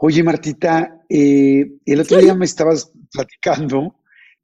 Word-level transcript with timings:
Oye, 0.00 0.22
Martita, 0.22 1.00
eh, 1.08 1.66
el 1.84 2.00
otro 2.00 2.18
día 2.18 2.34
me 2.34 2.44
estabas 2.44 2.92
platicando, 3.12 3.96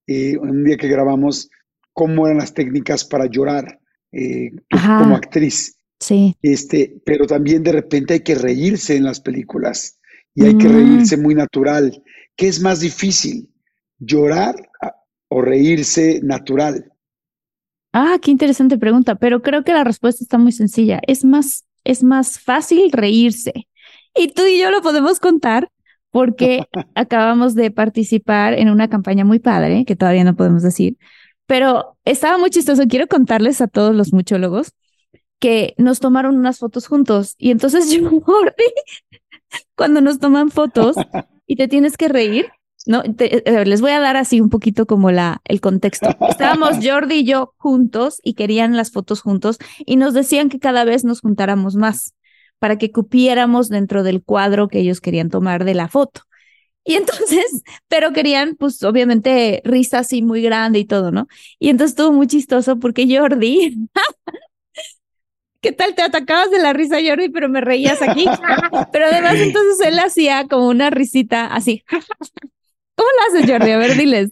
eh, 0.07 0.37
un 0.39 0.65
día 0.65 0.77
que 0.77 0.89
grabamos, 0.89 1.51
cómo 1.93 2.27
eran 2.27 2.39
las 2.39 2.55
técnicas 2.55 3.05
para 3.05 3.27
llorar 3.27 3.79
eh, 4.13 4.51
como 4.71 5.17
actriz. 5.17 5.77
Sí. 6.01 6.37
Este, 6.43 7.01
pero 7.05 7.27
también 7.27 7.63
de 7.63 7.73
repente 7.73 8.15
hay 8.15 8.21
que 8.21 8.35
reírse 8.35 8.97
en 8.97 9.05
las 9.05 9.21
películas 9.21 9.99
y 10.35 10.45
hay 10.45 10.57
que 10.59 10.69
Mm. 10.69 10.73
reírse 10.73 11.17
muy 11.17 11.35
natural. 11.35 12.03
¿Qué 12.37 12.49
es 12.49 12.61
más 12.61 12.81
difícil? 12.81 13.49
¿Llorar 13.99 14.55
a- 14.83 14.95
o 15.29 15.41
reírse 15.43 16.21
natural? 16.23 16.93
Ah, 17.93 18.19
qué 18.21 18.31
interesante 18.31 18.79
pregunta, 18.79 19.15
pero 19.17 19.43
creo 19.43 19.65
que 19.65 19.73
la 19.73 19.85
respuesta 19.85 20.25
está 20.25 20.39
muy 20.39 20.53
sencilla. 20.53 21.01
Es 21.07 21.25
más, 21.25 21.67
es 21.85 22.03
más 22.03 22.39
fácil 22.41 22.91
reírse. 22.91 23.53
Y 24.15 24.29
tú 24.29 24.43
y 24.47 24.59
yo 24.61 24.71
lo 24.71 24.83
podemos 24.83 25.21
contar 25.21 25.71
porque 26.11 26.65
acabamos 26.95 27.55
de 27.55 27.71
participar 27.71 28.55
en 28.55 28.69
una 28.71 28.89
campaña 28.89 29.25
muy 29.25 29.39
padre, 29.39 29.85
que 29.85 29.97
todavía 29.97 30.25
no 30.25 30.37
podemos 30.37 30.63
decir, 30.63 30.97
pero 31.47 31.97
estaba 32.05 32.39
muy 32.39 32.51
chistoso. 32.51 32.85
Quiero 32.89 33.07
contarles 33.09 33.61
a 33.61 33.69
todos 33.69 33.95
los 33.95 34.13
muchólogos 34.13 34.73
que 35.39 35.75
nos 35.77 35.99
tomaron 36.01 36.37
unas 36.37 36.59
fotos 36.59 36.87
juntos 36.87 37.35
y 37.39 37.51
entonces 37.51 37.91
yo, 37.93 38.09
cuando 39.75 40.01
nos 40.01 40.19
toman 40.19 40.51
fotos 40.51 40.97
y 41.47 41.57
te 41.57 41.69
tienes 41.69 41.97
que 41.97 42.09
reír, 42.09 42.49
no, 42.87 43.03
Te- 43.03 43.49
eh, 43.49 43.65
les 43.65 43.81
voy 43.81 43.93
a 43.93 44.01
dar 44.01 44.17
así 44.17 44.41
un 44.41 44.51
poquito 44.51 44.87
como 44.87 45.11
la, 45.11 45.41
el 45.45 45.61
contexto. 45.61 46.09
Estábamos 46.29 46.79
Jordi 46.83 47.17
y 47.17 47.25
yo 47.25 47.55
juntos 47.57 48.21
y 48.25 48.35
querían 48.35 48.77
las 48.77 48.91
fotos 48.91 49.21
juntos 49.21 49.59
y 49.87 49.97
nos 49.97 50.15
decían 50.15 50.49
que 50.49 50.59
cada 50.59 50.85
vez 50.85 51.05
nos 51.05 51.21
juntáramos 51.21 51.77
más 51.77 52.15
para 52.63 52.79
que 52.79 52.93
cupiéramos 52.93 53.69
dentro 53.69 54.05
del 54.05 54.23
cuadro 54.23 54.69
que 54.69 54.79
ellos 54.79 55.01
querían 55.01 55.31
tomar 55.31 55.65
de 55.65 55.75
la 55.75 55.89
foto. 55.89 56.21
Y 56.85 56.95
entonces, 56.95 57.45
pero 57.89 58.13
querían, 58.13 58.55
pues 58.55 58.81
obviamente, 58.85 59.63
risa 59.65 59.99
así 59.99 60.23
muy 60.23 60.43
grande 60.43 60.79
y 60.79 60.85
todo, 60.85 61.11
¿no? 61.11 61.27
Y 61.59 61.71
entonces 61.71 61.97
estuvo 61.99 62.13
muy 62.13 62.29
chistoso 62.29 62.79
porque 62.79 63.05
Jordi, 63.13 63.89
¿qué 65.61 65.73
tal 65.73 65.97
te 65.97 66.03
atacabas 66.03 66.53
de 66.53 66.61
la 66.61 66.73
risa, 66.73 66.99
Jordi? 67.05 67.31
Pero 67.31 67.49
me 67.49 67.61
reías 67.61 68.01
aquí. 68.01 68.27
Pero 68.93 69.07
además, 69.07 69.35
entonces 69.39 69.85
él 69.85 69.99
hacía 69.99 70.47
como 70.47 70.69
una 70.69 70.89
risita 70.91 71.47
así. 71.47 71.83
¿Cómo 71.91 73.09
lo 73.11 73.39
haces, 73.41 73.51
Jordi? 73.51 73.73
A 73.73 73.79
ver, 73.79 73.97
diles. 73.97 74.31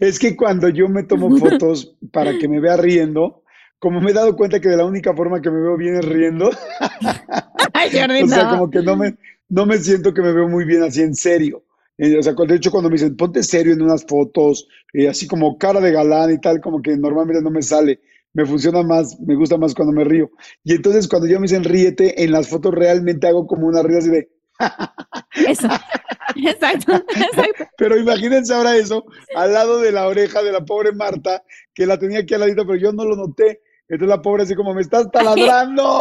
Es 0.00 0.18
que 0.18 0.34
cuando 0.34 0.70
yo 0.70 0.88
me 0.88 1.04
tomo 1.04 1.36
fotos 1.36 1.94
para 2.10 2.36
que 2.36 2.48
me 2.48 2.58
vea 2.58 2.76
riendo, 2.76 3.44
como 3.78 4.00
me 4.00 4.10
he 4.10 4.14
dado 4.14 4.36
cuenta 4.36 4.60
que 4.60 4.68
de 4.68 4.76
la 4.76 4.84
única 4.84 5.14
forma 5.14 5.40
que 5.40 5.50
me 5.50 5.60
veo 5.60 5.76
bien 5.76 5.96
es 5.96 6.04
riendo, 6.04 6.50
Ay, 7.72 7.90
Jordi, 7.92 8.22
o 8.22 8.26
sea, 8.28 8.44
no. 8.44 8.50
como 8.50 8.70
que 8.70 8.82
no 8.82 8.96
me, 8.96 9.16
no 9.48 9.66
me 9.66 9.78
siento 9.78 10.12
que 10.14 10.22
me 10.22 10.32
veo 10.32 10.48
muy 10.48 10.64
bien 10.64 10.82
así 10.82 11.02
en 11.02 11.14
serio. 11.14 11.64
Eh, 11.96 12.16
O 12.18 12.22
sea, 12.22 12.32
de 12.34 12.54
hecho, 12.54 12.70
cuando 12.70 12.88
me 12.88 12.94
dicen, 12.94 13.16
ponte 13.16 13.42
serio 13.42 13.72
en 13.72 13.82
unas 13.82 14.04
fotos, 14.04 14.68
eh, 14.92 15.08
así 15.08 15.26
como 15.26 15.58
cara 15.58 15.80
de 15.80 15.92
galán 15.92 16.32
y 16.32 16.40
tal, 16.40 16.60
como 16.60 16.80
que 16.82 16.96
normalmente 16.96 17.42
no 17.42 17.50
me 17.50 17.62
sale. 17.62 18.00
Me 18.34 18.44
funciona 18.46 18.82
más, 18.82 19.18
me 19.20 19.34
gusta 19.34 19.56
más 19.56 19.74
cuando 19.74 19.92
me 19.92 20.04
río. 20.04 20.30
Y 20.62 20.74
entonces, 20.74 21.08
cuando 21.08 21.26
yo 21.28 21.38
me 21.40 21.44
dicen 21.46 21.64
ríete, 21.64 22.22
en 22.22 22.32
las 22.32 22.48
fotos 22.48 22.74
realmente 22.74 23.26
hago 23.26 23.46
como 23.46 23.66
una 23.66 23.82
risa 23.82 23.98
así 23.98 24.10
de, 24.10 24.28
Eso. 25.48 25.68
Exacto, 26.36 26.94
exacto. 26.94 27.64
Pero 27.76 27.96
imagínense 27.98 28.52
ahora 28.54 28.76
eso 28.76 29.04
al 29.34 29.52
lado 29.52 29.80
de 29.80 29.92
la 29.92 30.06
oreja 30.08 30.42
de 30.42 30.52
la 30.52 30.64
pobre 30.64 30.92
Marta, 30.92 31.42
que 31.74 31.86
la 31.86 31.98
tenía 31.98 32.20
aquí 32.20 32.34
al 32.34 32.40
ladito, 32.40 32.66
pero 32.66 32.78
yo 32.78 32.92
no 32.92 33.04
lo 33.04 33.16
noté. 33.16 33.60
Entonces 33.88 34.08
la 34.08 34.22
pobre 34.22 34.42
así 34.42 34.54
como, 34.54 34.74
me 34.74 34.82
estás 34.82 35.10
taladrando. 35.10 36.00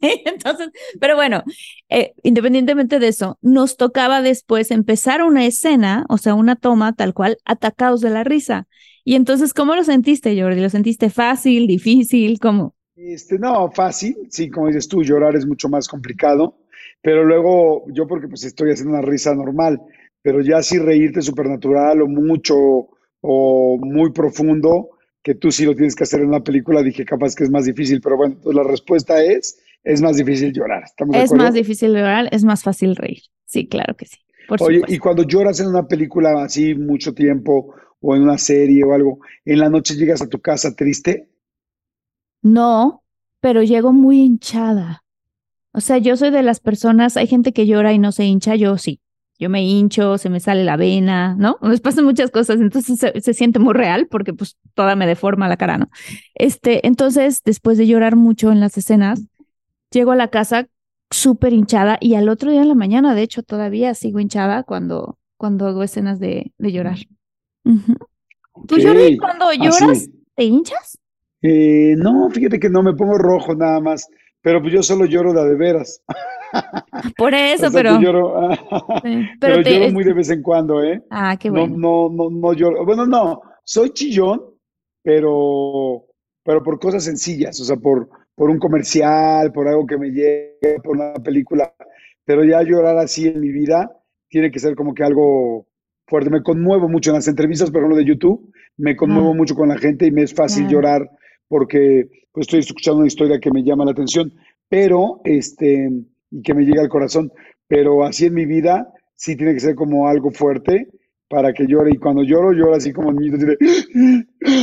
Entonces, 0.00 0.70
pero 1.00 1.14
bueno, 1.16 1.42
eh, 1.88 2.14
independientemente 2.22 2.98
de 2.98 3.08
eso, 3.08 3.38
nos 3.40 3.76
tocaba 3.76 4.22
después 4.22 4.70
empezar 4.70 5.22
una 5.22 5.46
escena, 5.46 6.04
o 6.08 6.18
sea, 6.18 6.34
una 6.34 6.56
toma 6.56 6.92
tal 6.94 7.14
cual, 7.14 7.38
atacados 7.44 8.00
de 8.00 8.10
la 8.10 8.24
risa. 8.24 8.66
Y 9.04 9.14
entonces, 9.14 9.54
¿cómo 9.54 9.74
lo 9.74 9.84
sentiste, 9.84 10.40
Jordi? 10.40 10.60
¿Lo 10.60 10.68
sentiste 10.68 11.10
fácil, 11.10 11.66
difícil? 11.66 12.38
¿Cómo? 12.40 12.74
Este, 12.96 13.38
no, 13.38 13.70
fácil, 13.70 14.16
sí, 14.28 14.50
como 14.50 14.66
dices 14.66 14.88
tú, 14.88 15.02
llorar 15.02 15.36
es 15.36 15.46
mucho 15.46 15.68
más 15.68 15.86
complicado, 15.86 16.58
pero 17.00 17.24
luego 17.24 17.84
yo 17.92 18.06
porque 18.08 18.26
pues 18.26 18.44
estoy 18.44 18.72
haciendo 18.72 18.94
una 18.94 19.06
risa 19.06 19.34
normal, 19.34 19.80
pero 20.20 20.40
ya 20.40 20.62
sí 20.62 20.78
reírte 20.78 21.22
supernatural 21.22 22.02
o 22.02 22.08
mucho 22.08 22.88
o 23.20 23.78
muy 23.80 24.12
profundo, 24.12 24.90
que 25.22 25.34
tú 25.34 25.50
sí 25.52 25.64
lo 25.64 25.74
tienes 25.74 25.94
que 25.94 26.04
hacer 26.04 26.20
en 26.20 26.28
una 26.28 26.42
película, 26.44 26.82
dije 26.82 27.04
capaz 27.04 27.34
que 27.34 27.44
es 27.44 27.50
más 27.50 27.64
difícil, 27.66 28.00
pero 28.00 28.16
bueno, 28.16 28.36
la 28.44 28.62
respuesta 28.64 29.22
es, 29.22 29.60
es 29.84 30.00
más 30.02 30.16
difícil 30.16 30.52
llorar, 30.52 30.84
¿estamos 30.84 31.16
Es 31.16 31.32
más 31.32 31.54
difícil 31.54 31.92
llorar, 31.92 32.28
es 32.32 32.44
más 32.44 32.62
fácil 32.62 32.96
reír. 32.96 33.22
Sí, 33.44 33.66
claro 33.68 33.96
que 33.96 34.06
sí. 34.06 34.18
Por 34.46 34.58
Oye, 34.58 34.78
supuesto. 34.80 34.94
y 34.94 34.98
cuando 34.98 35.22
lloras 35.24 35.60
en 35.60 35.68
una 35.68 35.86
película 35.88 36.42
así 36.44 36.74
mucho 36.74 37.14
tiempo 37.14 37.74
o 38.00 38.14
en 38.16 38.22
una 38.22 38.38
serie 38.38 38.84
o 38.84 38.92
algo, 38.92 39.20
en 39.44 39.58
la 39.60 39.70
noche 39.70 39.94
llegas 39.96 40.22
a 40.22 40.28
tu 40.28 40.40
casa 40.40 40.74
triste, 40.76 41.28
No, 42.42 43.04
pero 43.40 43.62
llego 43.62 43.92
muy 43.92 44.20
hinchada. 44.20 45.04
O 45.72 45.80
sea, 45.80 45.98
yo 45.98 46.16
soy 46.16 46.30
de 46.30 46.42
las 46.42 46.60
personas, 46.60 47.16
hay 47.16 47.26
gente 47.26 47.52
que 47.52 47.66
llora 47.66 47.92
y 47.92 47.98
no 47.98 48.12
se 48.12 48.24
hincha, 48.26 48.56
yo 48.56 48.78
sí. 48.78 49.00
Yo 49.38 49.48
me 49.50 49.62
hincho, 49.62 50.18
se 50.18 50.30
me 50.30 50.40
sale 50.40 50.64
la 50.64 50.76
vena, 50.76 51.36
¿no? 51.38 51.58
Me 51.62 51.78
pasan 51.78 52.04
muchas 52.04 52.30
cosas, 52.30 52.60
entonces 52.60 52.98
se, 52.98 53.20
se 53.20 53.34
siente 53.34 53.58
muy 53.58 53.74
real 53.74 54.08
porque 54.10 54.32
pues 54.34 54.56
toda 54.74 54.96
me 54.96 55.06
deforma 55.06 55.48
la 55.48 55.56
cara, 55.56 55.78
¿no? 55.78 55.88
Este, 56.34 56.86
entonces, 56.86 57.42
después 57.44 57.78
de 57.78 57.86
llorar 57.86 58.16
mucho 58.16 58.50
en 58.52 58.60
las 58.60 58.76
escenas, 58.78 59.22
llego 59.90 60.12
a 60.12 60.16
la 60.16 60.28
casa 60.28 60.68
súper 61.10 61.52
hinchada 61.52 61.98
y 62.00 62.14
al 62.16 62.28
otro 62.28 62.50
día 62.50 62.62
en 62.62 62.68
la 62.68 62.74
mañana, 62.74 63.14
de 63.14 63.22
hecho, 63.22 63.42
todavía 63.42 63.94
sigo 63.94 64.20
hinchada 64.20 64.62
cuando, 64.64 65.18
cuando 65.36 65.66
hago 65.66 65.82
escenas 65.82 66.20
de, 66.20 66.52
de 66.58 66.72
llorar. 66.72 66.98
¿Tú, 68.66 68.76
Jordi, 68.80 69.14
Ok, 69.14 69.20
cuando 69.20 69.46
así. 69.58 69.60
lloras, 69.62 70.08
te 70.34 70.44
hinchas? 70.44 70.98
Eh, 71.42 71.94
no, 71.96 72.28
fíjate 72.30 72.58
que 72.60 72.68
no 72.70 72.82
me 72.82 72.94
pongo 72.94 73.16
rojo 73.18 73.54
nada 73.54 73.80
más, 73.80 74.06
pero 74.40 74.60
pues 74.60 74.72
yo 74.72 74.82
solo 74.82 75.04
lloro 75.06 75.32
de 75.32 75.48
de 75.48 75.54
veras. 75.56 76.02
Por 77.16 77.34
eso, 77.34 77.66
O 77.66 77.70
sea, 77.70 77.82
pero... 77.82 77.98
que 77.98 78.04
lloro, 78.04 78.50
Sí, 79.02 79.26
pero 79.40 79.54
pero 79.54 79.62
te- 79.62 79.78
lloro 79.80 79.92
muy 79.92 80.04
de 80.04 80.12
vez 80.12 80.30
en 80.30 80.42
cuando, 80.42 80.82
¿eh? 80.82 81.02
Ah, 81.10 81.36
qué 81.38 81.50
No, 81.50 81.66
bueno. 81.66 81.76
no, 81.76 82.08
no, 82.10 82.30
no 82.30 82.52
lloro. 82.52 82.84
Bueno, 82.84 83.06
no, 83.06 83.40
soy 83.64 83.90
chillón, 83.90 84.40
pero, 85.02 86.04
pero 86.44 86.62
por 86.62 86.78
cosas 86.78 87.04
sencillas, 87.04 87.60
o 87.60 87.64
sea, 87.64 87.76
por, 87.76 88.08
por 88.34 88.50
un 88.50 88.58
comercial, 88.58 89.52
por 89.52 89.68
algo 89.68 89.86
que 89.86 89.98
me 89.98 90.10
llega, 90.10 90.82
por 90.82 90.96
una 90.96 91.14
película. 91.14 91.72
Pero 92.24 92.44
ya 92.44 92.62
llorar 92.62 92.98
así 92.98 93.26
en 93.26 93.40
mi 93.40 93.50
vida 93.50 93.90
tiene 94.28 94.50
que 94.50 94.58
ser 94.58 94.74
como 94.74 94.94
que 94.94 95.02
algo 95.04 95.66
fuerte. 96.06 96.30
Me 96.30 96.42
conmuevo 96.42 96.88
mucho 96.88 97.10
en 97.10 97.16
las 97.16 97.28
entrevistas, 97.28 97.70
por 97.70 97.80
ejemplo, 97.80 97.96
de 97.96 98.04
YouTube, 98.04 98.52
me 98.76 98.96
conmuevo 98.96 99.30
Ah. 99.32 99.34
mucho 99.34 99.54
con 99.54 99.68
la 99.68 99.78
gente 99.78 100.06
y 100.06 100.10
me 100.10 100.22
es 100.22 100.34
fácil 100.34 100.68
llorar 100.68 101.08
porque 101.48 102.08
pues, 102.32 102.44
estoy 102.46 102.60
escuchando 102.60 102.98
una 102.98 103.06
historia 103.06 103.40
que 103.40 103.50
me 103.50 103.62
llama 103.64 103.84
la 103.86 103.92
atención, 103.92 104.32
pero, 104.68 105.20
este, 105.24 105.88
y 106.30 106.42
que 106.42 106.54
me 106.54 106.64
llega 106.64 106.82
al 106.82 106.88
corazón. 106.88 107.32
Pero 107.66 108.04
así 108.04 108.26
en 108.26 108.34
mi 108.34 108.46
vida 108.46 108.92
sí 109.14 109.36
tiene 109.36 109.54
que 109.54 109.60
ser 109.60 109.74
como 109.74 110.08
algo 110.08 110.30
fuerte 110.30 110.88
para 111.28 111.52
que 111.52 111.66
llore. 111.66 111.90
Y 111.92 111.98
cuando 111.98 112.22
lloro, 112.22 112.52
lloro 112.52 112.74
así 112.74 112.92
como 112.92 113.12
de- 113.12 113.58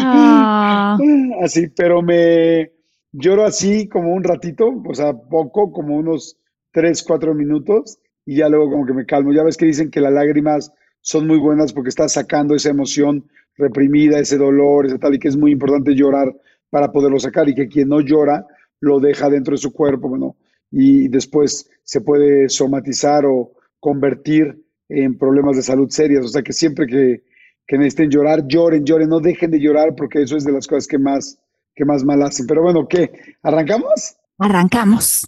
Ah, 0.02 0.98
así, 1.44 1.68
pero 1.70 2.02
me, 2.02 2.72
lloro 3.12 3.46
así 3.46 3.88
como 3.88 4.14
un 4.14 4.24
ratito, 4.24 4.82
o 4.86 4.94
sea, 4.94 5.14
poco, 5.14 5.72
como 5.72 5.96
unos 5.96 6.38
3, 6.72 7.04
4 7.04 7.34
minutos, 7.34 8.00
y 8.26 8.38
ya 8.38 8.50
luego 8.50 8.72
como 8.72 8.86
que 8.86 8.94
me 8.94 9.06
calmo. 9.06 9.32
Ya 9.34 9.44
ves 9.44 9.58
que 9.58 9.66
dicen 9.66 9.92
que 9.92 10.02
las 10.02 10.14
lágrimas 10.14 10.72
son 11.02 11.28
muy 11.28 11.38
buenas 11.38 11.72
porque 11.74 11.90
estás 11.90 12.14
sacando 12.14 12.56
esa 12.56 12.70
emoción 12.70 13.26
reprimida, 13.58 14.20
ese 14.20 14.38
dolor, 14.38 14.86
ese 14.86 14.98
tal, 14.98 15.14
y 15.16 15.20
que 15.20 15.28
es 15.30 15.38
muy 15.38 15.52
importante 15.52 15.94
llorar 15.96 16.36
para 16.70 16.92
poderlo 16.92 17.20
sacar, 17.20 17.48
y 17.48 17.56
que 17.56 17.68
quien 17.68 17.88
no 17.90 18.02
llora 18.02 18.46
lo 18.82 19.00
deja 19.00 19.30
dentro 19.30 19.52
de 19.54 19.58
su 19.60 19.72
cuerpo, 19.72 20.10
bueno, 20.10 20.36
y 20.78 21.08
después 21.08 21.70
se 21.84 22.02
puede 22.02 22.50
somatizar 22.50 23.26
o 23.26 23.54
convertir 23.80 24.62
en 24.90 25.18
problemas 25.18 25.56
de 25.56 25.62
salud 25.62 25.90
serias. 25.90 26.26
O 26.26 26.28
sea 26.28 26.44
que 26.44 26.52
siempre 26.52 26.86
que, 26.86 27.24
que 27.66 27.78
necesiten 27.78 28.10
llorar, 28.10 28.46
lloren, 28.46 28.84
lloren, 28.84 29.08
no 29.08 29.22
dejen 29.22 29.52
de 29.52 29.62
llorar 29.62 29.96
porque 29.96 30.22
eso 30.22 30.36
es 30.36 30.44
de 30.44 30.52
las 30.52 30.68
cosas 30.68 30.86
que 30.86 30.98
más, 30.98 31.40
que 31.74 31.86
más 31.86 32.04
mal 32.04 32.22
hacen. 32.24 32.46
Pero 32.46 32.62
bueno, 32.62 32.86
¿qué? 32.90 33.10
¿Arrancamos? 33.42 34.18
Arrancamos. 34.38 35.26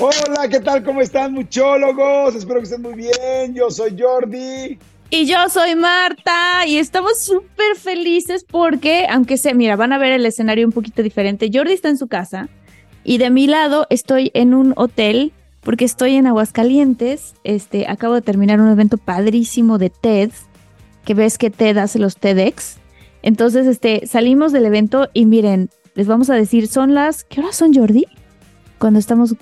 Hola, 0.00 0.48
¿qué 0.50 0.60
tal? 0.60 0.82
¿Cómo 0.82 1.02
están, 1.02 1.34
muchólogos? 1.34 2.34
Espero 2.34 2.60
que 2.60 2.64
estén 2.64 2.80
muy 2.80 2.94
bien. 2.94 3.54
Yo 3.54 3.70
soy 3.70 3.94
Jordi. 4.00 4.78
Y 5.10 5.24
yo 5.24 5.36
soy 5.48 5.74
Marta 5.74 6.66
y 6.66 6.76
estamos 6.76 7.18
súper 7.18 7.76
felices 7.76 8.44
porque, 8.44 9.06
aunque 9.08 9.38
se, 9.38 9.54
mira, 9.54 9.74
van 9.74 9.94
a 9.94 9.98
ver 9.98 10.12
el 10.12 10.26
escenario 10.26 10.66
un 10.66 10.72
poquito 10.72 11.02
diferente. 11.02 11.50
Jordi 11.52 11.72
está 11.72 11.88
en 11.88 11.96
su 11.96 12.08
casa 12.08 12.50
y 13.04 13.16
de 13.16 13.30
mi 13.30 13.46
lado 13.46 13.86
estoy 13.88 14.30
en 14.34 14.52
un 14.52 14.74
hotel 14.76 15.32
porque 15.62 15.86
estoy 15.86 16.16
en 16.16 16.26
Aguascalientes. 16.26 17.34
Este, 17.42 17.86
acabo 17.88 18.14
de 18.14 18.20
terminar 18.20 18.60
un 18.60 18.68
evento 18.68 18.98
padrísimo 18.98 19.78
de 19.78 19.88
TED, 19.88 20.30
que 21.06 21.14
ves 21.14 21.38
que 21.38 21.48
TED 21.48 21.78
hace 21.78 21.98
los 21.98 22.18
TEDx. 22.18 22.76
Entonces, 23.22 23.66
este, 23.66 24.06
salimos 24.06 24.52
del 24.52 24.66
evento 24.66 25.08
y 25.14 25.24
miren, 25.24 25.70
les 25.94 26.06
vamos 26.06 26.28
a 26.28 26.34
decir, 26.34 26.68
son 26.68 26.92
las, 26.92 27.24
¿qué 27.24 27.40
horas 27.40 27.56
son, 27.56 27.72
Jordi? 27.72 28.06
Cuando 28.78 28.98
estamos 28.98 29.36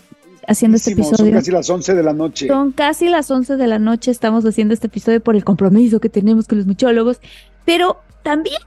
haciendo 0.47 0.77
este 0.77 0.93
episodio. 0.93 1.17
Son 1.17 1.33
casi 1.33 1.51
las 1.51 1.71
11 1.71 1.95
de 1.95 2.03
la 2.03 2.13
noche. 2.13 2.49
Son 2.49 2.73
casi 2.73 3.09
las 3.09 3.31
11 3.31 3.57
de 3.57 3.67
la 3.67 3.79
noche, 3.79 4.11
estamos 4.11 4.45
haciendo 4.45 4.75
este 4.75 4.87
episodio 4.87 5.23
por 5.23 5.37
el 5.37 5.45
compromiso 5.45 6.01
que 6.01 6.09
tenemos 6.09 6.47
con 6.47 6.59
los 6.59 6.67
muchólogos, 6.67 7.21
pero 7.65 7.99
también 8.23 8.59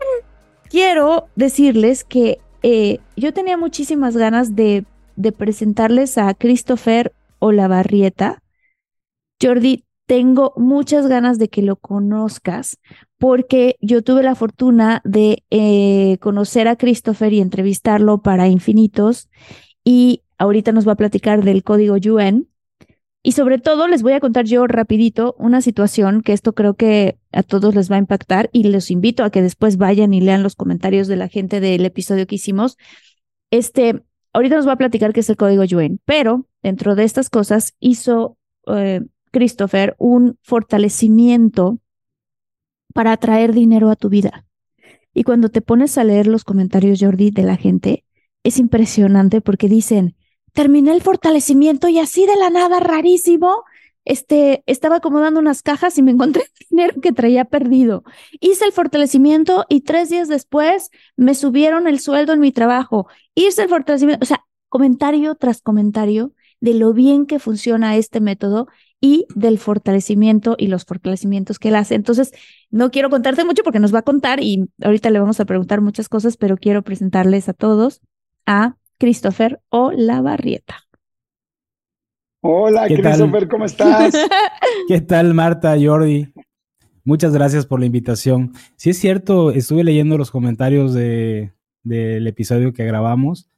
quiero 0.70 1.28
decirles 1.36 2.04
que 2.04 2.40
eh, 2.64 3.00
yo 3.16 3.34
tenía 3.34 3.58
muchísimas 3.58 4.18
ganas 4.18 4.56
de, 4.56 4.86
de 5.16 5.32
presentarles 5.32 6.18
a 6.18 6.34
Christopher 6.34 7.14
Olavarrieta. 7.40 8.42
Jordi, 9.42 9.86
tengo 10.10 10.54
muchas 10.58 11.08
ganas 11.08 11.38
de 11.38 11.50
que 11.50 11.62
lo 11.62 11.76
conozcas 11.76 12.78
porque 13.20 13.76
yo 13.80 14.02
tuve 14.02 14.24
la 14.24 14.34
fortuna 14.34 15.02
de 15.04 15.44
eh, 15.52 16.18
conocer 16.20 16.68
a 16.68 16.78
Christopher 16.78 17.32
y 17.32 17.42
entrevistarlo 17.42 18.22
para 18.24 18.48
Infinitos 18.48 19.30
y 19.84 20.24
Ahorita 20.40 20.72
nos 20.72 20.88
va 20.88 20.94
a 20.94 20.96
platicar 20.96 21.44
del 21.44 21.64
código 21.64 21.96
UN. 21.96 22.48
Y 23.22 23.34
sobre 23.34 23.60
todo 23.60 23.88
les 23.90 24.02
voy 24.02 24.14
a 24.14 24.22
contar 24.22 24.46
yo 24.46 24.66
rapidito 24.66 25.36
una 25.38 25.62
situación 25.62 26.22
que 26.22 26.32
esto 26.32 26.54
creo 26.54 26.76
que 26.76 27.20
a 27.34 27.44
todos 27.44 27.76
les 27.76 27.92
va 27.92 27.98
a 27.98 28.00
impactar 28.00 28.50
y 28.54 28.64
les 28.64 28.90
invito 28.90 29.26
a 29.26 29.30
que 29.30 29.42
después 29.42 29.76
vayan 29.76 30.14
y 30.14 30.22
lean 30.22 30.42
los 30.42 30.56
comentarios 30.56 31.10
de 31.10 31.18
la 31.18 31.28
gente 31.28 31.60
del 31.60 31.86
episodio 31.86 32.26
que 32.26 32.36
hicimos. 32.36 32.78
Este, 33.52 34.02
ahorita 34.32 34.56
nos 34.56 34.68
va 34.68 34.74
a 34.74 34.78
platicar 34.78 35.12
qué 35.12 35.20
es 35.20 35.30
el 35.30 35.36
código 35.36 35.64
UN, 35.64 36.00
pero 36.06 36.48
dentro 36.64 36.96
de 36.96 37.04
estas 37.04 37.30
cosas 37.30 37.76
hizo 37.82 38.38
eh, 38.68 39.02
Christopher 39.32 39.96
un 40.00 40.38
fortalecimiento 40.42 41.80
para 42.94 43.12
atraer 43.12 43.54
dinero 43.54 43.90
a 43.90 43.98
tu 43.98 44.08
vida. 44.08 44.46
Y 45.14 45.24
cuando 45.24 45.50
te 45.50 45.62
pones 45.62 45.98
a 45.98 46.06
leer 46.06 46.28
los 46.28 46.46
comentarios, 46.46 47.00
Jordi, 47.02 47.32
de 47.32 47.44
la 47.44 47.58
gente, 47.58 48.06
es 48.44 48.60
impresionante 48.60 49.42
porque 49.42 49.68
dicen, 49.68 50.16
terminé 50.54 50.92
el 50.92 51.02
fortalecimiento 51.02 51.88
y 51.88 52.00
así 52.00 52.26
de 52.26 52.36
la 52.36 52.50
nada, 52.50 52.80
rarísimo, 52.80 53.64
este, 54.06 54.64
estaba 54.66 54.98
acomodando 54.98 55.40
unas 55.40 55.62
cajas 55.62 55.98
y 55.98 56.04
me 56.04 56.12
encontré 56.12 56.44
dinero 56.70 57.00
que 57.02 57.12
traía 57.12 57.46
perdido. 57.46 58.04
Hice 58.40 58.66
el 58.66 58.72
fortalecimiento 58.72 59.66
y 59.70 59.82
tres 59.82 60.10
días 60.10 60.28
después 60.28 60.90
me 61.16 61.36
subieron 61.36 61.88
el 61.88 62.00
sueldo 62.00 62.34
en 62.34 62.40
mi 62.40 62.52
trabajo. 62.52 63.08
Hice 63.36 63.64
el 63.64 63.70
fortalecimiento, 63.70 64.24
o 64.24 64.28
sea, 64.28 64.46
comentario 64.68 65.36
tras 65.36 65.62
comentario 65.62 66.34
de 66.60 66.74
lo 66.74 66.94
bien 66.94 67.26
que 67.26 67.40
funciona 67.40 67.96
este 67.96 68.20
método 68.20 68.68
y 69.02 69.28
del 69.34 69.60
fortalecimiento 69.60 70.56
y 70.58 70.68
los 70.68 70.86
fortalecimientos 70.86 71.58
que 71.58 71.70
él 71.70 71.76
hace. 71.76 71.96
Entonces, 71.96 72.34
no 72.70 72.92
quiero 72.92 73.10
contarte 73.10 73.46
mucho 73.46 73.64
porque 73.64 73.80
nos 73.80 73.94
va 73.94 74.00
a 74.00 74.04
contar 74.04 74.42
y 74.42 74.70
ahorita 74.82 75.10
le 75.10 75.20
vamos 75.20 75.40
a 75.40 75.46
preguntar 75.46 75.82
muchas 75.82 76.10
cosas, 76.10 76.36
pero 76.36 76.58
quiero 76.58 76.82
presentarles 76.84 77.48
a 77.48 77.54
todos 77.54 78.02
a 78.46 78.76
Christopher 79.00 79.62
o 79.70 79.92
La 79.92 80.22
Barrieta. 80.22 80.84
Hola, 82.42 82.88
Christopher, 82.88 83.48
¿cómo 83.48 83.66
estás? 83.66 84.14
¿Qué 84.88 85.02
tal, 85.02 85.34
Marta, 85.34 85.76
Jordi? 85.82 86.32
Muchas 87.04 87.34
gracias 87.34 87.66
por 87.66 87.80
la 87.80 87.86
invitación. 87.86 88.54
Sí 88.76 88.92
es 88.92 89.00
cierto, 89.00 89.52
estuve 89.52 89.84
leyendo 89.84 90.18
los 90.18 90.32
comentarios 90.32 90.94
de, 90.94 91.54
del 91.84 92.28
episodio 92.28 92.74
que 92.74 92.86
grabamos 92.86 93.50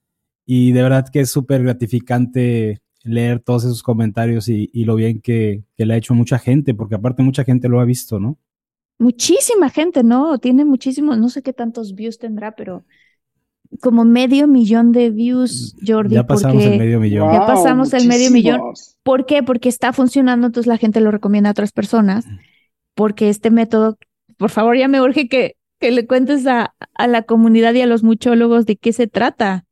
y 0.45 0.71
de 0.71 0.83
verdad 0.83 1.09
que 1.11 1.21
es 1.21 1.31
súper 1.31 1.63
gratificante 1.63 2.81
leer 3.03 3.39
todos 3.39 3.63
esos 3.63 3.83
comentarios 3.83 4.47
y, 4.47 4.69
lo 4.85 4.95
bien 4.95 5.21
que, 5.21 5.63
que, 5.75 5.85
le 5.85 5.95
ha 5.95 5.97
hecho 5.97 6.13
mucha 6.13 6.37
gente, 6.37 6.75
porque 6.75 6.95
aparte 6.95 7.23
mucha 7.23 7.43
gente 7.43 7.67
lo 7.67 7.79
ha 7.79 7.85
visto, 7.85 8.19
¿no? 8.19 8.37
Muchísima 8.99 9.71
gente, 9.71 10.03
¿no? 10.03 10.37
Tiene 10.37 10.65
muchísimos, 10.65 11.17
no 11.17 11.29
sé 11.29 11.41
qué 11.41 11.53
tantos 11.53 11.95
views 11.95 12.19
tendrá, 12.19 12.55
pero 12.55 12.85
como 13.79 14.03
medio 14.03 14.47
millón 14.47 14.91
de 14.91 15.09
views, 15.09 15.75
Jordi. 15.85 16.15
Ya 16.15 16.25
pasamos 16.25 16.63
el 16.63 16.77
medio 16.77 16.99
millón. 16.99 17.31
ya 17.31 17.45
pasamos 17.45 17.93
el 17.93 18.07
medio 18.07 18.31
millón. 18.31 18.61
¿Por 19.03 19.25
qué? 19.25 19.43
Porque 19.43 19.69
está 19.69 19.93
funcionando, 19.93 20.47
entonces 20.47 20.67
la 20.67 20.77
gente 20.77 20.99
lo 20.99 21.11
recomienda 21.11 21.49
a 21.49 21.51
otras 21.51 21.71
personas. 21.71 22.25
Porque 22.93 23.29
este 23.29 23.51
método, 23.51 23.97
por 24.37 24.49
favor, 24.49 24.77
ya 24.77 24.87
me 24.87 25.01
urge 25.01 25.29
que, 25.29 25.55
que 25.79 25.91
le 25.91 26.05
cuentes 26.05 26.45
a, 26.47 26.75
a 26.93 27.07
la 27.07 27.23
comunidad 27.23 27.73
y 27.73 27.81
a 27.81 27.85
los 27.85 28.03
muchólogos 28.03 28.65
de 28.65 28.75
qué 28.75 28.91
se 28.91 29.07
trata. 29.07 29.65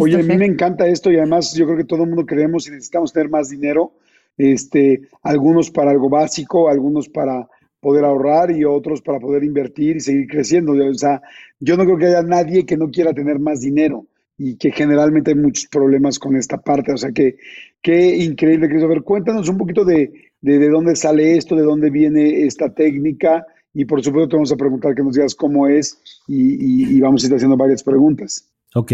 Oye, 0.00 0.20
a 0.20 0.22
mí 0.22 0.36
me 0.36 0.46
encanta 0.46 0.86
esto 0.88 1.12
y 1.12 1.16
además 1.16 1.54
yo 1.54 1.64
creo 1.66 1.78
que 1.78 1.84
todo 1.84 2.02
el 2.02 2.08
mundo 2.08 2.26
creemos 2.26 2.66
y 2.66 2.72
necesitamos 2.72 3.12
tener 3.12 3.30
más 3.30 3.48
dinero. 3.48 3.92
Este, 4.36 5.02
algunos 5.22 5.70
para 5.70 5.90
algo 5.90 6.08
básico, 6.08 6.68
algunos 6.68 7.08
para 7.08 7.48
poder 7.80 8.04
ahorrar 8.04 8.50
y 8.50 8.64
otros 8.64 9.00
para 9.02 9.18
poder 9.18 9.42
invertir 9.42 9.96
y 9.96 10.00
seguir 10.00 10.26
creciendo. 10.28 10.72
O 10.72 10.94
sea, 10.94 11.22
yo 11.58 11.76
no 11.76 11.84
creo 11.84 11.98
que 11.98 12.06
haya 12.06 12.22
nadie 12.22 12.66
que 12.66 12.76
no 12.76 12.90
quiera 12.90 13.12
tener 13.12 13.38
más 13.38 13.60
dinero 13.60 14.06
y 14.36 14.56
que 14.56 14.70
generalmente 14.70 15.32
hay 15.32 15.36
muchos 15.36 15.66
problemas 15.66 16.18
con 16.18 16.36
esta 16.36 16.58
parte. 16.58 16.92
O 16.92 16.96
sea, 16.96 17.12
que 17.12 17.36
qué 17.82 18.16
increíble, 18.16 18.68
Christopher. 18.68 19.02
Cuéntanos 19.02 19.48
un 19.48 19.58
poquito 19.58 19.84
de, 19.84 20.12
de, 20.40 20.68
dónde 20.68 20.96
sale 20.96 21.36
esto, 21.36 21.56
de 21.56 21.62
dónde 21.62 21.90
viene 21.90 22.44
esta 22.44 22.72
técnica 22.72 23.46
y 23.72 23.84
por 23.84 24.02
supuesto 24.02 24.28
te 24.28 24.36
vamos 24.36 24.52
a 24.52 24.56
preguntar 24.56 24.94
que 24.94 25.02
nos 25.02 25.14
digas 25.14 25.34
cómo 25.34 25.68
es 25.68 26.00
y, 26.26 26.96
y 26.96 27.00
vamos 27.00 27.22
a 27.22 27.26
ir 27.28 27.34
haciendo 27.34 27.56
varias 27.56 27.82
preguntas. 27.82 28.48
Ok. 28.74 28.92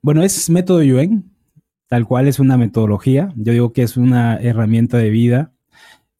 Bueno, 0.00 0.22
es 0.22 0.50
método 0.50 0.82
Yuen, 0.82 1.30
tal 1.88 2.06
cual 2.06 2.26
es 2.26 2.38
una 2.38 2.56
metodología. 2.56 3.32
Yo 3.36 3.52
digo 3.52 3.72
que 3.72 3.82
es 3.82 3.96
una 3.96 4.36
herramienta 4.36 4.98
de 4.98 5.10
vida 5.10 5.52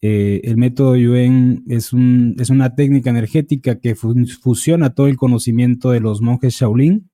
eh, 0.04 0.40
el 0.42 0.56
método 0.56 0.97
Yuen 0.97 1.62
es, 1.68 1.92
un, 1.92 2.35
es, 2.40 2.50
una 2.50 2.75
técnica 2.75 3.09
energética 3.09 3.78
que 3.78 3.94
fusiona 3.94 4.94
todo 4.94 5.06
el 5.06 5.16
conocimiento 5.16 5.92
de 5.92 6.00
los 6.00 6.21
monjes 6.21 6.54
Shaolin 6.54 7.09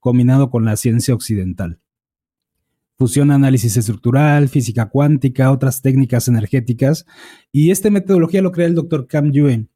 combinado 0.00 0.50
con 0.50 0.66
la 0.66 0.76
ciencia 0.76 1.14
occidental. 1.14 1.80
Fusiona 2.98 3.34
análisis 3.34 3.78
estructural, 3.78 4.48
física 4.50 4.90
cuántica, 4.90 5.50
otras 5.50 5.80
técnicas 5.80 6.28
energéticas. 6.28 7.06
Y 7.52 7.70
esta 7.70 7.90
metodología 7.90 8.42
lo 8.42 8.52
crea 8.52 8.66
el 8.66 8.74
doctor 8.74 9.06
Cam 9.06 9.32
Yuen. 9.32 9.70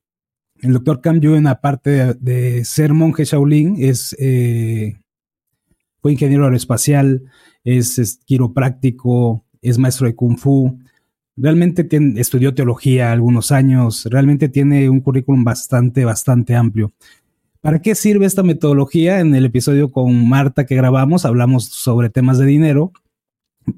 El 0.61 0.75
doctor 0.75 1.01
Cam 1.01 1.21
Yuen, 1.21 1.47
aparte 1.47 2.15
de, 2.15 2.65
ser 2.67 2.93
monje 2.93 3.25
Shaolin, 3.25 3.77
es, 3.79 4.15
eh, 4.19 5.01
fue 6.03 6.13
ingeniero 6.13 6.45
aeroespacial, 6.45 7.23
es, 7.65 7.99
es 7.99 8.21
quiropráctico, 8.27 9.47
es 9.63 9.79
maestro 9.79 10.07
de 10.07 10.15
kung 10.15 10.37
fu, 10.37 10.79
Realmente 11.43 11.89
estudió 12.17 12.55
teología 12.55 13.13
algunos 13.13 13.51
años, 13.51 14.07
realmente 14.11 14.51
tiene 14.51 14.91
un 14.91 15.01
currículum 15.01 15.43
bastante, 15.43 16.05
bastante 16.05 16.55
amplio. 16.55 16.93
¿Para 17.63 17.81
qué 17.81 17.95
sirve 17.95 18.27
esta 18.27 18.43
metodología? 18.43 19.21
En 19.21 19.35
el 19.35 19.47
episodio 19.47 19.91
con 19.91 20.29
Marta 20.29 20.67
que 20.67 20.77
grabamos 20.77 21.25
hablamos 21.25 21.65
sobre 21.65 22.11
temas 22.11 22.37
de 22.37 22.45
dinero, 22.45 22.93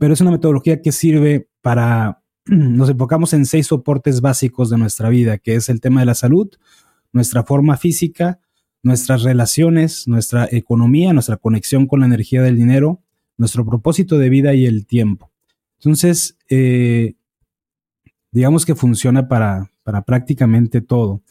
pero 0.01 0.13
es 0.13 0.21
una 0.21 0.33
metodología 0.33 0.83
que 0.83 0.91
sirve 0.91 1.49
para, 1.61 2.25
nos 2.47 2.91
enfocamos 2.91 3.33
en 3.33 3.47
seis 3.47 3.69
soportes 3.69 4.21
básicos 4.21 4.69
de 4.69 4.79
nuestra 4.79 5.09
vida, 5.09 5.39
que 5.39 5.55
es 5.55 5.69
el 5.69 5.81
tema 5.81 6.01
de 6.01 6.07
la 6.07 6.15
salud, 6.17 6.51
nuestra 7.13 7.45
forma 7.45 7.77
física, 7.77 8.41
nuestras 8.83 9.23
relaciones, 9.23 10.09
nuestra 10.09 10.49
economía, 10.51 11.13
nuestra 11.13 11.37
conexión 11.37 11.87
con 11.87 12.01
la 12.01 12.07
energía 12.07 12.43
del 12.43 12.57
dinero, 12.57 13.03
nuestro 13.37 13.65
propósito 13.65 14.19
de 14.19 14.31
vida 14.31 14.53
y 14.53 14.67
el 14.67 14.85
tiempo. 14.85 15.31
Entonces, 15.79 16.37
eh, 16.49 17.15
digamos 18.33 18.67
que 18.67 18.75
funciona 18.75 19.29
para, 19.29 19.71
para 19.85 20.03
prácticamente 20.03 20.81
todo. 20.81 21.23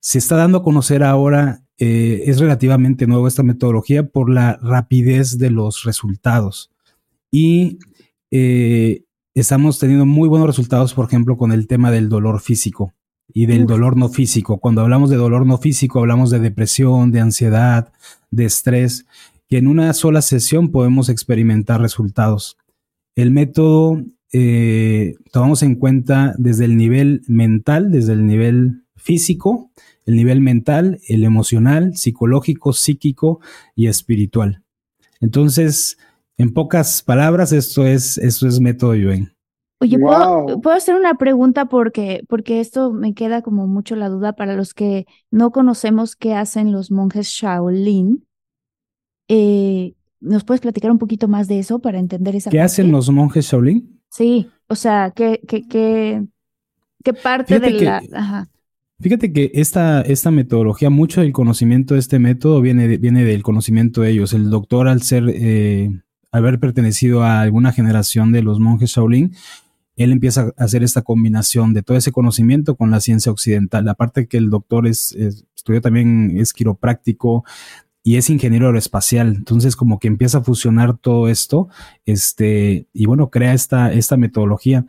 Se 0.00 0.18
está 0.18 0.36
dando 0.36 0.58
a 0.58 0.62
conocer 0.62 1.02
ahora, 1.02 1.62
eh, 1.78 2.22
es 2.26 2.38
relativamente 2.40 3.06
nuevo 3.06 3.28
esta 3.28 3.42
metodología 3.42 4.08
por 4.08 4.30
la 4.30 4.58
rapidez 4.62 5.36
de 5.38 5.50
los 5.50 5.82
resultados. 5.84 6.70
Y 7.30 7.78
eh, 8.30 9.04
estamos 9.34 9.78
teniendo 9.78 10.06
muy 10.06 10.28
buenos 10.28 10.46
resultados, 10.46 10.94
por 10.94 11.06
ejemplo, 11.06 11.36
con 11.36 11.52
el 11.52 11.66
tema 11.66 11.90
del 11.90 12.08
dolor 12.08 12.40
físico 12.40 12.94
y 13.34 13.46
del 13.46 13.66
dolor 13.66 13.96
no 13.96 14.08
físico. 14.08 14.58
Cuando 14.58 14.82
hablamos 14.82 15.10
de 15.10 15.16
dolor 15.16 15.46
no 15.46 15.58
físico, 15.58 16.00
hablamos 16.00 16.30
de 16.30 16.38
depresión, 16.38 17.12
de 17.12 17.20
ansiedad, 17.20 17.92
de 18.30 18.44
estrés, 18.44 19.06
que 19.48 19.58
en 19.58 19.66
una 19.66 19.92
sola 19.92 20.22
sesión 20.22 20.70
podemos 20.70 21.08
experimentar 21.08 21.80
resultados. 21.80 22.58
El 23.14 23.30
método 23.30 24.02
eh, 24.32 25.14
tomamos 25.30 25.62
en 25.62 25.74
cuenta 25.74 26.34
desde 26.38 26.64
el 26.64 26.76
nivel 26.76 27.22
mental, 27.28 27.90
desde 27.90 28.14
el 28.14 28.26
nivel 28.26 28.84
físico, 28.96 29.70
el 30.06 30.16
nivel 30.16 30.40
mental, 30.40 31.00
el 31.08 31.24
emocional, 31.24 31.96
psicológico, 31.96 32.72
psíquico 32.72 33.40
y 33.74 33.88
espiritual. 33.88 34.62
Entonces, 35.20 35.98
en 36.38 36.52
pocas 36.52 37.02
palabras, 37.02 37.52
esto 37.52 37.86
es, 37.86 38.18
esto 38.18 38.48
es 38.48 38.60
método 38.60 38.94
Yuen. 38.94 39.32
Oye, 39.80 39.98
¿puedo, 39.98 40.60
¿puedo, 40.60 40.76
hacer 40.76 40.94
una 40.94 41.14
pregunta 41.14 41.66
porque, 41.66 42.22
porque 42.28 42.60
esto 42.60 42.92
me 42.92 43.14
queda 43.14 43.42
como 43.42 43.66
mucho 43.66 43.96
la 43.96 44.08
duda 44.08 44.32
para 44.32 44.54
los 44.54 44.74
que 44.74 45.06
no 45.30 45.50
conocemos 45.50 46.14
qué 46.14 46.34
hacen 46.34 46.70
los 46.70 46.92
monjes 46.92 47.28
Shaolin. 47.28 48.24
Eh, 49.28 49.94
¿Nos 50.20 50.44
puedes 50.44 50.60
platicar 50.60 50.92
un 50.92 50.98
poquito 50.98 51.26
más 51.26 51.48
de 51.48 51.58
eso 51.58 51.80
para 51.80 51.98
entender 51.98 52.36
esa 52.36 52.50
¿Qué 52.50 52.60
hacen 52.60 52.92
los 52.92 53.10
monjes 53.10 53.46
Shaolin? 53.46 54.01
Sí, 54.12 54.50
o 54.68 54.74
sea, 54.74 55.10
¿qué, 55.16 55.40
qué, 55.48 55.66
qué, 55.66 56.22
qué 57.02 57.14
parte 57.14 57.58
de 57.58 57.70
la... 57.80 58.46
Fíjate 59.00 59.32
que 59.32 59.50
esta, 59.54 60.02
esta 60.02 60.30
metodología, 60.30 60.90
mucho 60.90 61.22
del 61.22 61.32
conocimiento 61.32 61.94
de 61.94 62.00
este 62.00 62.18
método 62.18 62.60
viene, 62.60 62.98
viene 62.98 63.24
del 63.24 63.42
conocimiento 63.42 64.02
de 64.02 64.10
ellos. 64.10 64.34
El 64.34 64.50
doctor, 64.50 64.86
al 64.86 65.00
ser, 65.00 65.24
eh, 65.28 65.90
haber 66.30 66.60
pertenecido 66.60 67.22
a 67.22 67.40
alguna 67.40 67.72
generación 67.72 68.32
de 68.32 68.42
los 68.42 68.60
monjes 68.60 68.90
Shaolin, 68.90 69.34
él 69.96 70.12
empieza 70.12 70.52
a 70.56 70.64
hacer 70.64 70.82
esta 70.82 71.00
combinación 71.00 71.72
de 71.72 71.82
todo 71.82 71.96
ese 71.96 72.12
conocimiento 72.12 72.76
con 72.76 72.90
la 72.90 73.00
ciencia 73.00 73.32
occidental. 73.32 73.88
Aparte 73.88 74.26
que 74.26 74.36
el 74.36 74.50
doctor 74.50 74.86
es, 74.86 75.16
estudió 75.56 75.80
también, 75.80 76.36
es 76.38 76.52
quiropráctico, 76.52 77.44
y 78.02 78.16
es 78.16 78.28
ingeniero 78.30 78.66
aeroespacial. 78.66 79.28
Entonces, 79.36 79.76
como 79.76 79.98
que 79.98 80.08
empieza 80.08 80.38
a 80.38 80.42
fusionar 80.42 80.98
todo 80.98 81.28
esto, 81.28 81.68
este, 82.04 82.86
y 82.92 83.06
bueno, 83.06 83.30
crea 83.30 83.54
esta, 83.54 83.92
esta 83.92 84.16
metodología. 84.16 84.86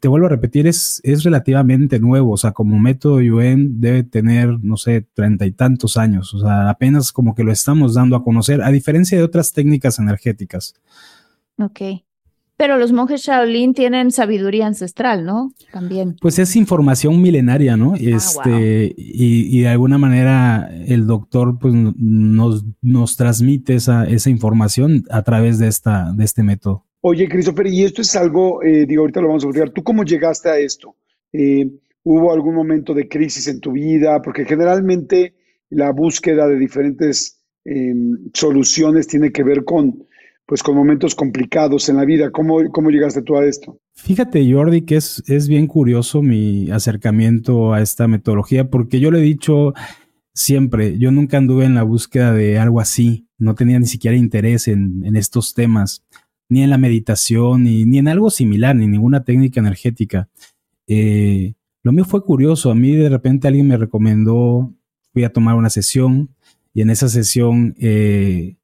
te 0.00 0.08
vuelvo 0.08 0.26
a 0.26 0.30
repetir, 0.30 0.66
es, 0.66 1.00
es 1.04 1.24
relativamente 1.24 2.00
nuevo, 2.00 2.32
o 2.32 2.36
sea, 2.36 2.52
como 2.52 2.78
método 2.78 3.16
UN 3.16 3.80
debe 3.80 4.02
tener, 4.02 4.58
no 4.62 4.76
sé, 4.76 5.06
treinta 5.14 5.44
y 5.46 5.52
tantos 5.52 5.96
años, 5.96 6.32
o 6.34 6.40
sea, 6.40 6.70
apenas 6.70 7.12
como 7.12 7.34
que 7.34 7.44
lo 7.44 7.52
estamos 7.52 7.94
dando 7.94 8.16
a 8.16 8.24
conocer, 8.24 8.62
a 8.62 8.70
diferencia 8.70 9.18
de 9.18 9.24
otras 9.24 9.52
técnicas 9.52 9.98
energéticas. 9.98 10.74
Ok. 11.58 11.80
Pero 12.58 12.76
los 12.76 12.90
monjes 12.90 13.22
Shaolin 13.22 13.72
tienen 13.72 14.10
sabiduría 14.10 14.66
ancestral, 14.66 15.24
¿no? 15.24 15.52
También. 15.72 16.16
Pues 16.20 16.40
es 16.40 16.56
información 16.56 17.22
milenaria, 17.22 17.76
¿no? 17.76 17.92
Ah, 17.92 17.98
este, 18.00 18.92
y, 18.96 19.60
de 19.60 19.68
alguna 19.68 19.96
manera 19.96 20.68
el 20.88 21.06
doctor 21.06 21.60
pues, 21.60 21.72
nos, 21.72 22.64
nos 22.82 23.16
transmite 23.16 23.76
esa, 23.76 24.08
esa 24.08 24.28
información 24.28 25.04
a 25.08 25.22
través 25.22 25.60
de, 25.60 25.68
esta, 25.68 26.12
de 26.12 26.24
este 26.24 26.42
método. 26.42 26.84
Oye, 27.00 27.28
Christopher, 27.28 27.68
y 27.68 27.84
esto 27.84 28.02
es 28.02 28.16
algo, 28.16 28.60
eh, 28.64 28.86
digo, 28.86 29.02
ahorita 29.02 29.20
lo 29.20 29.28
vamos 29.28 29.44
a 29.44 29.46
estudiar. 29.46 29.70
¿Tú 29.70 29.84
cómo 29.84 30.02
llegaste 30.02 30.48
a 30.48 30.58
esto? 30.58 30.96
Eh, 31.32 31.70
¿Hubo 32.02 32.32
algún 32.32 32.56
momento 32.56 32.92
de 32.92 33.08
crisis 33.08 33.46
en 33.46 33.60
tu 33.60 33.70
vida? 33.70 34.20
Porque 34.20 34.44
generalmente 34.44 35.36
la 35.70 35.92
búsqueda 35.92 36.48
de 36.48 36.58
diferentes 36.58 37.40
em, 37.64 38.18
soluciones 38.34 39.06
tiene 39.06 39.30
que 39.30 39.44
ver 39.44 39.62
con 39.62 40.07
pues 40.48 40.62
con 40.62 40.74
momentos 40.74 41.14
complicados 41.14 41.90
en 41.90 41.96
la 41.96 42.06
vida. 42.06 42.30
¿Cómo, 42.30 42.56
cómo 42.72 42.88
llegaste 42.88 43.20
tú 43.20 43.36
a 43.36 43.44
esto? 43.44 43.78
Fíjate, 43.92 44.50
Jordi, 44.50 44.80
que 44.80 44.96
es, 44.96 45.22
es 45.26 45.46
bien 45.46 45.66
curioso 45.66 46.22
mi 46.22 46.70
acercamiento 46.70 47.74
a 47.74 47.82
esta 47.82 48.08
metodología, 48.08 48.70
porque 48.70 48.98
yo 48.98 49.10
le 49.10 49.18
he 49.18 49.22
dicho 49.22 49.74
siempre, 50.32 50.98
yo 50.98 51.12
nunca 51.12 51.36
anduve 51.36 51.66
en 51.66 51.74
la 51.74 51.82
búsqueda 51.82 52.32
de 52.32 52.58
algo 52.58 52.80
así, 52.80 53.28
no 53.36 53.54
tenía 53.54 53.78
ni 53.78 53.84
siquiera 53.84 54.16
interés 54.16 54.68
en, 54.68 55.04
en 55.04 55.16
estos 55.16 55.52
temas, 55.52 56.02
ni 56.48 56.62
en 56.62 56.70
la 56.70 56.78
meditación, 56.78 57.64
ni, 57.64 57.84
ni, 57.84 57.98
en 57.98 58.08
algo 58.08 58.30
similar, 58.30 58.74
ni 58.74 58.86
ninguna 58.86 59.24
técnica 59.24 59.60
energética. 59.60 60.30
Eh, 60.86 61.56
lo 61.82 61.92
mío 61.92 62.06
fue 62.06 62.24
curioso, 62.24 62.70
a 62.70 62.74
mí 62.74 62.96
de 62.96 63.10
repente 63.10 63.48
alguien 63.48 63.68
me 63.68 63.76
recomendó, 63.76 64.72
fui 65.12 65.24
a 65.24 65.32
tomar 65.32 65.56
una 65.56 65.68
sesión 65.68 66.30
y 66.72 66.80
en 66.80 66.88
esa 66.88 67.10
sesión 67.10 67.74
eh, 67.78 68.56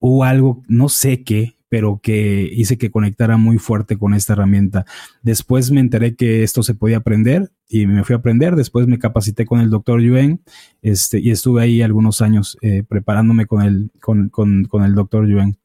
hubo 0.00 0.24
algo, 0.24 0.62
no 0.68 0.88
sé 0.88 1.22
qué, 1.24 1.56
pero 1.68 2.00
que 2.02 2.48
hice 2.52 2.78
que 2.78 2.90
conectara 2.90 3.36
muy 3.36 3.58
fuerte 3.58 3.98
con 3.98 4.14
esta 4.14 4.32
herramienta. 4.32 4.86
Después 5.22 5.70
me 5.70 5.80
enteré 5.80 6.14
que 6.14 6.42
esto 6.42 6.62
se 6.62 6.74
podía 6.74 6.98
aprender 6.98 7.50
y 7.68 7.86
me 7.86 8.04
fui 8.04 8.14
a 8.14 8.18
aprender. 8.18 8.56
Después 8.56 8.86
me 8.86 8.98
capacité 8.98 9.44
con 9.44 9.60
el 9.60 9.70
doctor 9.70 10.00
Yuen 10.00 10.40
este, 10.82 11.20
y 11.20 11.30
estuve 11.30 11.62
ahí 11.62 11.82
algunos 11.82 12.22
años 12.22 12.56
eh, 12.62 12.82
preparándome 12.88 13.46
con 13.46 13.62
el, 13.62 13.90
con, 14.00 14.30
con, 14.30 14.64
con 14.64 14.84
el 14.84 14.94
doctor 14.94 15.28
Yuen. 15.28 15.58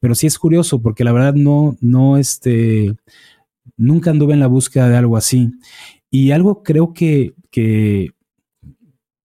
Pero 0.00 0.14
sí 0.14 0.26
es 0.26 0.38
curioso 0.38 0.80
porque 0.80 1.04
la 1.04 1.12
verdad 1.12 1.34
no, 1.34 1.76
no, 1.80 2.16
este, 2.16 2.94
nunca 3.76 4.10
anduve 4.10 4.32
en 4.32 4.40
la 4.40 4.46
búsqueda 4.46 4.88
de 4.88 4.96
algo 4.96 5.16
así. 5.18 5.52
Y 6.10 6.30
algo 6.30 6.62
creo 6.62 6.94
que, 6.94 7.34
que 7.50 8.12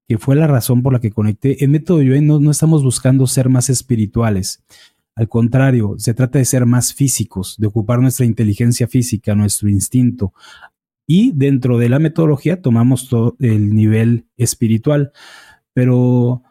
que 0.07 0.17
fue 0.17 0.35
la 0.35 0.47
razón 0.47 0.83
por 0.83 0.93
la 0.93 0.99
que 0.99 1.11
conecté. 1.11 1.63
En 1.63 1.71
Método 1.71 2.01
Yuen 2.01 2.27
no, 2.27 2.39
no 2.39 2.51
estamos 2.51 2.83
buscando 2.83 3.27
ser 3.27 3.49
más 3.49 3.69
espirituales. 3.69 4.63
Al 5.15 5.29
contrario, 5.29 5.95
se 5.97 6.13
trata 6.13 6.39
de 6.39 6.45
ser 6.45 6.65
más 6.65 6.93
físicos, 6.93 7.55
de 7.57 7.67
ocupar 7.67 8.01
nuestra 8.01 8.25
inteligencia 8.25 8.87
física, 8.87 9.33
nuestro 9.33 9.69
instinto. 9.69 10.33
Y 11.07 11.31
dentro 11.33 11.77
de 11.77 11.89
la 11.89 11.99
metodología 11.99 12.61
tomamos 12.61 13.07
todo 13.07 13.35
el 13.39 13.73
nivel 13.73 14.25
espiritual. 14.37 15.11
Pero, 15.73 16.43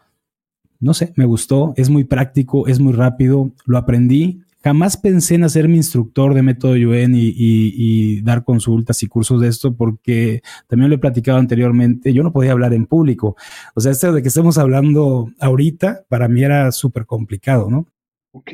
no 0.80 0.94
sé, 0.94 1.12
me 1.16 1.26
gustó, 1.26 1.74
es 1.76 1.90
muy 1.90 2.04
práctico, 2.04 2.66
es 2.66 2.80
muy 2.80 2.92
rápido, 2.92 3.52
lo 3.66 3.78
aprendí 3.78 4.43
Jamás 4.64 4.96
pensé 4.96 5.34
en 5.34 5.44
hacer 5.44 5.68
mi 5.68 5.76
instructor 5.76 6.32
de 6.32 6.40
método 6.40 6.74
Yuen 6.74 7.12
y, 7.14 8.22
dar 8.22 8.44
consultas 8.44 9.02
y 9.02 9.08
cursos 9.08 9.38
de 9.42 9.48
esto 9.48 9.76
porque 9.76 10.40
también 10.66 10.88
lo 10.88 10.96
he 10.96 10.98
platicado 10.98 11.36
anteriormente, 11.36 12.14
yo 12.14 12.22
no 12.22 12.32
podía 12.32 12.52
hablar 12.52 12.72
en 12.72 12.86
público. 12.86 13.36
O 13.74 13.80
sea, 13.82 13.92
esto 13.92 14.10
de 14.10 14.22
que 14.22 14.28
estemos 14.28 14.56
hablando 14.56 15.30
ahorita, 15.38 16.06
para 16.08 16.28
mí 16.28 16.42
era 16.42 16.72
súper 16.72 17.04
complicado, 17.04 17.68
¿no? 17.68 17.86
Ok, 18.32 18.52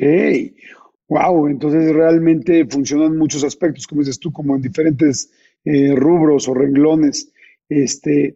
wow, 1.07 1.47
entonces 1.47 1.95
realmente 1.95 2.67
funcionan 2.69 3.17
muchos 3.17 3.45
aspectos, 3.45 3.87
como 3.87 4.01
dices 4.01 4.19
tú, 4.19 4.33
como 4.33 4.57
en 4.57 4.61
diferentes 4.61 5.31
eh, 5.63 5.95
rubros 5.95 6.45
o 6.49 6.53
renglones. 6.53 7.31
Este, 7.69 8.35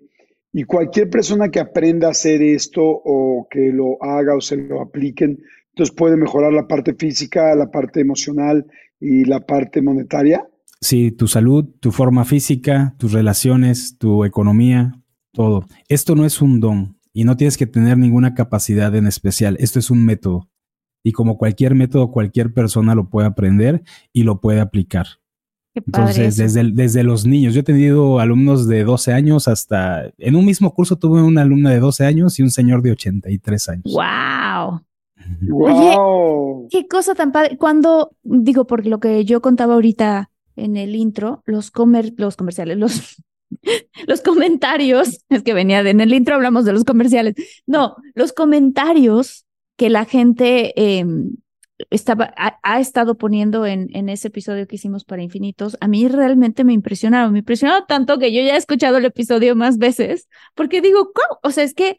y 0.53 0.63
cualquier 0.63 1.09
persona 1.09 1.51
que 1.51 1.59
aprenda 1.59 2.07
a 2.07 2.11
hacer 2.11 2.41
esto 2.41 2.81
o 2.85 3.49
que 3.51 3.73
lo 3.73 4.01
haga 4.01 4.33
o 4.33 4.39
se 4.39 4.55
lo 4.55 4.79
apliquen, 4.79 5.43
entonces 5.75 5.93
puede 5.93 6.15
mejorar 6.15 6.53
la 6.53 6.69
parte 6.69 6.93
física, 6.93 7.53
la 7.53 7.69
parte 7.69 7.99
emocional 7.99 8.65
y 8.97 9.25
la 9.25 9.41
parte 9.41 9.81
monetaria. 9.81 10.47
Sí, 10.79 11.11
tu 11.11 11.27
salud, 11.27 11.65
tu 11.81 11.91
forma 11.91 12.23
física, 12.23 12.95
tus 12.97 13.11
relaciones, 13.11 13.97
tu 13.97 14.23
economía, 14.23 15.01
todo. 15.33 15.65
Esto 15.89 16.15
no 16.15 16.25
es 16.25 16.41
un 16.41 16.61
don 16.61 16.97
y 17.11 17.25
no 17.25 17.35
tienes 17.35 17.57
que 17.57 17.67
tener 17.67 17.97
ninguna 17.97 18.33
capacidad 18.35 18.95
en 18.95 19.05
especial. 19.05 19.57
Esto 19.59 19.79
es 19.79 19.91
un 19.91 20.05
método. 20.05 20.49
Y 21.03 21.11
como 21.11 21.37
cualquier 21.37 21.75
método, 21.75 22.09
cualquier 22.09 22.53
persona 22.53 22.95
lo 22.95 23.09
puede 23.09 23.27
aprender 23.27 23.83
y 24.13 24.23
lo 24.23 24.39
puede 24.39 24.61
aplicar. 24.61 25.07
Entonces, 25.73 26.37
desde, 26.37 26.71
desde 26.71 27.03
los 27.03 27.25
niños, 27.25 27.53
yo 27.53 27.59
he 27.59 27.63
tenido 27.63 28.21
alumnos 28.21 28.65
de 28.69 28.85
12 28.85 29.11
años 29.11 29.49
hasta, 29.49 30.09
en 30.19 30.37
un 30.37 30.45
mismo 30.45 30.73
curso 30.73 30.95
tuve 30.95 31.21
una 31.21 31.41
alumna 31.41 31.71
de 31.71 31.81
12 31.81 32.05
años 32.05 32.39
y 32.39 32.43
un 32.43 32.49
señor 32.49 32.81
de 32.81 32.91
83 32.91 33.69
años. 33.69 33.83
¡Wow! 33.83 34.84
Oye, 35.53 36.67
qué 36.69 36.87
cosa 36.87 37.15
tan 37.15 37.31
padre. 37.31 37.57
Cuando, 37.57 38.15
digo, 38.23 38.65
porque 38.67 38.89
lo 38.89 38.99
que 38.99 39.25
yo 39.25 39.41
contaba 39.41 39.73
ahorita 39.75 40.29
en 40.55 40.77
el 40.77 40.95
intro, 40.95 41.43
los, 41.45 41.71
comer, 41.71 42.13
los 42.17 42.35
comerciales, 42.35 42.77
los, 42.77 43.23
los 44.07 44.21
comentarios, 44.21 45.23
es 45.29 45.43
que 45.43 45.53
venía 45.53 45.83
de, 45.83 45.91
en 45.91 46.01
el 46.01 46.13
intro 46.13 46.35
hablamos 46.35 46.65
de 46.65 46.73
los 46.73 46.83
comerciales, 46.83 47.35
no, 47.65 47.95
los 48.13 48.33
comentarios 48.33 49.45
que 49.77 49.89
la 49.89 50.05
gente 50.05 50.73
em, 50.99 51.35
estaba, 51.89 52.33
ha, 52.37 52.79
estado 52.79 53.17
poniendo 53.17 53.65
en, 53.65 53.89
en 53.93 54.07
ese 54.07 54.29
episodio 54.29 54.67
que 54.67 54.77
hicimos 54.77 55.03
para 55.03 55.23
Infinitos, 55.23 55.75
a 55.81 55.87
mí 55.89 56.07
realmente 56.07 56.63
me 56.63 56.71
impresionaron, 56.71 57.33
me 57.33 57.39
impresionó 57.39 57.85
tanto 57.85 58.17
que 58.17 58.31
yo 58.31 58.41
ya 58.41 58.55
he 58.55 58.57
escuchado 58.57 58.97
el 58.97 59.05
episodio 59.05 59.55
más 59.55 59.77
veces, 59.77 60.29
porque 60.53 60.81
digo, 60.81 61.11
¿cómo? 61.13 61.39
O 61.43 61.51
sea, 61.51 61.65
es 61.65 61.73
que 61.73 61.97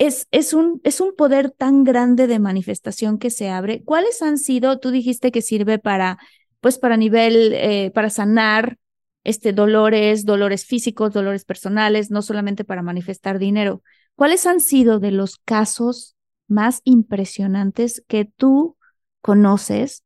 es, 0.00 0.28
es, 0.30 0.54
un, 0.54 0.80
es 0.82 1.02
un 1.02 1.14
poder 1.14 1.50
tan 1.50 1.84
grande 1.84 2.26
de 2.26 2.38
manifestación 2.38 3.18
que 3.18 3.28
se 3.28 3.50
abre. 3.50 3.82
¿Cuáles 3.84 4.22
han 4.22 4.38
sido, 4.38 4.78
tú 4.80 4.90
dijiste 4.90 5.30
que 5.30 5.42
sirve 5.42 5.78
para, 5.78 6.18
pues 6.60 6.78
para 6.78 6.96
nivel, 6.96 7.52
eh, 7.52 7.92
para 7.94 8.08
sanar 8.08 8.78
este, 9.24 9.52
dolores, 9.52 10.24
dolores 10.24 10.64
físicos, 10.64 11.12
dolores 11.12 11.44
personales, 11.44 12.10
no 12.10 12.22
solamente 12.22 12.64
para 12.64 12.80
manifestar 12.80 13.38
dinero. 13.38 13.82
¿Cuáles 14.16 14.46
han 14.46 14.60
sido 14.60 15.00
de 15.00 15.10
los 15.10 15.36
casos 15.36 16.16
más 16.48 16.80
impresionantes 16.84 18.02
que 18.08 18.24
tú 18.24 18.78
conoces 19.20 20.02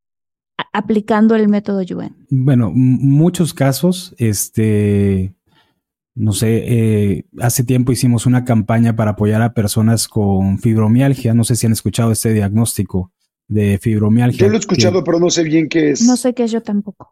aplicando 0.72 1.36
el 1.36 1.46
método 1.46 1.82
Yuen? 1.82 2.16
Bueno, 2.30 2.72
muchos 2.74 3.54
casos, 3.54 4.12
este, 4.18 5.36
no 6.14 6.32
sé, 6.32 6.62
eh, 6.66 7.24
hace 7.40 7.64
tiempo 7.64 7.90
hicimos 7.90 8.26
una 8.26 8.44
campaña 8.44 8.94
para 8.94 9.12
apoyar 9.12 9.42
a 9.42 9.52
personas 9.52 10.06
con 10.06 10.58
fibromialgia. 10.58 11.34
No 11.34 11.44
sé 11.44 11.56
si 11.56 11.66
han 11.66 11.72
escuchado 11.72 12.12
este 12.12 12.32
diagnóstico 12.32 13.12
de 13.48 13.78
fibromialgia. 13.78 14.46
Yo 14.46 14.48
lo 14.48 14.54
he 14.54 14.60
escuchado, 14.60 15.02
pero 15.02 15.18
no 15.18 15.30
sé 15.30 15.42
bien 15.42 15.68
qué 15.68 15.90
es. 15.90 16.02
No 16.02 16.16
sé 16.16 16.32
qué 16.32 16.44
es 16.44 16.52
yo 16.52 16.62
tampoco. 16.62 17.10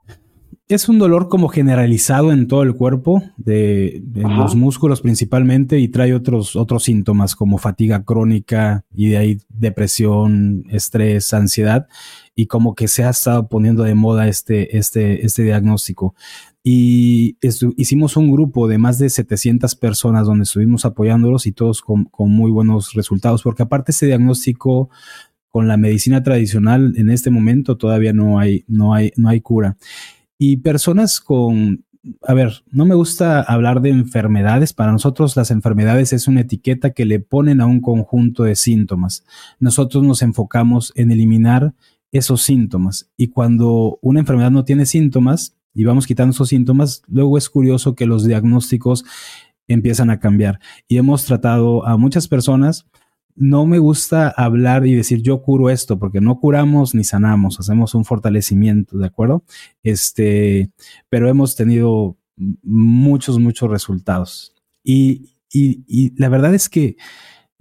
Es 0.69 0.89
un 0.89 0.99
dolor 0.99 1.29
como 1.29 1.49
generalizado 1.49 2.33
en 2.33 2.47
todo 2.47 2.63
el 2.63 2.75
cuerpo, 2.75 3.23
de, 3.37 4.03
los 4.15 4.55
músculos 4.55 5.03
principalmente, 5.03 5.79
y 5.79 5.89
trae 5.89 6.15
otros, 6.15 6.57
otros 6.57 6.85
síntomas 6.85 7.35
como 7.35 7.59
fatiga 7.59 8.05
crónica 8.05 8.85
y 8.95 9.11
de 9.11 9.19
ahí 9.19 9.39
depresión, 9.49 10.65
estrés, 10.71 11.35
ansiedad, 11.35 11.89
y 12.35 12.47
como 12.47 12.75
que 12.75 12.89
se 12.89 13.05
ha 13.05 13.11
estado 13.11 13.49
poniendo 13.49 13.83
de 13.83 13.95
moda 13.95 14.29
este, 14.29 14.79
este, 14.79 15.27
este 15.27 15.43
diagnóstico. 15.43 16.15
Y 16.65 17.39
hicimos 17.77 18.17
un 18.17 18.31
grupo 18.31 18.69
de 18.69 18.79
más 18.79 18.99
de 18.99 19.11
700 19.11 19.75
personas 19.75 20.27
donde 20.27 20.45
estuvimos 20.45 20.85
apoyándolos 20.85 21.47
y 21.47 21.53
todos 21.53 21.83
con, 21.83 22.09
muy 22.19 22.53
buenos 22.53 22.93
resultados, 22.95 23.43
porque 23.43 23.65
aparte 23.65 23.91
ese 23.91 24.07
diagnóstico 24.07 24.89
con 25.49 25.67
la 25.67 25.77
medicina 25.77 26.23
tradicional 26.23 26.95
en 26.97 27.11
este 27.11 27.31
momento 27.31 27.77
todavía 27.77 28.13
no 28.13 28.39
hay, 28.39 28.65
no 28.69 28.95
hay, 28.95 29.13
no 29.17 29.29
hay 29.29 29.41
cura. 29.41 29.77
Y 30.39 30.59
personas 30.59 31.21
con, 31.21 31.85
a 32.27 32.33
ver, 32.33 32.63
no 32.71 32.87
me 32.87 32.95
gusta 32.95 33.43
hablar 33.43 33.81
de 33.81 33.91
enfermedades. 33.91 34.73
Para 34.73 34.93
nosotros 34.93 35.37
las 35.37 35.51
enfermedades 35.51 36.13
es 36.13 36.29
una 36.29 36.43
etiqueta 36.43 36.91
que 36.91 37.05
le 37.05 37.19
ponen 37.19 37.61
a 37.61 37.67
un 37.67 37.81
conjunto 37.81 38.45
de 38.45 38.55
síntomas. 38.55 39.25
Nosotros 39.59 40.05
nos 40.05 40.23
enfocamos 40.23 40.93
en 40.95 41.11
eliminar 41.11 41.75
esos 42.13 42.43
síntomas. 42.43 43.11
Y 43.17 43.29
cuando 43.29 43.99
una 44.01 44.21
enfermedad 44.21 44.53
no 44.53 44.65
tiene 44.65 44.87
síntomas 44.87 45.57
y 45.75 45.85
vamos 45.85 46.07
quitando 46.07 46.33
esos 46.33 46.49
síntomas, 46.49 47.03
luego 47.09 47.39
es 47.39 47.49
curioso 47.49 47.95
que 47.95 48.07
los 48.07 48.25
diagnósticos 48.27 49.05
empiezan 49.69 50.11
a 50.11 50.21
cambiar. 50.21 50.61
Y 50.89 50.99
hemos 50.99 51.25
tratado 51.25 51.87
a 51.87 51.97
muchas 51.97 52.29
personas 52.29 52.87
no 53.35 53.67
me 53.67 53.79
gusta 53.79 54.29
hablar 54.29 54.87
y 54.87 54.95
decir 54.95 55.23
yo 55.23 55.43
curo 55.43 55.71
esto, 55.71 55.99
porque 55.99 56.21
no 56.21 56.39
curamos 56.39 56.95
ni 56.95 57.05
sanamos, 57.05 57.59
hacemos 57.59 57.95
un 57.95 58.05
fortalecimiento, 58.05 58.99
¿de 58.99 59.07
acuerdo? 59.07 59.45
Este, 59.83 60.71
pero 61.09 61.29
hemos 61.29 61.57
tenido 61.57 62.17
muchos, 62.37 63.39
muchos 63.39 63.71
resultados. 63.71 64.55
Y, 64.85 65.31
la 66.17 66.29
verdad 66.29 66.55
es 66.55 66.69
que 66.69 66.97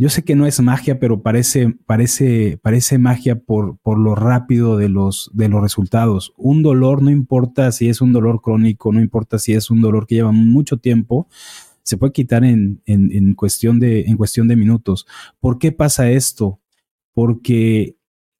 yo 0.01 0.09
sé 0.09 0.23
que 0.23 0.35
no 0.35 0.47
es 0.47 0.59
magia, 0.59 0.99
pero 0.99 1.21
parece, 1.21 1.75
parece, 1.85 2.57
parece 2.59 2.97
magia 2.97 3.35
por, 3.39 3.77
por 3.77 3.99
lo 3.99 4.15
rápido 4.15 4.75
de 4.75 4.89
los, 4.89 5.29
de 5.31 5.47
los 5.47 5.61
resultados. 5.61 6.33
Un 6.37 6.63
dolor, 6.63 7.03
no 7.03 7.11
importa 7.11 7.71
si 7.71 7.87
es 7.87 8.01
un 8.01 8.11
dolor 8.11 8.41
crónico, 8.41 8.91
no 8.91 8.99
importa 8.99 9.37
si 9.37 9.53
es 9.53 9.69
un 9.69 9.79
dolor 9.79 10.07
que 10.07 10.15
lleva 10.15 10.31
mucho 10.31 10.77
tiempo, 10.77 11.27
se 11.83 11.97
puede 11.97 12.13
quitar 12.13 12.43
en, 12.43 12.81
en, 12.87 13.35
cuestión 13.35 13.79
de, 13.79 14.01
en 14.01 14.17
cuestión 14.17 14.47
de 14.47 14.55
minutos. 14.55 15.05
¿Por 15.39 15.59
qué 15.59 15.71
pasa 15.71 16.09
esto? 16.09 16.59
Porque, 17.13 17.95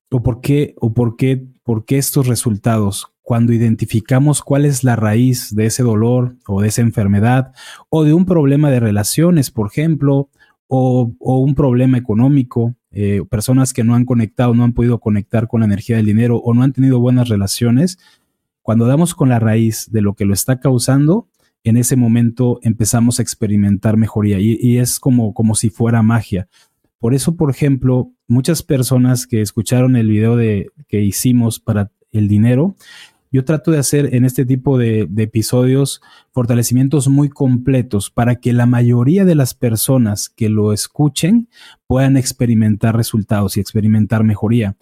o 0.09 0.23
por 0.23 0.41
qué, 0.41 0.73
o 0.79 0.95
por 0.95 1.15
qué, 1.15 1.45
por 1.61 1.85
qué 1.85 1.99
estos 1.99 2.25
resultados, 2.25 3.13
cuando 3.21 3.53
identificamos 3.53 4.41
cuál 4.41 4.65
es 4.65 4.83
la 4.83 4.95
raíz 4.95 5.53
de 5.53 5.67
ese 5.67 5.83
dolor 5.83 6.37
o 6.47 6.63
de 6.63 6.69
esa 6.69 6.81
enfermedad 6.81 7.53
o 7.89 8.03
de 8.03 8.15
un 8.15 8.25
problema 8.25 8.71
de 8.71 8.79
relaciones, 8.79 9.51
por 9.51 9.67
ejemplo, 9.67 10.31
o, 10.73 11.11
un 11.19 11.53
problema 11.53 11.97
económico, 11.97 12.75
eh, 12.91 13.21
personas 13.29 13.74
que 13.74 13.83
no 13.83 13.93
han 13.93 14.05
conectado, 14.05 14.53
no 14.53 14.63
han 14.63 14.72
podido 14.72 15.01
conectar 15.01 15.50
con 15.50 15.59
la 15.59 15.65
energía 15.65 15.98
del 15.98 16.05
dinero 16.05 16.37
o 16.37 16.53
no 16.53 16.63
han 16.63 16.72
tenido 16.72 16.98
buenas 17.01 17.27
relaciones, 17.27 18.00
cuando 18.61 18.85
damos 18.85 19.13
con 19.13 19.27
la 19.27 19.39
raíz 19.39 19.91
de 19.91 20.01
lo 20.01 20.13
que 20.13 20.24
lo 20.24 20.33
está 20.33 20.61
causando, 20.61 21.27
en 21.65 21.75
ese 21.75 21.98
momento 21.98 22.59
empezamos 22.63 23.19
a 23.19 23.22
experimentar 23.22 23.98
mejoría 23.98 24.39
y, 24.39 24.77
es 24.77 25.01
como, 25.01 25.33
como 25.33 25.55
si 25.55 25.69
fuera 25.69 26.01
magia. 26.03 26.48
Por 27.00 27.13
eso, 27.13 27.35
por 27.35 27.50
ejemplo, 27.50 28.13
muchas 28.29 28.63
personas 28.63 29.27
que 29.27 29.41
escucharon 29.41 29.98
el 29.98 30.07
video 30.07 30.37
de, 30.37 30.69
que 30.87 31.01
hicimos 31.01 31.59
para 31.59 31.91
el 32.13 32.29
dinero, 32.29 32.77
yo 33.31 33.46
trato 33.46 33.72
de 33.72 33.79
hacer 33.79 34.13
en 34.13 34.25
este 34.25 34.46
tipo 34.46 34.77
de, 34.77 35.07
de, 35.09 35.24
episodios 35.24 36.01
fortalecimientos 36.31 37.07
muy 37.07 37.29
completos 37.29 38.09
para 38.09 38.35
que 38.35 38.53
la 38.53 38.65
mayoría 38.65 39.25
de 39.25 39.35
las 39.35 39.53
personas 39.53 40.29
que 40.29 40.50
lo 40.50 40.74
escuchen 40.74 41.50
puedan 41.87 42.17
experimentar 42.17 42.96
resultados 42.96 43.57
y 43.57 43.61
experimentar 43.61 44.24
mejoría. 44.24 44.75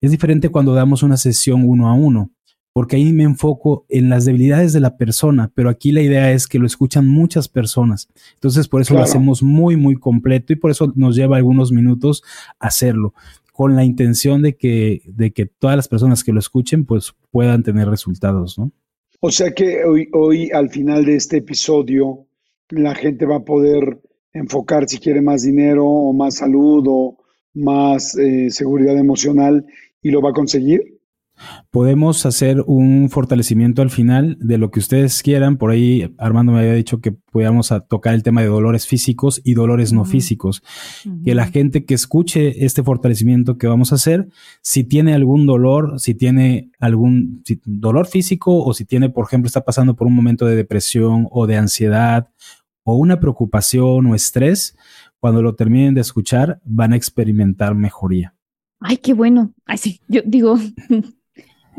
Es 0.00 0.10
diferente 0.10 0.50
cuando 0.50 0.74
damos 0.74 1.02
una 1.02 1.16
sesión 1.16 1.62
uno 1.64 1.88
a 1.88 1.94
uno 1.94 2.30
porque 2.74 2.96
ahí 2.96 3.12
me 3.12 3.22
enfoco 3.22 3.86
en 3.88 4.08
las 4.08 4.24
debilidades 4.24 4.72
de 4.72 4.80
la 4.80 4.96
persona, 4.96 5.52
pero 5.54 5.70
aquí 5.70 5.92
la 5.92 6.02
idea 6.02 6.32
es 6.32 6.48
que 6.48 6.58
lo 6.58 6.66
escuchan 6.66 7.08
muchas 7.08 7.46
personas. 7.46 8.08
Entonces, 8.34 8.66
por 8.66 8.80
eso 8.80 8.94
lo 8.94 9.02
hacemos 9.02 9.44
muy, 9.44 9.76
muy 9.76 9.94
completo 9.94 10.52
y 10.52 10.56
por 10.56 10.72
eso 10.72 10.92
nos 10.96 11.14
lleva 11.14 11.36
algunos 11.36 11.70
minutos 11.70 12.24
hacerlo, 12.58 13.14
con 13.54 13.76
la 13.76 13.84
intención 13.84 14.42
de 14.42 14.56
que, 14.56 15.02
de 15.06 15.32
que 15.32 15.46
todas 15.46 15.76
las 15.76 15.86
personas 15.86 16.24
que 16.24 16.32
lo 16.32 16.40
escuchen, 16.40 16.84
pues 16.84 17.14
puedan 17.30 17.62
tener 17.62 17.88
resultados, 17.88 18.58
¿no? 18.58 18.72
O 19.20 19.30
sea 19.30 19.52
que 19.52 19.84
hoy, 19.84 20.08
hoy 20.12 20.50
al 20.50 20.70
final 20.70 21.04
de 21.04 21.14
este 21.14 21.36
episodio, 21.36 22.26
la 22.70 22.96
gente 22.96 23.26
va 23.26 23.36
a 23.36 23.44
poder 23.44 24.00
enfocar 24.32 24.88
si 24.88 24.98
quiere 24.98 25.20
más 25.20 25.42
dinero 25.42 25.86
o 25.86 26.12
más 26.12 26.38
salud 26.38 26.84
o 26.88 27.16
más 27.54 28.18
eh, 28.18 28.50
seguridad 28.50 28.98
emocional 28.98 29.64
y 30.02 30.10
lo 30.10 30.20
va 30.20 30.30
a 30.30 30.34
conseguir. 30.34 30.93
Podemos 31.70 32.24
hacer 32.26 32.62
un 32.66 33.10
fortalecimiento 33.10 33.82
al 33.82 33.90
final 33.90 34.36
de 34.40 34.58
lo 34.58 34.70
que 34.70 34.78
ustedes 34.78 35.22
quieran. 35.22 35.56
Por 35.56 35.70
ahí 35.70 36.14
Armando 36.18 36.52
me 36.52 36.60
había 36.60 36.74
dicho 36.74 37.00
que 37.00 37.12
podíamos 37.12 37.72
tocar 37.88 38.14
el 38.14 38.22
tema 38.22 38.42
de 38.42 38.46
dolores 38.46 38.86
físicos 38.86 39.40
y 39.44 39.54
dolores 39.54 39.92
no 39.92 40.04
físicos. 40.04 40.62
Que 41.24 41.34
la 41.34 41.46
gente 41.46 41.84
que 41.84 41.94
escuche 41.94 42.64
este 42.64 42.82
fortalecimiento 42.82 43.58
que 43.58 43.66
vamos 43.66 43.92
a 43.92 43.96
hacer, 43.96 44.28
si 44.62 44.84
tiene 44.84 45.14
algún 45.14 45.46
dolor, 45.46 45.98
si 45.98 46.14
tiene 46.14 46.70
algún 46.78 47.42
dolor 47.64 48.06
físico 48.06 48.64
o 48.64 48.72
si 48.72 48.84
tiene, 48.84 49.10
por 49.10 49.26
ejemplo, 49.26 49.46
está 49.46 49.64
pasando 49.64 49.96
por 49.96 50.06
un 50.06 50.14
momento 50.14 50.46
de 50.46 50.56
depresión 50.56 51.26
o 51.30 51.46
de 51.46 51.56
ansiedad 51.56 52.30
o 52.84 52.96
una 52.96 53.18
preocupación 53.18 54.06
o 54.06 54.14
estrés, 54.14 54.76
cuando 55.18 55.42
lo 55.42 55.54
terminen 55.54 55.94
de 55.94 56.02
escuchar 56.02 56.60
van 56.64 56.92
a 56.92 56.96
experimentar 56.96 57.74
mejoría. 57.74 58.34
Ay, 58.78 58.98
qué 58.98 59.14
bueno. 59.14 59.54
Ay, 59.64 59.78
sí, 59.78 60.00
yo 60.06 60.20
digo, 60.26 60.58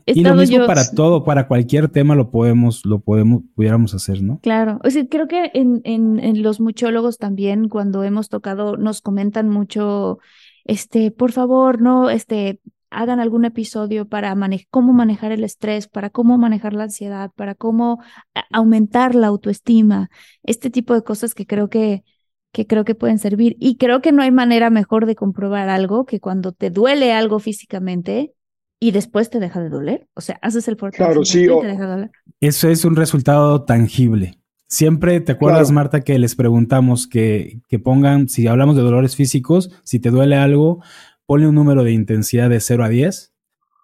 y 0.06 0.24
lo 0.24 0.36
mismo 0.36 0.66
para 0.68 0.90
todo, 0.92 1.24
para 1.24 1.48
cualquier 1.48 1.90
tema 1.90 2.16
lo 2.16 2.30
podemos, 2.30 2.86
lo 2.86 3.00
podemos, 3.00 3.42
pudiéramos 3.56 3.94
hacer, 3.94 4.22
¿no? 4.22 4.40
Claro. 4.42 4.80
O 4.84 4.90
sea, 4.90 5.06
creo 5.08 5.28
que 5.28 5.52
en, 5.54 5.82
en, 5.84 6.20
en 6.20 6.44
los 6.44 6.60
muchólogos 6.60 7.18
también, 7.18 7.70
cuando 7.70 8.04
hemos 8.04 8.30
tocado, 8.30 8.78
nos 8.78 9.02
comentan 9.02 9.50
mucho, 9.50 10.20
este, 10.64 11.10
por 11.10 11.32
favor, 11.32 11.82
no, 11.82 12.10
este, 12.12 12.60
hagan 12.92 13.20
algún 13.20 13.46
episodio 13.46 14.08
para 14.08 14.36
cómo 14.70 14.94
manejar 14.94 15.32
el 15.32 15.44
estrés, 15.44 15.88
para 15.88 16.10
cómo 16.10 16.38
manejar 16.38 16.74
la 16.74 16.84
ansiedad, 16.84 17.32
para 17.36 17.56
cómo 17.56 18.00
aumentar 18.52 19.16
la 19.16 19.28
autoestima, 19.28 20.10
este 20.44 20.70
tipo 20.70 20.94
de 20.94 21.02
cosas 21.02 21.34
que 21.34 21.48
creo 21.48 21.70
que, 21.70 22.04
que 22.52 22.68
creo 22.68 22.86
que 22.86 22.96
pueden 22.96 23.18
servir. 23.18 23.58
Y 23.60 23.78
creo 23.78 24.02
que 24.02 24.12
no 24.12 24.22
hay 24.22 24.32
manera 24.32 24.70
mejor 24.70 25.08
de 25.08 25.16
comprobar 25.16 25.68
algo 25.68 26.06
que 26.06 26.20
cuando 26.20 26.52
te 26.52 26.70
duele 26.70 27.12
algo 27.12 27.40
físicamente, 27.40 28.35
y 28.86 28.92
después 28.92 29.32
te 29.32 29.40
deja 29.40 29.64
de 29.64 29.70
doler. 29.70 30.08
O 30.14 30.22
sea, 30.22 30.38
haces 30.44 30.68
el 30.68 30.78
fortalecimiento 30.78 31.24
claro, 31.24 31.26
sí, 31.26 31.44
y 31.44 31.62
te 31.62 31.68
deja 31.74 31.86
de 31.86 31.92
doler. 31.92 32.12
Eso 32.40 32.70
es 32.70 32.86
un 32.86 32.96
resultado 32.96 33.64
tangible. 33.64 34.38
Siempre 34.68 35.20
te 35.22 35.32
acuerdas, 35.32 35.72
Marta, 35.72 36.02
que 36.02 36.20
les 36.20 36.36
preguntamos 36.36 37.08
que, 37.08 37.62
que, 37.68 37.80
pongan, 37.80 38.30
si 38.30 38.46
hablamos 38.46 38.76
de 38.76 38.84
dolores 38.84 39.16
físicos, 39.16 39.72
si 39.84 40.00
te 40.00 40.12
duele 40.12 40.36
algo, 40.36 40.84
ponle 41.26 41.48
un 41.48 41.56
número 41.56 41.84
de 41.84 41.94
intensidad 41.94 42.48
de 42.48 42.60
0 42.60 42.84
a 42.84 42.90
10 42.90 43.34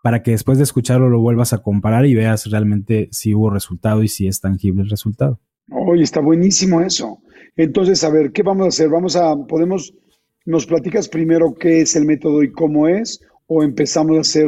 para 0.04 0.22
que 0.22 0.32
después 0.32 0.60
de 0.60 0.66
escucharlo 0.66 1.10
lo 1.10 1.20
vuelvas 1.20 1.52
a 1.54 1.64
comparar 1.64 2.06
y 2.06 2.14
veas 2.14 2.46
realmente 2.52 3.10
si 3.12 3.34
hubo 3.34 3.50
resultado 3.50 4.04
y 4.04 4.08
si 4.08 4.28
es 4.28 4.40
tangible 4.40 4.84
el 4.84 4.90
resultado. 4.90 5.40
Oye, 5.72 6.04
está 6.04 6.20
buenísimo 6.20 6.80
eso. 6.82 7.24
Entonces, 7.56 8.04
a 8.04 8.12
ver, 8.12 8.32
¿qué 8.34 8.44
vamos 8.44 8.66
a 8.66 8.70
hacer? 8.70 8.90
Vamos 8.90 9.16
a, 9.16 9.36
podemos, 9.48 9.96
nos 10.46 10.68
platicas 10.68 11.10
primero 11.10 11.56
qué 11.56 11.82
es 11.82 11.96
el 11.96 12.06
método 12.06 12.44
y 12.44 12.52
cómo 12.52 12.88
es, 12.88 13.20
o 13.48 13.64
empezamos 13.64 14.16
a 14.18 14.22
hacer 14.22 14.48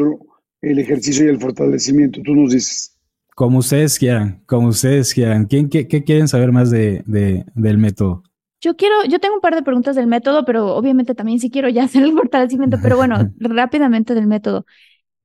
el 0.64 0.80
ejercicio 0.80 1.26
y 1.26 1.30
el 1.30 1.40
fortalecimiento. 1.40 2.22
Tú 2.24 2.34
nos 2.36 2.52
dices. 2.52 2.98
Como 3.36 3.60
ustedes 3.60 4.00
quieran, 4.00 4.42
como 4.46 4.70
ustedes 4.70 5.14
quieran. 5.14 5.46
¿Quién, 5.46 5.70
qué, 5.70 5.86
quieren 5.88 6.28
saber 6.28 6.52
más 6.52 6.72
de, 6.72 7.04
del 7.06 7.78
método? 7.78 8.24
Yo 8.62 8.76
quiero, 8.76 9.04
yo 9.06 9.20
tengo 9.20 9.36
un 9.36 9.42
par 9.42 9.56
de 9.56 9.64
preguntas 9.64 9.96
del 9.96 10.08
método, 10.08 10.46
pero 10.46 10.76
obviamente 10.76 11.16
también 11.16 11.40
sí 11.40 11.50
quiero 11.50 11.68
ya 11.70 11.84
hacer 11.86 12.04
el 12.04 12.14
fortalecimiento, 12.14 12.78
pero 12.82 12.96
bueno, 12.96 13.32
rápidamente 13.40 14.16
del 14.16 14.28
método. 14.28 14.66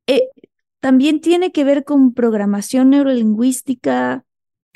Eh, 0.07 0.29
también 0.81 1.21
tiene 1.21 1.53
que 1.53 1.65
ver 1.65 1.85
con 1.85 2.15
programación 2.15 2.91
neurolingüística. 2.91 4.25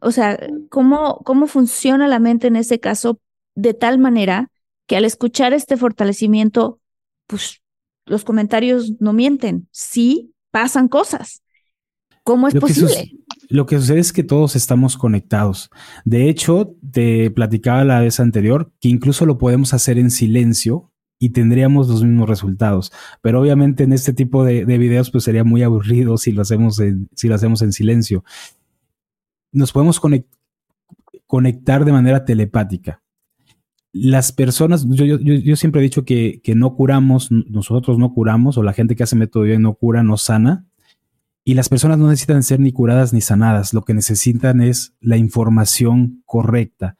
O 0.00 0.10
sea, 0.10 0.38
cómo, 0.70 1.20
cómo 1.24 1.46
funciona 1.46 2.08
la 2.08 2.18
mente 2.18 2.48
en 2.48 2.56
ese 2.56 2.80
caso 2.80 3.20
de 3.54 3.74
tal 3.74 3.98
manera 3.98 4.50
que 4.86 4.96
al 4.96 5.04
escuchar 5.04 5.52
este 5.52 5.76
fortalecimiento, 5.76 6.80
pues 7.26 7.62
los 8.04 8.24
comentarios 8.24 8.94
no 9.00 9.12
mienten, 9.12 9.68
sí 9.72 10.32
pasan 10.50 10.88
cosas. 10.88 11.42
¿Cómo 12.22 12.48
es 12.48 12.54
Lo 12.54 12.60
que 12.60 12.66
posible? 12.66 13.12
Lo 13.48 13.66
que 13.66 13.78
sucede 13.78 14.00
es 14.00 14.12
que 14.12 14.24
todos 14.24 14.56
estamos 14.56 14.96
conectados. 14.96 15.70
De 16.04 16.28
hecho, 16.28 16.74
te 16.90 17.30
platicaba 17.30 17.84
la 17.84 18.00
vez 18.00 18.18
anterior 18.18 18.72
que 18.80 18.88
incluso 18.88 19.26
lo 19.26 19.38
podemos 19.38 19.72
hacer 19.74 19.98
en 19.98 20.10
silencio 20.10 20.90
y 21.18 21.30
tendríamos 21.30 21.88
los 21.88 22.02
mismos 22.02 22.28
resultados. 22.28 22.92
Pero 23.22 23.40
obviamente 23.40 23.84
en 23.84 23.92
este 23.92 24.12
tipo 24.12 24.44
de, 24.44 24.64
de 24.64 24.78
videos 24.78 25.10
pues 25.10 25.24
sería 25.24 25.44
muy 25.44 25.62
aburrido 25.62 26.16
si 26.18 26.32
lo 26.32 26.42
hacemos 26.42 26.80
en, 26.80 27.08
si 27.14 27.28
lo 27.28 27.36
hacemos 27.36 27.62
en 27.62 27.72
silencio. 27.72 28.24
Nos 29.52 29.72
podemos 29.72 30.00
conect- 30.00 30.26
conectar 31.26 31.84
de 31.84 31.92
manera 31.92 32.24
telepática. 32.24 33.02
Las 33.92 34.32
personas, 34.32 34.86
yo, 34.88 35.04
yo- 35.06 35.18
yo- 35.18 35.56
siempre 35.56 35.80
he 35.80 35.84
dicho 35.84 36.04
que, 36.04 36.40
no 36.54 36.74
curamos, 36.74 37.30
nosotros 37.30 37.98
no 37.98 38.12
curamos, 38.12 38.58
o 38.58 38.62
la 38.62 38.74
gente 38.74 38.94
que 38.94 39.02
hace 39.04 39.16
método 39.16 39.44
bien 39.44 39.62
no 39.62 39.74
cura, 39.74 40.02
no 40.02 40.16
sana. 40.18 40.66
Y 41.44 41.54
las 41.54 41.68
personas 41.68 41.96
no 41.98 42.08
necesitan 42.08 42.42
ser 42.42 42.60
ni 42.60 42.72
curadas 42.72 43.12
ni 43.12 43.20
sanadas, 43.20 43.72
lo 43.72 43.82
que 43.82 43.94
necesitan 43.94 44.60
es 44.60 44.94
la 45.00 45.16
información 45.16 46.22
correcta, 46.26 46.98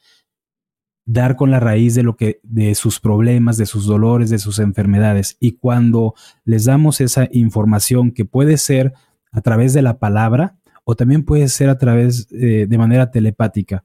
dar 1.05 1.37
con 1.37 1.51
la 1.51 1.61
raíz 1.61 1.95
de 1.95 2.03
lo 2.05 2.17
que 2.17 2.41
de 2.45 2.75
sus 2.77 3.01
problemas, 3.01 3.57
de 3.59 3.67
sus 3.67 3.87
dolores, 3.87 4.31
de 4.31 4.39
sus 4.39 4.59
enfermedades. 4.61 5.37
Y 5.41 5.53
cuando 5.53 6.15
les 6.45 6.65
damos 6.65 7.01
esa 7.01 7.29
información 7.33 8.13
que 8.13 8.25
puede 8.25 8.57
ser 8.57 8.95
a 9.33 9.41
través 9.41 9.75
de 9.75 9.83
la 9.83 9.99
palabra 9.99 10.57
o 10.89 10.95
también 10.95 11.25
puede 11.25 11.49
ser 11.49 11.69
a 11.69 11.79
través 11.79 12.29
eh, 12.31 12.67
de 12.69 12.79
manera 12.79 13.11
telepática, 13.11 13.85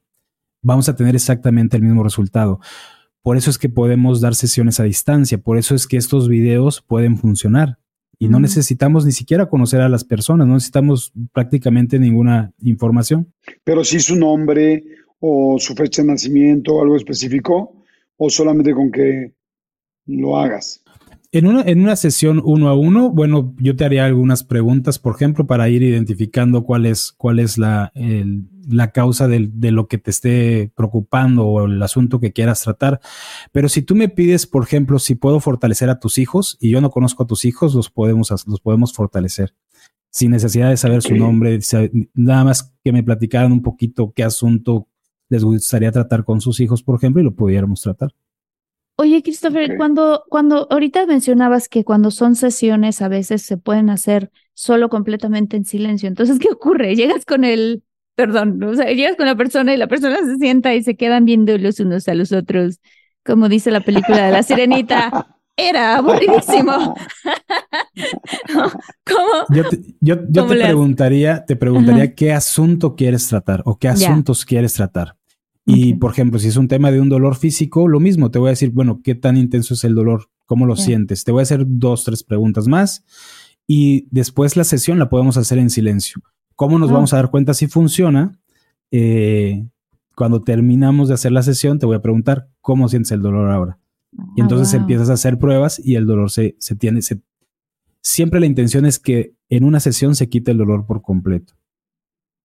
vamos 0.61 0.87
a 0.87 0.95
tener 0.95 1.15
exactamente 1.15 1.75
el 1.75 1.83
mismo 1.83 2.03
resultado. 2.03 2.59
Por 3.23 3.37
eso 3.37 3.49
es 3.49 3.57
que 3.57 3.69
podemos 3.69 4.21
dar 4.21 4.35
sesiones 4.35 4.79
a 4.79 4.83
distancia, 4.83 5.39
por 5.39 5.57
eso 5.57 5.73
es 5.73 5.87
que 5.87 5.97
estos 5.97 6.29
videos 6.29 6.81
pueden 6.81 7.17
funcionar. 7.17 7.79
Y 8.19 8.29
no 8.29 8.39
necesitamos 8.39 9.03
ni 9.03 9.13
siquiera 9.13 9.47
conocer 9.47 9.81
a 9.81 9.89
las 9.89 10.03
personas, 10.03 10.47
no 10.47 10.53
necesitamos 10.53 11.11
prácticamente 11.33 11.97
ninguna 11.97 12.53
información. 12.61 13.33
Pero 13.63 13.83
sí 13.83 13.99
su 13.99 14.15
nombre 14.15 14.83
o 15.19 15.57
su 15.57 15.73
fecha 15.73 16.03
de 16.03 16.09
nacimiento 16.09 16.79
algo 16.81 16.97
específico, 16.97 17.83
o 18.17 18.29
solamente 18.29 18.75
con 18.75 18.91
que 18.91 19.33
lo 20.05 20.37
hagas. 20.37 20.80
En 21.33 21.47
una, 21.47 21.61
en 21.61 21.81
una 21.81 21.95
sesión 21.95 22.41
uno 22.43 22.67
a 22.67 22.73
uno, 22.75 23.09
bueno, 23.09 23.55
yo 23.57 23.75
te 23.77 23.85
haría 23.85 24.05
algunas 24.05 24.43
preguntas, 24.43 24.99
por 24.99 25.15
ejemplo, 25.15 25.47
para 25.47 25.69
ir 25.69 25.81
identificando 25.81 26.63
cuál 26.65 26.85
es, 26.85 27.13
cuál 27.13 27.39
es 27.39 27.57
la, 27.57 27.91
el- 27.95 28.49
la 28.67 28.91
causa 28.91 29.27
del- 29.29 29.59
de 29.59 29.71
lo 29.71 29.87
que 29.87 29.97
te 29.97 30.11
esté 30.11 30.71
preocupando 30.75 31.45
o 31.47 31.65
el 31.65 31.81
asunto 31.81 32.19
que 32.19 32.33
quieras 32.33 32.61
tratar. 32.63 32.99
Pero 33.53 33.69
si 33.69 33.81
tú 33.81 33.95
me 33.95 34.09
pides, 34.09 34.45
por 34.45 34.63
ejemplo, 34.63 34.99
si 34.99 35.15
puedo 35.15 35.39
fortalecer 35.39 35.89
a 35.89 35.99
tus 35.99 36.17
hijos 36.17 36.57
y 36.59 36.69
yo 36.69 36.81
no 36.81 36.89
conozco 36.91 37.23
a 37.23 37.27
tus 37.27 37.45
hijos, 37.45 37.73
los 37.75 37.89
podemos, 37.89 38.29
los 38.45 38.59
podemos 38.59 38.93
fortalecer. 38.93 39.55
Sin 40.09 40.31
necesidad 40.31 40.69
de 40.69 40.75
saber 40.75 41.01
su 41.01 41.13
nombre, 41.19 41.57
nada 42.13 42.43
más 42.43 42.73
que 42.83 42.91
me 42.91 43.03
platicaran 43.03 43.53
un 43.53 43.61
poquito 43.61 44.11
qué 44.13 44.23
asunto 44.25 44.89
les 45.29 45.45
gustaría 45.45 45.93
tratar 45.93 46.25
con 46.25 46.41
sus 46.41 46.59
hijos, 46.59 46.83
por 46.83 46.97
ejemplo, 46.97 47.21
y 47.21 47.25
lo 47.25 47.33
pudiéramos 47.33 47.81
tratar. 47.81 48.11
Oye, 49.01 49.23
Christopher, 49.23 49.77
cuando, 49.77 50.25
cuando 50.29 50.67
ahorita 50.69 51.07
mencionabas 51.07 51.67
que 51.67 51.83
cuando 51.83 52.11
son 52.11 52.35
sesiones 52.35 53.01
a 53.01 53.07
veces 53.07 53.41
se 53.41 53.57
pueden 53.57 53.89
hacer 53.89 54.29
solo 54.53 54.89
completamente 54.89 55.57
en 55.57 55.65
silencio. 55.65 56.07
Entonces, 56.07 56.37
¿qué 56.37 56.49
ocurre? 56.51 56.95
Llegas 56.95 57.25
con 57.25 57.43
el, 57.43 57.81
perdón, 58.13 58.63
o 58.63 58.75
sea, 58.75 58.85
llegas 58.91 59.15
con 59.15 59.25
la 59.25 59.35
persona 59.35 59.73
y 59.73 59.77
la 59.77 59.87
persona 59.87 60.17
se 60.23 60.35
sienta 60.37 60.75
y 60.75 60.83
se 60.83 60.95
quedan 60.97 61.25
viendo 61.25 61.57
los 61.57 61.79
unos 61.79 62.07
a 62.07 62.13
los 62.13 62.31
otros, 62.31 62.79
como 63.25 63.49
dice 63.49 63.71
la 63.71 63.81
película 63.81 64.23
de 64.23 64.31
la 64.33 64.43
sirenita. 64.43 65.11
Era 65.57 65.95
aburridísimo. 65.97 66.93
¿Cómo? 69.05 69.45
Yo 69.55 69.67
te, 69.67 69.79
yo, 69.99 70.15
yo 70.29 70.41
¿Cómo 70.43 70.47
te 70.49 70.55
le 70.55 70.63
haces? 70.65 70.75
preguntaría, 70.75 71.45
te 71.45 71.55
preguntaría 71.55 72.03
Ajá. 72.03 72.13
qué 72.15 72.33
asunto 72.33 72.95
quieres 72.95 73.27
tratar 73.27 73.63
o 73.65 73.77
qué 73.79 73.87
Ya. 73.87 74.13
asuntos 74.13 74.45
quieres 74.45 74.73
tratar. 74.73 75.17
Y 75.65 75.93
por 75.95 76.11
ejemplo, 76.11 76.39
si 76.39 76.47
es 76.47 76.57
un 76.57 76.67
tema 76.67 76.91
de 76.91 76.99
un 76.99 77.07
dolor 77.09 77.35
físico, 77.35 77.87
lo 77.87 77.99
mismo, 77.99 78.31
te 78.31 78.39
voy 78.39 78.47
a 78.47 78.51
decir, 78.51 78.71
bueno, 78.71 79.01
¿qué 79.03 79.15
tan 79.15 79.37
intenso 79.37 79.73
es 79.75 79.83
el 79.83 79.93
dolor? 79.95 80.29
¿Cómo 80.47 80.65
lo 80.65 80.75
sientes? 80.75 81.23
Te 81.23 81.31
voy 81.31 81.41
a 81.41 81.43
hacer 81.43 81.63
dos, 81.67 82.03
tres 82.03 82.23
preguntas 82.23 82.67
más 82.67 83.05
y 83.67 84.07
después 84.11 84.57
la 84.57 84.63
sesión 84.63 84.99
la 84.99 85.07
podemos 85.09 85.37
hacer 85.37 85.59
en 85.59 85.69
silencio. 85.69 86.21
¿Cómo 86.55 86.77
nos 86.79 86.89
Ah. 86.89 86.93
vamos 86.93 87.13
a 87.13 87.17
dar 87.17 87.29
cuenta 87.31 87.53
si 87.53 87.67
funciona? 87.67 88.37
Eh, 88.91 89.65
cuando 90.15 90.41
terminamos 90.41 91.07
de 91.07 91.13
hacer 91.13 91.31
la 91.31 91.41
sesión, 91.43 91.79
te 91.79 91.85
voy 91.85 91.95
a 91.95 92.01
preguntar 92.01 92.49
cómo 92.59 92.89
sientes 92.89 93.11
el 93.11 93.21
dolor 93.21 93.49
ahora. 93.49 93.77
Y 94.11 94.17
Ah, 94.41 94.43
entonces 94.43 94.71
wow. 94.73 94.81
empiezas 94.81 95.09
a 95.09 95.13
hacer 95.13 95.37
pruebas 95.37 95.79
y 95.83 95.95
el 95.95 96.05
dolor 96.05 96.31
se, 96.31 96.55
se 96.59 96.75
tiene. 96.75 97.01
Se... 97.01 97.21
Siempre 98.01 98.39
la 98.39 98.45
intención 98.47 98.85
es 98.85 98.99
que 98.99 99.35
en 99.47 99.63
una 99.63 99.79
sesión 99.79 100.15
se 100.15 100.27
quite 100.27 100.51
el 100.51 100.57
dolor 100.57 100.85
por 100.85 101.01
completo. 101.01 101.53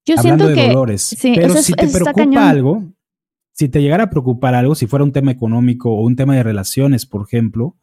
Yo 0.06 0.14
Hablando 0.18 0.44
siento 0.44 0.60
de 0.60 0.68
que 0.68 0.72
dolores. 0.74 1.02
sí, 1.02 1.32
pero 1.34 1.54
es- 1.54 1.64
si 1.64 1.72
te 1.72 1.88
preocupa 1.88 2.12
cañón. 2.12 2.36
algo, 2.42 2.84
si 3.56 3.70
te 3.70 3.80
llegara 3.80 4.04
a 4.04 4.10
preocupar 4.10 4.54
algo, 4.54 4.74
si 4.74 4.86
fuera 4.86 5.04
un 5.04 5.12
tema 5.12 5.30
económico 5.30 5.90
o 5.90 6.02
un 6.02 6.14
tema 6.14 6.36
de 6.36 6.42
relaciones, 6.42 7.06
por 7.06 7.22
ejemplo, 7.22 7.74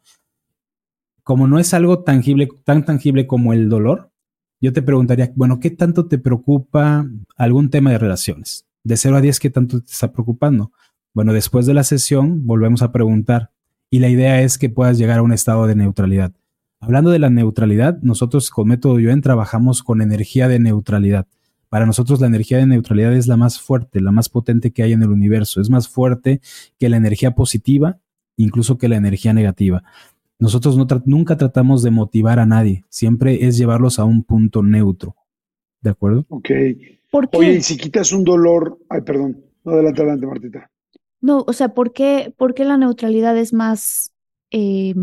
como 1.24 1.48
no 1.48 1.58
es 1.58 1.74
algo 1.74 2.04
tangible, 2.04 2.48
tan 2.62 2.84
tangible 2.84 3.26
como 3.26 3.52
el 3.52 3.68
dolor, 3.68 4.12
yo 4.60 4.72
te 4.72 4.82
preguntaría, 4.82 5.32
bueno, 5.34 5.58
¿qué 5.58 5.70
tanto 5.70 6.06
te 6.06 6.18
preocupa 6.18 7.04
algún 7.36 7.70
tema 7.70 7.90
de 7.90 7.98
relaciones? 7.98 8.66
De 8.84 8.96
0 8.96 9.16
a 9.16 9.20
10, 9.20 9.40
¿qué 9.40 9.50
tanto 9.50 9.80
te 9.80 9.90
está 9.90 10.12
preocupando? 10.12 10.70
Bueno, 11.12 11.32
después 11.32 11.66
de 11.66 11.74
la 11.74 11.82
sesión 11.82 12.46
volvemos 12.46 12.82
a 12.82 12.92
preguntar 12.92 13.50
y 13.90 13.98
la 13.98 14.08
idea 14.08 14.42
es 14.42 14.58
que 14.58 14.70
puedas 14.70 14.96
llegar 14.96 15.18
a 15.18 15.22
un 15.22 15.32
estado 15.32 15.66
de 15.66 15.74
neutralidad. 15.74 16.32
Hablando 16.78 17.10
de 17.10 17.18
la 17.18 17.30
neutralidad, 17.30 17.98
nosotros 18.00 18.50
con 18.50 18.68
Método 18.68 19.00
Yuen 19.00 19.22
trabajamos 19.22 19.82
con 19.82 20.02
energía 20.02 20.46
de 20.46 20.60
neutralidad. 20.60 21.26
Para 21.74 21.86
nosotros 21.86 22.20
la 22.20 22.28
energía 22.28 22.58
de 22.58 22.68
neutralidad 22.68 23.12
es 23.14 23.26
la 23.26 23.36
más 23.36 23.60
fuerte, 23.60 24.00
la 24.00 24.12
más 24.12 24.28
potente 24.28 24.70
que 24.70 24.84
hay 24.84 24.92
en 24.92 25.02
el 25.02 25.10
universo. 25.10 25.60
Es 25.60 25.70
más 25.70 25.88
fuerte 25.88 26.40
que 26.78 26.88
la 26.88 26.96
energía 26.98 27.32
positiva, 27.32 27.98
incluso 28.36 28.78
que 28.78 28.86
la 28.86 28.94
energía 28.94 29.32
negativa. 29.32 29.82
Nosotros 30.38 30.76
no 30.76 30.86
tra- 30.86 31.02
nunca 31.04 31.36
tratamos 31.36 31.82
de 31.82 31.90
motivar 31.90 32.38
a 32.38 32.46
nadie, 32.46 32.84
siempre 32.90 33.44
es 33.44 33.58
llevarlos 33.58 33.98
a 33.98 34.04
un 34.04 34.22
punto 34.22 34.62
neutro. 34.62 35.16
¿De 35.80 35.90
acuerdo? 35.90 36.24
Ok. 36.28 36.48
¿Por 37.10 37.28
qué? 37.28 37.38
Oye, 37.38 37.54
y 37.54 37.62
si 37.62 37.76
quitas 37.76 38.12
un 38.12 38.22
dolor, 38.22 38.78
ay, 38.88 39.00
perdón, 39.00 39.44
no, 39.64 39.72
adelante, 39.72 40.02
adelante, 40.02 40.26
Martita. 40.28 40.70
No, 41.20 41.44
o 41.44 41.52
sea, 41.52 41.74
¿por 41.74 41.92
qué, 41.92 42.32
por 42.36 42.54
qué 42.54 42.64
la 42.64 42.76
neutralidad 42.78 43.36
es 43.36 43.52
más, 43.52 44.12
eh, 44.52 44.94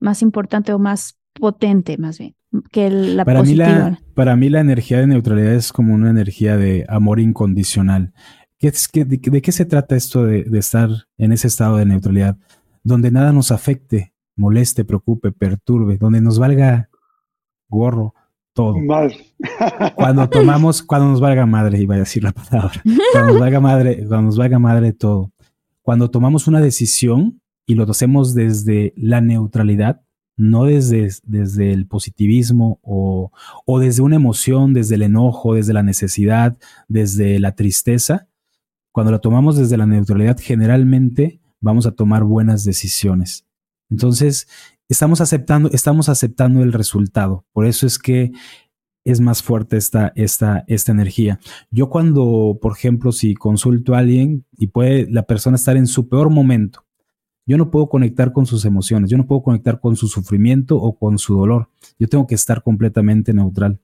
más 0.00 0.20
importante 0.20 0.74
o 0.74 0.78
más 0.78 1.16
potente, 1.34 1.96
más 1.98 2.18
bien, 2.18 2.34
que 2.70 2.90
la 2.90 3.24
Para 3.24 3.42
mí, 3.42 3.54
la, 3.54 4.00
para 4.14 4.36
mí 4.36 4.48
la 4.48 4.60
energía 4.60 4.98
de 4.98 5.06
neutralidad 5.06 5.54
es 5.54 5.72
como 5.72 5.94
una 5.94 6.10
energía 6.10 6.56
de 6.56 6.84
amor 6.88 7.20
incondicional. 7.20 8.12
¿Qué 8.58 8.68
es, 8.68 8.88
qué- 8.88 9.04
de, 9.04 9.18
de 9.18 9.42
qué 9.42 9.52
se 9.52 9.64
trata 9.64 9.96
esto 9.96 10.24
de, 10.24 10.44
de 10.44 10.58
estar 10.58 10.90
en 11.18 11.32
ese 11.32 11.46
estado 11.48 11.76
de 11.76 11.86
neutralidad? 11.86 12.36
Donde 12.82 13.10
nada 13.10 13.32
nos 13.32 13.52
afecte, 13.52 14.12
moleste, 14.36 14.84
preocupe, 14.84 15.32
perturbe, 15.32 15.96
donde 15.96 16.20
nos 16.20 16.38
valga 16.38 16.88
gorro 17.68 18.14
todo. 18.52 18.76
Mal. 18.78 19.14
Cuando 19.94 20.28
tomamos, 20.30 20.82
cuando 20.82 21.08
nos 21.08 21.20
valga 21.20 21.46
madre, 21.46 21.78
iba 21.80 21.94
a 21.94 21.98
decir 21.98 22.22
la 22.24 22.32
palabra, 22.32 22.82
cuando 23.12 23.32
nos 23.32 23.40
valga 23.40 23.60
madre, 23.60 23.96
cuando 24.06 24.22
nos 24.22 24.36
valga 24.36 24.58
madre 24.58 24.92
todo. 24.92 25.30
Cuando 25.82 26.10
tomamos 26.10 26.46
una 26.46 26.60
decisión 26.60 27.40
y 27.66 27.74
lo 27.74 27.84
hacemos 27.90 28.34
desde 28.34 28.92
la 28.96 29.20
neutralidad, 29.20 30.02
no 30.40 30.64
desde, 30.64 31.08
desde 31.24 31.72
el 31.72 31.86
positivismo 31.86 32.78
o, 32.82 33.30
o 33.66 33.78
desde 33.78 34.02
una 34.02 34.16
emoción, 34.16 34.72
desde 34.72 34.94
el 34.94 35.02
enojo, 35.02 35.54
desde 35.54 35.74
la 35.74 35.82
necesidad, 35.82 36.56
desde 36.88 37.38
la 37.38 37.54
tristeza, 37.54 38.28
cuando 38.92 39.12
lo 39.12 39.20
tomamos 39.20 39.56
desde 39.56 39.76
la 39.76 39.86
neutralidad, 39.86 40.38
generalmente 40.40 41.40
vamos 41.60 41.86
a 41.86 41.92
tomar 41.92 42.24
buenas 42.24 42.64
decisiones. 42.64 43.46
Entonces, 43.90 44.48
estamos 44.88 45.20
aceptando, 45.20 45.70
estamos 45.72 46.08
aceptando 46.08 46.62
el 46.62 46.72
resultado. 46.72 47.44
Por 47.52 47.66
eso 47.66 47.86
es 47.86 47.98
que 47.98 48.32
es 49.04 49.20
más 49.20 49.42
fuerte 49.42 49.76
esta, 49.76 50.12
esta, 50.16 50.64
esta 50.68 50.92
energía. 50.92 51.38
Yo 51.70 51.88
cuando, 51.88 52.58
por 52.60 52.72
ejemplo, 52.72 53.12
si 53.12 53.34
consulto 53.34 53.94
a 53.94 53.98
alguien 53.98 54.44
y 54.56 54.68
puede 54.68 55.06
la 55.10 55.22
persona 55.22 55.56
estar 55.56 55.76
en 55.76 55.86
su 55.86 56.08
peor 56.08 56.30
momento, 56.30 56.84
yo 57.50 57.58
no 57.58 57.68
puedo 57.68 57.88
conectar 57.88 58.32
con 58.32 58.46
sus 58.46 58.64
emociones, 58.64 59.10
yo 59.10 59.18
no 59.18 59.26
puedo 59.26 59.42
conectar 59.42 59.80
con 59.80 59.96
su 59.96 60.06
sufrimiento 60.06 60.76
o 60.76 60.96
con 60.96 61.18
su 61.18 61.36
dolor. 61.36 61.68
Yo 61.98 62.06
tengo 62.06 62.28
que 62.28 62.36
estar 62.36 62.62
completamente 62.62 63.34
neutral. 63.34 63.80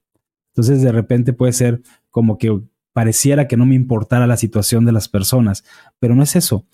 Entonces, 0.53 0.83
de 0.83 0.93
repente 0.93 1.33
puede 1.33 1.53
ser 1.53 1.83
como 2.09 2.39
que 2.39 2.61
pareciera 2.93 3.49
que 3.49 3.57
no 3.57 3.67
me 3.67 3.75
importara 3.75 4.29
la 4.29 4.37
situación 4.37 4.85
de 4.85 4.93
las 4.93 5.09
personas, 5.09 5.65
pero 5.99 6.15
no 6.15 6.23
es 6.23 6.37
eso. 6.37 6.65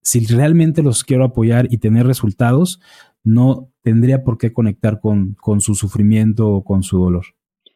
Si 0.00 0.24
realmente 0.24 0.82
los 0.82 1.04
quiero 1.04 1.24
apoyar 1.24 1.68
y 1.70 1.76
tener 1.76 2.06
resultados, 2.06 2.80
no 3.22 3.70
tendría 3.82 4.24
por 4.24 4.38
qué 4.38 4.54
conectar 4.54 5.00
con, 5.00 5.34
con 5.34 5.60
su 5.60 5.74
sufrimiento 5.74 6.48
o 6.48 6.64
con 6.64 6.82
su 6.82 6.96
dolor. 6.96 7.26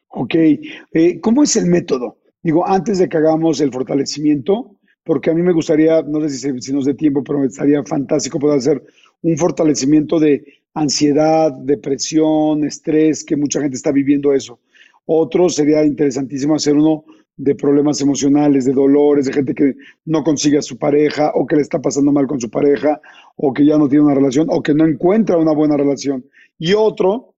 Ok, 0.07 0.33
eh, 0.33 1.19
¿cómo 1.21 1.43
es 1.43 1.55
el 1.57 1.67
método? 1.67 2.17
Digo, 2.41 2.67
antes 2.67 2.97
de 2.97 3.07
que 3.07 3.17
hagamos 3.17 3.61
el 3.61 3.71
fortalecimiento, 3.71 4.79
porque 5.03 5.29
a 5.29 5.33
mí 5.33 5.41
me 5.41 5.53
gustaría, 5.53 6.01
no 6.01 6.21
sé 6.27 6.55
si, 6.61 6.73
nos 6.73 6.85
dé 6.85 6.93
tiempo, 6.93 7.23
pero 7.23 7.39
me 7.39 7.47
estaría 7.47 7.83
fantástico 7.83 8.39
poder 8.39 8.57
hacer 8.57 8.83
un 9.21 9.37
fortalecimiento 9.37 10.19
de 10.19 10.43
ansiedad, 10.73 11.51
depresión, 11.51 12.63
estrés, 12.63 13.23
que 13.23 13.35
mucha 13.35 13.61
gente 13.61 13.75
está 13.75 13.91
viviendo 13.91 14.33
eso. 14.33 14.59
Otro 15.05 15.49
sería 15.49 15.83
interesantísimo 15.85 16.55
hacer 16.55 16.75
uno 16.75 17.05
de 17.35 17.55
problemas 17.55 17.99
emocionales, 17.99 18.65
de 18.65 18.73
dolores, 18.73 19.25
de 19.25 19.33
gente 19.33 19.53
que 19.53 19.75
no 20.05 20.23
consigue 20.23 20.57
a 20.57 20.61
su 20.61 20.77
pareja 20.77 21.31
o 21.33 21.45
que 21.45 21.55
le 21.55 21.63
está 21.63 21.81
pasando 21.81 22.11
mal 22.11 22.27
con 22.27 22.39
su 22.39 22.49
pareja 22.49 23.01
o 23.35 23.51
que 23.53 23.65
ya 23.65 23.77
no 23.77 23.89
tiene 23.89 24.05
una 24.05 24.13
relación 24.13 24.47
o 24.49 24.61
que 24.61 24.73
no 24.73 24.85
encuentra 24.85 25.37
una 25.37 25.51
buena 25.51 25.75
relación. 25.75 26.25
Y 26.57 26.73
otro, 26.73 27.35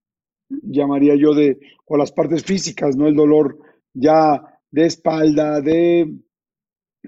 llamaría 0.48 1.16
yo 1.16 1.34
de, 1.34 1.58
o 1.86 1.96
las 1.96 2.12
partes 2.12 2.44
físicas, 2.44 2.96
¿no? 2.96 3.08
El 3.08 3.16
dolor 3.16 3.58
ya 3.94 4.42
de 4.70 4.86
espalda, 4.86 5.60
de 5.60 6.12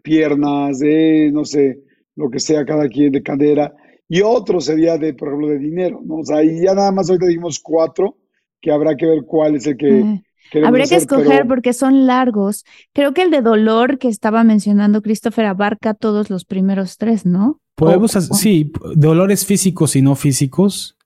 piernas, 0.02 0.78
de, 0.78 1.30
no 1.32 1.44
sé, 1.44 1.80
lo 2.16 2.30
que 2.30 2.40
sea 2.40 2.64
cada 2.64 2.88
quien, 2.88 3.12
de 3.12 3.22
cadera, 3.22 3.74
y 4.08 4.22
otro 4.22 4.60
sería 4.60 4.96
de, 4.96 5.14
por 5.14 5.28
ejemplo, 5.28 5.48
de 5.48 5.58
dinero, 5.58 6.00
¿no? 6.04 6.16
O 6.16 6.24
sea, 6.24 6.42
y 6.42 6.62
ya 6.62 6.74
nada 6.74 6.90
más 6.90 7.08
ahorita 7.08 7.26
dijimos 7.26 7.60
cuatro, 7.60 8.16
que 8.60 8.72
habrá 8.72 8.96
que 8.96 9.06
ver 9.06 9.24
cuál 9.24 9.56
es 9.56 9.66
el 9.66 9.76
que... 9.76 10.22
Habría 10.64 10.86
que 10.86 10.96
escoger 10.96 11.46
porque 11.46 11.74
son 11.74 12.06
largos. 12.06 12.64
Creo 12.94 13.12
que 13.12 13.20
el 13.20 13.30
de 13.30 13.42
dolor 13.42 13.98
que 13.98 14.08
estaba 14.08 14.44
mencionando 14.44 15.02
Christopher 15.02 15.44
abarca 15.44 15.92
todos 15.92 16.30
los 16.30 16.46
primeros 16.46 16.96
tres, 16.96 17.26
¿no? 17.26 17.60
Podemos, 17.74 18.12
sí, 18.12 18.72
dolores 18.94 19.44
físicos 19.44 19.94
y 19.94 20.00
no 20.00 20.14
físicos. 20.14 20.96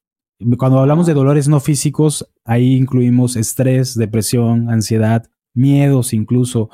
Cuando 0.56 0.78
hablamos 0.78 1.06
de 1.06 1.14
dolores 1.14 1.48
no 1.48 1.58
físicos, 1.58 2.30
ahí 2.44 2.76
incluimos 2.76 3.34
estrés, 3.34 3.96
depresión, 3.96 4.70
ansiedad, 4.70 5.26
miedos 5.54 6.12
incluso, 6.12 6.70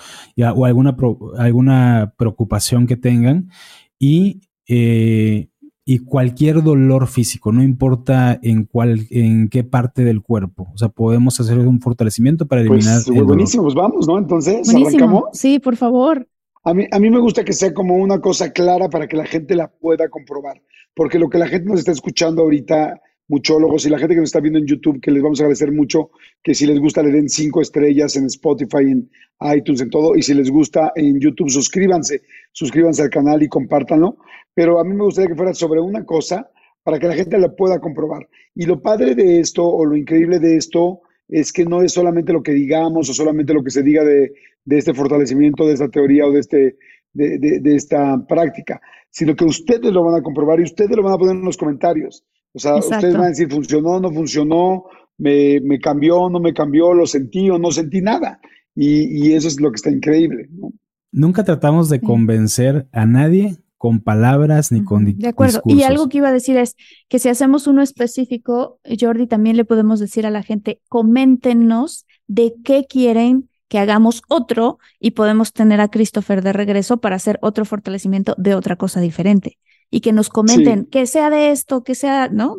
o 0.54 0.64
alguna, 0.64 0.96
alguna 1.36 2.14
preocupación 2.16 2.86
que 2.86 2.96
tengan 2.96 3.50
y, 3.98 4.42
eh, 4.68 5.48
y 5.84 5.98
cualquier 6.00 6.62
dolor 6.62 7.06
físico, 7.06 7.50
no 7.52 7.62
importa 7.62 8.38
en 8.42 8.64
cuál, 8.64 9.06
en 9.10 9.48
qué 9.48 9.64
parte 9.64 10.04
del 10.04 10.22
cuerpo. 10.22 10.68
O 10.74 10.78
sea, 10.78 10.88
podemos 10.88 11.40
hacer 11.40 11.58
un 11.58 11.80
fortalecimiento 11.80 12.46
para 12.46 12.64
pues, 12.64 12.84
eliminar. 12.84 13.02
Pues, 13.06 13.22
buenísimo, 13.22 13.62
pues 13.64 13.74
vamos, 13.74 14.06
¿no? 14.06 14.18
Entonces, 14.18 14.68
arrancamos. 14.74 15.24
Sí, 15.32 15.58
por 15.58 15.76
favor. 15.76 16.28
A 16.64 16.74
mí, 16.74 16.84
a 16.90 16.98
mí 16.98 17.08
me 17.08 17.18
gusta 17.18 17.44
que 17.44 17.52
sea 17.52 17.72
como 17.72 17.96
una 17.96 18.20
cosa 18.20 18.52
clara 18.52 18.90
para 18.90 19.08
que 19.08 19.16
la 19.16 19.24
gente 19.24 19.54
la 19.54 19.68
pueda 19.68 20.08
comprobar, 20.10 20.60
porque 20.94 21.18
lo 21.18 21.30
que 21.30 21.38
la 21.38 21.48
gente 21.48 21.70
nos 21.70 21.78
está 21.78 21.92
escuchando 21.92 22.42
ahorita 22.42 23.00
muchólogos 23.28 23.84
y 23.86 23.90
la 23.90 23.98
gente 23.98 24.14
que 24.14 24.20
nos 24.20 24.30
está 24.30 24.40
viendo 24.40 24.58
en 24.58 24.66
YouTube, 24.66 25.00
que 25.00 25.10
les 25.10 25.22
vamos 25.22 25.40
a 25.40 25.44
agradecer 25.44 25.70
mucho, 25.70 26.10
que 26.42 26.54
si 26.54 26.66
les 26.66 26.80
gusta 26.80 27.02
le 27.02 27.12
den 27.12 27.28
cinco 27.28 27.60
estrellas 27.60 28.16
en 28.16 28.26
Spotify, 28.26 28.90
en 28.90 29.10
iTunes, 29.54 29.82
en 29.82 29.90
todo, 29.90 30.16
y 30.16 30.22
si 30.22 30.34
les 30.34 30.50
gusta 30.50 30.92
en 30.96 31.20
YouTube, 31.20 31.50
suscríbanse, 31.50 32.22
suscríbanse 32.52 33.02
al 33.02 33.10
canal 33.10 33.42
y 33.42 33.48
compártanlo. 33.48 34.16
Pero 34.54 34.80
a 34.80 34.84
mí 34.84 34.94
me 34.94 35.04
gustaría 35.04 35.28
que 35.28 35.36
fuera 35.36 35.54
sobre 35.54 35.80
una 35.80 36.04
cosa 36.04 36.50
para 36.82 36.98
que 36.98 37.06
la 37.06 37.14
gente 37.14 37.38
la 37.38 37.54
pueda 37.54 37.78
comprobar. 37.80 38.26
Y 38.54 38.64
lo 38.64 38.80
padre 38.80 39.14
de 39.14 39.40
esto, 39.40 39.64
o 39.64 39.84
lo 39.84 39.94
increíble 39.94 40.38
de 40.38 40.56
esto, 40.56 41.02
es 41.28 41.52
que 41.52 41.64
no 41.66 41.82
es 41.82 41.92
solamente 41.92 42.32
lo 42.32 42.42
que 42.42 42.52
digamos 42.52 43.10
o 43.10 43.14
solamente 43.14 43.52
lo 43.52 43.62
que 43.62 43.70
se 43.70 43.82
diga 43.82 44.02
de, 44.02 44.32
este 44.70 44.94
fortalecimiento, 44.94 45.66
de 45.66 45.74
esta 45.74 45.88
teoría 45.88 46.26
o 46.26 46.32
de, 46.32 46.40
este, 46.40 46.76
de, 47.12 47.38
de 47.38 47.76
esta 47.76 48.26
práctica, 48.26 48.80
sino 49.10 49.36
que 49.36 49.44
ustedes 49.44 49.92
lo 49.92 50.02
van 50.02 50.14
a 50.14 50.22
comprobar 50.22 50.60
y 50.60 50.64
ustedes 50.64 50.96
lo 50.96 51.02
van 51.02 51.12
a 51.12 51.18
poner 51.18 51.36
en 51.36 51.44
los 51.44 51.58
comentarios. 51.58 52.24
O 52.58 52.60
sea, 52.60 52.74
ustedes 52.74 53.14
van 53.14 53.22
a 53.22 53.28
decir, 53.28 53.48
funcionó, 53.48 54.00
no 54.00 54.10
funcionó, 54.12 54.86
me, 55.16 55.60
me, 55.60 55.78
cambió, 55.78 56.28
no 56.28 56.40
me 56.40 56.52
cambió, 56.52 56.92
lo 56.92 57.06
sentí 57.06 57.48
o 57.50 57.56
no 57.56 57.70
sentí 57.70 58.00
nada. 58.00 58.40
Y, 58.74 59.28
y 59.28 59.34
eso 59.34 59.46
es 59.46 59.60
lo 59.60 59.70
que 59.70 59.76
está 59.76 59.90
increíble. 59.90 60.48
¿no? 60.50 60.72
Nunca 61.12 61.44
tratamos 61.44 61.88
de 61.88 62.00
convencer 62.00 62.88
a 62.90 63.06
nadie 63.06 63.58
con 63.76 64.00
palabras 64.00 64.72
ni 64.72 64.82
con 64.82 65.04
De 65.04 65.28
acuerdo. 65.28 65.62
Y 65.66 65.84
algo 65.84 66.08
que 66.08 66.18
iba 66.18 66.30
a 66.30 66.32
decir 66.32 66.56
es 66.56 66.74
que 67.08 67.20
si 67.20 67.28
hacemos 67.28 67.68
uno 67.68 67.80
específico, 67.80 68.80
Jordi, 69.00 69.28
también 69.28 69.56
le 69.56 69.64
podemos 69.64 70.00
decir 70.00 70.26
a 70.26 70.30
la 70.30 70.42
gente, 70.42 70.80
coméntenos 70.88 72.06
de 72.26 72.54
qué 72.64 72.86
quieren 72.88 73.48
que 73.68 73.78
hagamos 73.78 74.22
otro 74.28 74.80
y 74.98 75.12
podemos 75.12 75.52
tener 75.52 75.80
a 75.80 75.88
Christopher 75.88 76.42
de 76.42 76.52
regreso 76.52 76.96
para 76.96 77.14
hacer 77.14 77.38
otro 77.40 77.64
fortalecimiento 77.64 78.34
de 78.36 78.56
otra 78.56 78.74
cosa 78.74 79.00
diferente 79.00 79.58
y 79.90 80.00
que 80.00 80.12
nos 80.12 80.28
comenten 80.28 80.84
que 80.86 81.06
sea 81.06 81.30
de 81.30 81.50
esto, 81.50 81.82
que 81.82 81.94
sea, 81.94 82.28
¿no? 82.28 82.58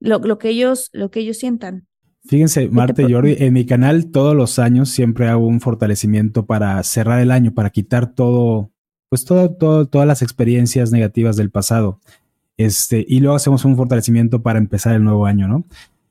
Lo, 0.00 0.18
lo, 0.18 0.38
que 0.38 0.50
ellos, 0.50 0.90
lo 0.92 1.10
que 1.10 1.20
ellos 1.20 1.38
sientan. 1.38 1.86
Fíjense, 2.24 2.68
Marta 2.68 3.02
y 3.02 3.12
Jordi, 3.12 3.36
en 3.38 3.54
mi 3.54 3.64
canal 3.64 4.10
todos 4.10 4.36
los 4.36 4.58
años 4.58 4.90
siempre 4.90 5.28
hago 5.28 5.46
un 5.46 5.60
fortalecimiento 5.60 6.46
para 6.46 6.82
cerrar 6.82 7.20
el 7.20 7.30
año, 7.30 7.54
para 7.54 7.70
quitar 7.70 8.14
todo, 8.14 8.70
pues 9.08 9.24
todo, 9.24 9.54
todo, 9.54 9.86
todas 9.86 10.06
las 10.06 10.20
experiencias 10.20 10.92
negativas 10.92 11.36
del 11.36 11.50
pasado. 11.50 12.00
Este, 12.58 13.04
y 13.08 13.20
luego 13.20 13.36
hacemos 13.36 13.64
un 13.64 13.76
fortalecimiento 13.76 14.42
para 14.42 14.58
empezar 14.58 14.94
el 14.94 15.04
nuevo 15.04 15.26
año, 15.26 15.48
¿no? 15.48 15.64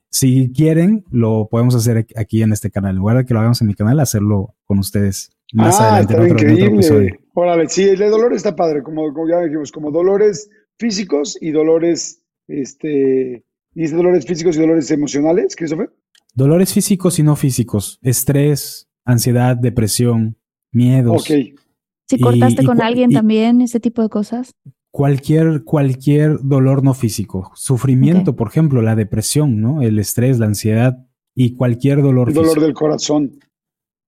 Si 0.10 0.51
quieren, 0.53 1.03
lo 1.12 1.49
podemos 1.51 1.75
hacer 1.75 2.07
aquí 2.15 2.41
en 2.41 2.53
este 2.53 2.71
canal. 2.71 2.91
En 2.91 2.97
lugar 2.97 3.17
de 3.17 3.25
que 3.25 3.33
lo 3.33 3.41
hagamos 3.41 3.62
en 3.62 3.67
mi 3.67 3.75
canal, 3.75 3.99
hacerlo 3.99 4.55
con 4.65 4.79
ustedes 4.79 5.37
más 5.53 5.79
ah, 5.79 5.97
adelante 5.97 6.13
en 6.13 6.53
otro, 6.53 6.75
episodio. 6.75 7.19
Órale, 7.33 7.69
sí, 7.69 7.83
el 7.83 7.97
de 7.97 8.10
dolor 8.10 8.33
está 8.33 8.55
padre, 8.55 8.83
como, 8.83 9.13
como, 9.13 9.29
ya 9.29 9.41
dijimos, 9.41 9.71
como 9.71 9.91
dolores 9.91 10.49
físicos 10.77 11.38
y 11.39 11.51
dolores, 11.51 12.23
este, 12.47 13.45
dice 13.73 13.95
dolores 13.95 14.25
físicos 14.25 14.57
y 14.57 14.62
dolores 14.62 14.89
emocionales, 14.91 15.55
Christopher. 15.55 15.89
Dolores 16.33 16.73
físicos 16.73 17.19
y 17.19 17.23
no 17.23 17.36
físicos, 17.36 17.99
estrés, 18.01 18.88
ansiedad, 19.05 19.55
depresión, 19.55 20.38
miedos. 20.71 21.21
Ok. 21.21 21.60
Si 22.10 22.19
cortaste 22.19 22.63
con 22.63 22.81
alguien 22.81 23.12
también, 23.12 23.62
ese 23.62 23.79
tipo 23.79 24.01
de 24.01 24.10
cosas. 24.10 24.55
Cualquier, 24.91 25.63
cualquier 25.63 26.39
dolor 26.41 26.83
no 26.83 26.93
físico, 26.93 27.51
sufrimiento, 27.55 28.36
por 28.36 28.47
ejemplo, 28.47 28.81
la 28.81 28.95
depresión, 28.95 29.62
¿no? 29.62 29.81
El 29.81 29.99
estrés, 29.99 30.39
la 30.39 30.45
ansiedad 30.45 31.05
y 31.36 31.53
cualquier 31.53 32.01
dolor. 32.01 32.29
El 32.29 32.36
dolor 32.36 32.62
del 32.62 32.73
corazón. 32.73 33.39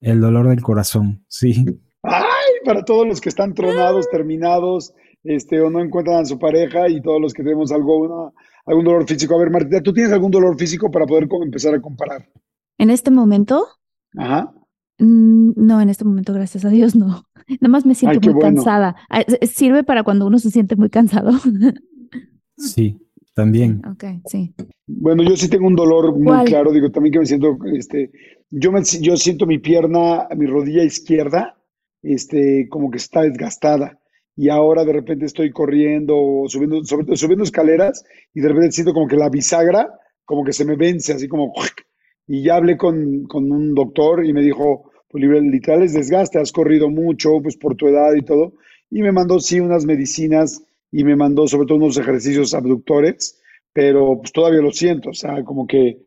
El 0.02 0.22
dolor 0.22 0.48
del 0.48 0.62
corazón, 0.62 1.24
sí. 1.28 1.66
¡Ay! 2.04 2.52
Para 2.66 2.84
todos 2.84 3.08
los 3.08 3.20
que 3.22 3.30
están 3.30 3.54
tronados, 3.54 4.10
terminados, 4.10 4.94
este, 5.24 5.60
o 5.62 5.70
no 5.70 5.82
encuentran 5.82 6.22
a 6.22 6.26
su 6.26 6.40
pareja 6.40 6.88
y 6.90 7.02
todos 7.02 7.22
los 7.22 7.34
que 7.34 7.44
tenemos 7.44 7.72
algo, 7.72 8.34
algún 8.66 8.86
dolor 8.86 9.06
físico. 9.08 9.36
A 9.36 9.40
ver, 9.40 9.50
Martita, 9.50 9.82
¿tú 9.82 9.94
tienes 9.94 10.14
algún 10.14 10.32
dolor 10.32 10.58
físico 10.58 10.90
para 10.90 11.06
poder 11.06 11.28
empezar 11.44 11.74
a 11.74 11.82
comparar? 11.82 12.30
¿En 12.78 12.90
este 12.90 13.12
momento? 13.12 13.68
Ajá. 14.18 14.54
Mm, 15.00 15.52
no, 15.56 15.82
en 15.82 15.90
este 15.90 16.06
momento, 16.06 16.34
gracias 16.34 16.66
a 16.66 16.70
Dios, 16.70 16.96
no. 16.96 17.26
Nada 17.62 17.70
más 17.70 17.86
me 17.86 17.96
siento 17.96 18.20
muy 18.32 18.42
cansada. 18.42 18.96
Ah, 19.10 19.24
sirve 19.42 19.84
para 19.84 20.04
cuando 20.04 20.28
uno 20.28 20.40
se 20.40 20.52
siente 20.52 20.76
muy 20.76 20.90
cansado. 20.90 21.32
Sí, 22.62 23.00
también. 23.40 23.82
Ok, 23.90 24.04
sí. 24.26 24.54
Bueno, 24.86 25.24
yo 25.24 25.38
sí 25.38 25.48
tengo 25.48 25.66
un 25.66 25.76
dolor 25.76 26.14
muy 26.14 26.44
claro, 26.44 26.74
digo, 26.74 26.92
también 26.92 27.14
que 27.14 27.20
me 27.20 27.26
siento, 27.26 27.58
este, 27.74 28.12
yo, 28.50 28.74
me, 28.74 28.82
yo 29.00 29.16
siento 29.16 29.46
mi 29.46 29.60
pierna, 29.60 30.28
mi 30.36 30.46
rodilla 30.46 30.84
izquierda, 30.84 31.56
este, 32.04 32.68
como 32.70 32.92
que 32.92 32.98
está 32.98 33.22
desgastada. 33.22 33.98
Y 34.36 34.50
ahora 34.50 34.84
de 34.84 34.92
repente 34.92 35.26
estoy 35.26 35.52
corriendo 35.52 36.16
subiendo, 36.48 36.84
subiendo 36.84 37.44
escaleras 37.44 38.04
y 38.34 38.42
de 38.42 38.50
repente 38.50 38.74
siento 38.74 38.94
como 38.94 39.08
que 39.08 39.16
la 39.16 39.30
bisagra, 39.30 39.88
como 40.26 40.44
que 40.44 40.52
se 40.52 40.66
me 40.66 40.76
vence, 40.76 41.14
así 41.14 41.30
como, 41.30 41.54
Y 42.28 42.44
ya 42.44 42.56
hablé 42.58 42.76
con, 42.76 43.24
con 43.24 43.50
un 43.52 43.74
doctor 43.74 44.26
y 44.26 44.34
me 44.34 44.42
dijo, 44.42 44.92
pues 45.10 45.24
literal 45.24 45.84
es 45.84 45.94
desgaste, 45.94 46.40
has 46.40 46.52
corrido 46.52 46.90
mucho, 46.90 47.42
pues 47.42 47.56
por 47.56 47.76
tu 47.76 47.88
edad 47.88 48.14
y 48.16 48.22
todo. 48.22 48.54
Y 48.92 49.02
me 49.02 49.14
mandó, 49.14 49.40
sí, 49.40 49.62
unas 49.62 49.86
medicinas 49.86 50.62
y 50.92 51.04
me 51.04 51.16
mandó 51.16 51.48
sobre 51.48 51.68
todo 51.68 51.78
unos 51.78 51.98
ejercicios 51.98 52.54
abductores, 52.54 53.40
pero 53.74 54.18
pues 54.20 54.32
todavía 54.32 54.62
lo 54.62 54.72
siento, 54.72 55.10
o 55.10 55.14
sea, 55.14 55.44
como 55.44 55.68
que 55.68 56.00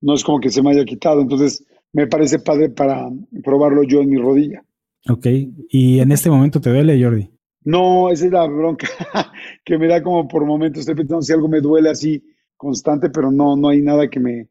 no 0.00 0.14
es 0.14 0.24
como 0.24 0.40
que 0.40 0.50
se 0.50 0.62
me 0.62 0.70
haya 0.70 0.84
quitado. 0.84 1.20
Entonces, 1.20 1.64
me 1.92 2.06
parece 2.06 2.38
padre 2.38 2.70
para 2.70 3.08
probarlo 3.44 3.82
yo 3.84 4.00
en 4.00 4.10
mi 4.10 4.16
rodilla. 4.16 4.64
Ok, 5.08 5.26
¿y 5.68 6.00
en 6.00 6.12
este 6.12 6.30
momento 6.30 6.60
te 6.60 6.70
duele, 6.70 7.02
Jordi? 7.02 7.30
No, 7.64 8.10
esa 8.10 8.26
es 8.26 8.32
la 8.32 8.46
bronca 8.46 8.88
que 9.64 9.78
me 9.78 9.86
da 9.86 10.02
como 10.02 10.26
por 10.26 10.44
momentos. 10.44 10.80
Estoy 10.80 10.96
pensando 10.96 11.22
si 11.22 11.32
algo 11.32 11.48
me 11.48 11.60
duele 11.60 11.90
así 11.90 12.22
constante, 12.56 13.10
pero 13.10 13.30
no, 13.30 13.56
no 13.56 13.68
hay 13.68 13.82
nada 13.82 14.08
que 14.08 14.20
me, 14.20 14.48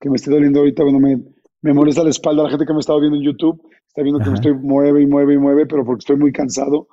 que 0.00 0.10
me 0.10 0.16
esté 0.16 0.30
doliendo 0.30 0.60
ahorita. 0.60 0.82
Bueno, 0.82 0.98
me, 0.98 1.20
me 1.62 1.72
molesta 1.72 2.02
la 2.02 2.10
espalda. 2.10 2.44
La 2.44 2.50
gente 2.50 2.64
que 2.64 2.72
me 2.72 2.78
ha 2.78 2.80
estado 2.80 3.00
viendo 3.00 3.18
en 3.18 3.24
YouTube 3.24 3.60
está 3.86 4.02
viendo 4.02 4.20
que 4.20 4.30
me 4.30 4.36
estoy 4.36 4.54
mueve 4.54 5.02
y 5.02 5.06
mueve 5.06 5.34
y 5.34 5.38
mueve, 5.38 5.66
pero 5.66 5.84
porque 5.84 6.00
estoy 6.00 6.16
muy 6.16 6.32
cansado. 6.32 6.88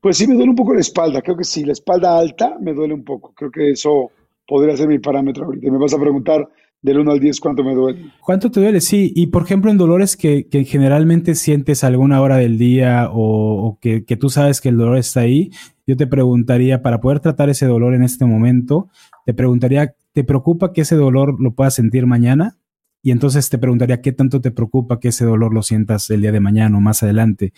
Pues 0.00 0.18
sí, 0.18 0.26
me 0.26 0.34
duele 0.34 0.50
un 0.50 0.56
poco 0.56 0.74
la 0.74 0.80
espalda. 0.80 1.22
Creo 1.22 1.36
que 1.36 1.44
sí, 1.44 1.64
la 1.64 1.72
espalda 1.72 2.18
alta 2.18 2.56
me 2.60 2.72
duele 2.72 2.94
un 2.94 3.04
poco. 3.04 3.32
Creo 3.34 3.50
que 3.50 3.70
eso 3.70 4.10
podría 4.46 4.76
ser 4.76 4.88
mi 4.88 4.98
parámetro 4.98 5.46
ahorita. 5.46 5.70
Me 5.70 5.78
vas 5.78 5.94
a 5.94 5.98
preguntar 5.98 6.48
del 6.82 7.00
1 7.00 7.10
al 7.10 7.20
10 7.20 7.40
cuánto 7.40 7.64
me 7.64 7.74
duele. 7.74 8.12
¿Cuánto 8.20 8.50
te 8.50 8.60
duele? 8.60 8.80
Sí, 8.80 9.12
y 9.16 9.26
por 9.28 9.42
ejemplo 9.42 9.70
en 9.70 9.78
dolores 9.78 10.16
que, 10.16 10.46
generalmente 10.66 11.34
sientes 11.34 11.82
alguna 11.82 12.20
hora 12.20 12.36
del 12.36 12.58
día 12.58 13.08
o, 13.12 13.78
que, 13.80 14.04
que, 14.04 14.16
tú 14.16 14.28
sabes 14.28 14.60
que 14.60 14.68
el 14.68 14.76
dolor 14.76 14.98
está 14.98 15.20
ahí, 15.20 15.50
yo 15.86 15.96
te 15.96 16.06
preguntaría, 16.06 16.82
para 16.82 17.00
poder 17.00 17.20
tratar 17.20 17.48
ese 17.48 17.66
dolor 17.66 17.94
en 17.94 18.02
este 18.02 18.24
momento, 18.24 18.88
te 19.24 19.34
preguntaría, 19.34 19.94
¿te 20.12 20.24
preocupa 20.24 20.72
que 20.72 20.82
ese 20.82 20.96
dolor 20.96 21.40
lo 21.40 21.54
puedas 21.54 21.74
sentir 21.74 22.06
mañana? 22.06 22.58
Y 23.02 23.12
entonces 23.12 23.48
te 23.50 23.58
preguntaría 23.58 24.00
qué 24.00 24.10
tanto 24.10 24.40
te 24.40 24.50
preocupa 24.50 24.98
que 24.98 25.08
ese 25.08 25.24
dolor 25.24 25.54
lo 25.54 25.62
sientas 25.62 26.10
el 26.10 26.22
día 26.22 26.32
de 26.32 26.40
mañana 26.40 26.76
o 26.76 26.80
más 26.80 27.04
adelante. 27.04 27.52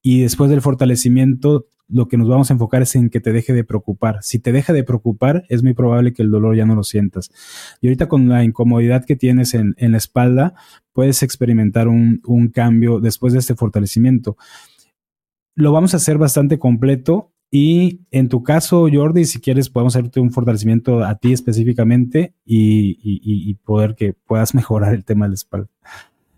Y 0.00 0.20
después 0.20 0.48
del 0.48 0.60
fortalecimiento, 0.60 1.66
lo 1.92 2.08
que 2.08 2.16
nos 2.16 2.28
vamos 2.28 2.50
a 2.50 2.54
enfocar 2.54 2.82
es 2.82 2.96
en 2.96 3.10
que 3.10 3.20
te 3.20 3.32
deje 3.32 3.52
de 3.52 3.64
preocupar. 3.64 4.18
Si 4.22 4.38
te 4.38 4.52
deja 4.52 4.72
de 4.72 4.84
preocupar, 4.84 5.44
es 5.48 5.62
muy 5.62 5.74
probable 5.74 6.12
que 6.12 6.22
el 6.22 6.30
dolor 6.30 6.56
ya 6.56 6.64
no 6.64 6.74
lo 6.74 6.84
sientas. 6.84 7.30
Y 7.80 7.86
ahorita 7.86 8.08
con 8.08 8.28
la 8.28 8.44
incomodidad 8.44 9.04
que 9.04 9.16
tienes 9.16 9.54
en, 9.54 9.74
la 9.78 9.98
espalda, 9.98 10.54
puedes 10.92 11.22
experimentar 11.22 11.88
un, 11.88 12.20
un 12.24 12.48
cambio 12.48 13.00
después 13.00 13.32
de 13.32 13.40
este 13.40 13.54
fortalecimiento. 13.54 14.36
Lo 15.54 15.72
vamos 15.72 15.92
a 15.92 15.98
hacer 15.98 16.18
bastante 16.18 16.58
completo 16.58 17.32
y 17.50 18.00
en 18.10 18.30
tu 18.30 18.42
caso, 18.42 18.88
Jordi, 18.90 19.26
si 19.26 19.38
quieres, 19.38 19.68
podemos 19.68 19.94
hacerte 19.94 20.20
un 20.20 20.32
fortalecimiento 20.32 21.04
a 21.04 21.16
ti 21.16 21.34
específicamente 21.34 22.34
y, 22.46 22.92
y, 23.02 23.50
y 23.50 23.54
poder 23.56 23.94
que 23.94 24.14
puedas 24.14 24.54
mejorar 24.54 24.94
el 24.94 25.04
tema 25.04 25.26
de 25.26 25.30
la 25.30 25.34
espalda. 25.34 25.68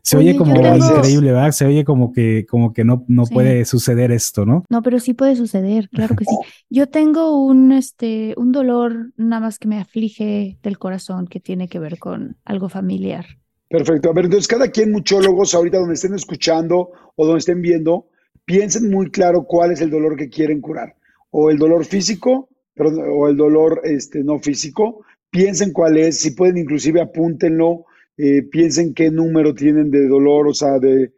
Se 0.05 0.19
oye, 0.19 0.37
como 0.37 0.55
increíble, 0.55 1.33
¿verdad? 1.33 1.53
Se 1.53 1.64
oye 1.64 1.83
como 1.83 2.12
que, 2.12 2.45
como 2.45 2.75
que 2.75 2.85
no, 2.85 3.07
no 3.09 3.25
puede 3.25 3.64
suceder 3.64 4.12
esto, 4.12 4.45
¿no? 4.45 4.62
No, 4.69 4.83
pero 4.83 5.01
sí 5.01 5.14
puede 5.14 5.35
suceder, 5.35 5.88
claro 5.88 6.14
que 6.14 6.27
sí. 6.27 6.37
Yo 6.69 6.90
tengo 6.90 7.43
un, 7.43 7.73
este, 7.73 8.35
un 8.37 8.53
dolor 8.53 9.12
nada 9.17 9.40
más 9.40 9.59
que 9.59 9.67
me 9.67 9.81
aflige 9.81 10.59
del 10.62 10.79
corazón 10.79 11.27
que 11.27 11.40
tiene 11.40 11.69
que 11.69 11.79
ver 11.79 11.99
con 11.99 12.37
algo 12.45 12.69
familiar. 12.69 13.25
Perfecto. 13.71 14.11
A 14.11 14.12
ver, 14.12 14.27
entonces 14.27 14.47
cada 14.47 14.69
quien, 14.69 14.93
muchólogos, 14.93 15.55
ahorita 15.55 15.79
donde 15.79 15.95
estén 15.95 16.14
escuchando 16.14 16.90
o 17.17 17.25
donde 17.25 17.38
estén 17.38 17.62
viendo, 17.62 18.09
piensen 18.45 18.90
muy 18.90 19.11
claro 19.11 19.45
cuál 19.45 19.73
es 19.73 19.81
el 19.81 19.88
dolor 19.88 20.17
que 20.17 20.29
quieren 20.29 20.61
curar. 20.61 20.97
O 21.31 21.51
el 21.51 21.57
dolor 21.57 21.87
físico, 21.87 22.51
o 22.77 23.29
el 23.29 23.38
dolor 23.38 23.81
este, 23.85 24.23
no 24.23 24.38
físico. 24.38 25.03
Piensen 25.31 25.73
cuál 25.73 25.97
es, 25.97 26.19
si 26.19 26.33
pueden 26.33 26.59
inclusive 26.59 27.01
apúntenlo 27.01 27.87
eh, 28.16 28.42
piensen 28.42 28.94
qué 28.94 29.11
número 29.11 29.55
tienen 29.55 29.90
de 29.90 30.07
dolor, 30.07 30.48
o 30.48 30.55
sea, 30.55 30.79
de, 30.79 31.12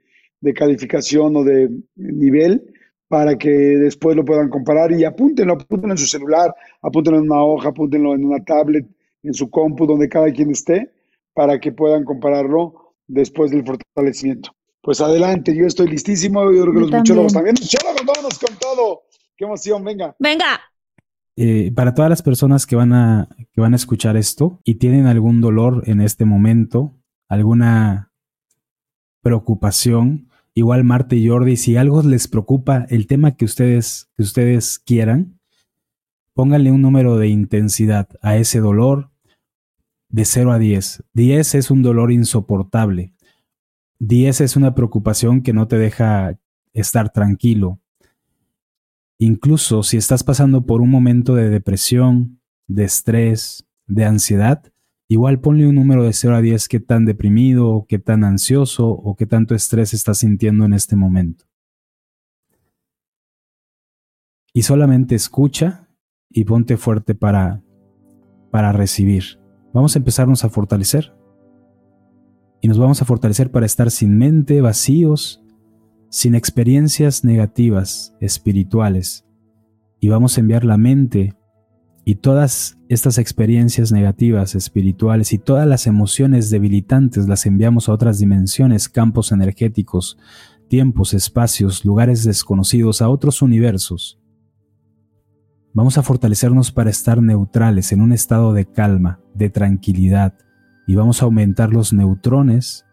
calificación 0.54 1.35
o 1.35 1.42
de 1.42 1.68
nivel, 1.96 2.72
para 3.09 3.37
que 3.37 3.50
después 3.50 4.14
lo 4.14 4.24
puedan 4.24 4.48
comparar 4.48 4.92
y 4.92 5.02
apúntenlo, 5.02 5.54
apúntenlo 5.54 5.94
en 5.94 5.98
su 5.98 6.06
celular, 6.06 6.54
apúntenlo 6.82 7.18
en 7.18 7.24
una 7.24 7.42
hoja, 7.42 7.70
apúntenlo 7.70 8.14
en 8.14 8.24
una 8.24 8.44
tablet, 8.44 8.87
en 9.24 9.35
su 9.35 9.50
compu, 9.50 9.87
donde 9.87 10.09
cada 10.09 10.30
quien 10.30 10.52
esté, 10.52 10.92
para 11.35 11.59
que 11.59 11.72
puedan 11.72 12.04
compararlo 12.04 12.94
después 13.09 13.50
del 13.50 13.64
fortalecimiento. 13.64 14.54
Pues 14.82 15.00
adelante, 15.00 15.52
yo 15.52 15.66
estoy 15.66 15.88
listísimo, 15.88 16.44
yo 16.52 16.62
creo 16.62 16.74
que 16.74 16.80
los 16.80 16.90
muchólogos 16.92 17.32
también. 17.32 17.56
Muchólogos, 17.61 18.06
vámonos 18.06 18.38
con 18.38 18.56
todo. 18.56 19.02
Qué 19.37 19.44
emoción, 19.44 19.82
venga. 19.82 20.14
Venga. 20.20 20.61
Eh, 21.37 21.70
para 21.75 21.94
todas 21.94 22.09
las 22.09 22.22
personas 22.22 22.66
que 22.66 22.77
van, 22.77 22.94
a, 22.94 23.29
que 23.53 23.61
van 23.61 23.75
a 23.75 23.77
escuchar 23.77 24.16
esto 24.16 24.61
y 24.64 24.77
tienen 24.77 25.07
algún 25.07 25.42
dolor 25.42 25.83
en 25.87 26.01
este 26.01 26.25
momento, 26.25 26.94
alguna 27.29 28.11
preocupación, 29.20 30.29
igual 30.55 30.85
Marta 30.85 31.14
y 31.14 31.29
Jordi, 31.29 31.57
si 31.57 31.77
algo 31.77 32.03
les 32.03 32.27
preocupa 32.27 32.87
el 32.88 33.07
tema 33.07 33.37
que 33.37 33.44
ustedes, 33.44 34.09
que 34.16 34.22
ustedes 34.22 34.79
quieran, 34.79 35.38
pónganle 36.33 36.70
un 36.70 36.81
número 36.81 37.18
de 37.18 37.29
intensidad 37.29 38.09
a 38.22 38.37
ese 38.37 38.61
dolor 38.61 39.11
de 40.09 40.25
0 40.25 40.53
a 40.53 40.59
10. 40.59 41.05
10 41.12 41.55
es 41.55 41.70
un 41.70 41.83
dolor 41.83 42.12
insoportable. 42.12 43.12
10 43.99 44.40
es 44.40 44.57
una 44.57 44.75
preocupación 44.75 45.42
que 45.42 45.53
no 45.53 45.68
te 45.68 45.77
deja 45.77 46.38
estar 46.72 47.11
tranquilo. 47.12 47.81
Incluso 49.18 49.83
si 49.83 49.96
estás 49.96 50.22
pasando 50.24 50.66
por 50.66 50.81
un 50.83 50.90
momento 50.90 51.35
de 51.35 51.48
depresión, 51.48 52.40
de 52.66 52.85
estrés, 52.85 53.66
de 53.87 54.05
ansiedad, 54.05 54.62
igual 55.09 55.40
ponle 55.40 55.66
un 55.66 55.76
número 55.76 56.05
de 56.05 56.12
0 56.12 56.37
a 56.37 56.40
10 56.40 56.68
qué 56.68 56.81
tan 56.81 57.05
deprimido, 57.07 57.87
qué 57.88 57.98
tan 57.98 58.24
ansioso 58.24 58.88
o 58.88 59.16
qué 59.16 59.26
tanto 59.26 59.55
estrés 59.55 59.94
estás 59.94 60.18
sintiendo 60.18 60.64
en 60.64 60.74
este 60.74 60.96
momento. 60.96 61.46
Y 64.52 64.62
solamente 64.62 65.14
escucha 65.14 65.88
y 66.31 66.44
ponte 66.44 66.76
fuerte 66.76 67.14
para, 67.14 67.62
para 68.50 68.72
recibir. 68.72 69.38
Vamos 69.72 69.94
a 69.94 69.98
empezarnos 69.98 70.44
a 70.44 70.48
fortalecer. 70.48 71.14
Y 72.62 72.68
nos 72.68 72.79
vamos 72.79 73.00
a 73.02 73.05
fortalecer 73.05 73.50
para 73.50 73.66
estar 73.66 73.90
sin 73.90 74.16
mente, 74.16 74.61
vacíos, 74.62 75.42
sin 76.11 76.35
experiencias 76.35 77.25
negativas, 77.25 78.14
espirituales, 78.21 79.25
y 80.01 80.09
vamos 80.09 80.37
a 80.37 80.40
enviar 80.40 80.64
la 80.64 80.77
mente 80.77 81.35
y 82.05 82.16
todas 82.16 82.79
estas 82.88 83.19
experiencias 83.19 83.90
negativas, 83.90 84.55
espirituales 84.55 85.33
y 85.33 85.38
todas 85.38 85.66
las 85.66 85.88
emociones 85.88 86.51
debilitantes 86.51 87.27
las 87.27 87.47
enviamos 87.47 87.88
a 87.88 87.92
otras 87.92 88.21
dimensiones, 88.21 88.88
campos 88.88 89.33
energéticos, 89.33 90.16
tiempos, 90.69 91.14
espacios, 91.14 91.85
lugares 91.85 92.23
desconocidos, 92.23 93.03
a 93.03 93.09
otros 93.09 93.42
universos. 93.42 94.21
Vamos 95.75 95.99
a 95.99 96.03
fortalecernos 96.03 96.73
para 96.73 96.90
estar 96.90 97.21
neutrales 97.21 97.92
en 97.92 98.01
un 98.01 98.12
estado 98.12 98.53
de 98.53 98.64
calma, 98.64 99.21
de 99.35 99.51
tranquilidad, 99.51 100.35
y 100.87 100.95
vamos 100.95 101.21
a 101.21 101.25
aumentar 101.25 101.71
los 101.71 101.92
neutrones 101.92 102.86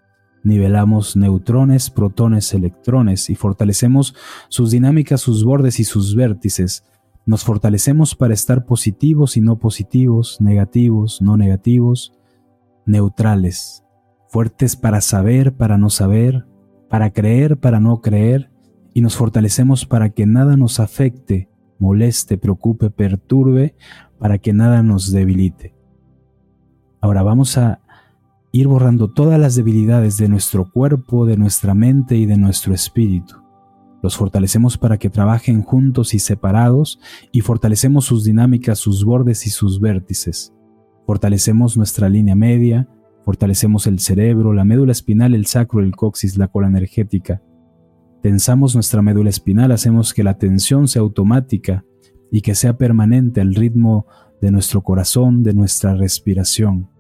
nivelamos 0.44 1.16
neutrones, 1.16 1.90
protones, 1.90 2.54
electrones 2.54 3.30
y 3.30 3.36
fortalecemos 3.36 4.16
sus 4.50 4.72
dinámicas, 4.72 5.22
sus 5.22 5.44
bordes 5.44 5.80
y 5.80 5.86
sus 5.86 6.16
vértices. 6.16 6.84
Nos 7.26 7.44
fortalecemos 7.44 8.16
para 8.16 8.34
estar 8.34 8.66
positivos 8.66 9.38
y 9.38 9.42
no 9.42 9.58
positivos, 9.58 10.42
negativos, 10.42 11.22
no 11.22 11.38
negativos, 11.38 12.14
neutrales, 12.86 13.84
fuertes 14.28 14.76
para 14.76 15.00
saber, 15.00 15.54
para 15.54 15.78
no 15.78 15.90
saber, 15.90 16.46
para 16.90 17.12
creer, 17.12 17.58
para 17.58 17.80
no 17.80 18.02
creer, 18.02 18.52
y 18.94 19.02
nos 19.02 19.16
fortalecemos 19.16 19.86
para 19.86 20.10
que 20.10 20.26
nada 20.26 20.58
nos 20.58 20.80
afecte, 20.80 21.50
moleste, 21.80 22.38
preocupe, 22.38 22.90
perturbe, 22.90 23.76
para 24.20 24.38
que 24.38 24.54
nada 24.54 24.84
nos 24.84 25.12
debilite. 25.12 25.74
Ahora 27.02 27.24
vamos 27.24 27.58
a 27.58 27.82
ir 28.56 28.68
borrando 28.68 29.10
todas 29.10 29.40
las 29.40 29.56
debilidades 29.56 30.18
de 30.18 30.30
nuestro 30.30 30.70
cuerpo, 30.70 31.26
de 31.26 31.38
nuestra 31.38 31.74
mente 31.74 32.16
y 32.18 32.28
de 32.28 32.38
nuestro 32.38 32.72
espíritu. 32.76 33.38
Los 34.04 34.16
fortalecemos 34.16 34.78
para 34.78 35.00
que 35.00 35.10
trabajen 35.10 35.64
juntos 35.64 36.14
y 36.14 36.20
separados 36.20 37.00
y 37.32 37.42
fortalecemos 37.42 38.06
sus 38.06 38.24
dinámicas, 38.24 38.78
sus 38.78 39.04
bordes 39.04 39.48
y 39.48 39.50
sus 39.50 39.82
vértices. 39.82 40.54
Fortalecemos 41.08 41.78
nuestra 41.78 42.10
línea 42.10 42.36
media, 42.36 42.88
fortalecemos 43.26 43.88
el 43.88 44.00
cerebro, 44.00 44.54
la 44.54 44.66
médula 44.66 44.92
espinal, 44.92 45.34
el 45.34 45.48
sacro, 45.48 45.80
el 45.80 45.96
coxis, 45.96 46.38
la 46.38 46.48
cola 46.48 46.68
energética. 46.68 47.42
Tensamos 48.22 48.76
nuestra 48.76 49.02
médula 49.02 49.32
espinal, 49.32 49.72
hacemos 49.72 50.14
que 50.14 50.24
la 50.24 50.38
tensión 50.38 50.88
sea 50.88 51.02
automática 51.02 51.86
y 52.32 52.42
que 52.42 52.54
sea 52.54 52.78
permanente 52.78 53.42
al 53.42 53.56
ritmo 53.56 54.06
de 54.42 54.52
nuestro 54.52 54.84
corazón, 54.84 55.42
de 55.42 55.56
nuestra 55.56 55.96
respiración 55.96 56.93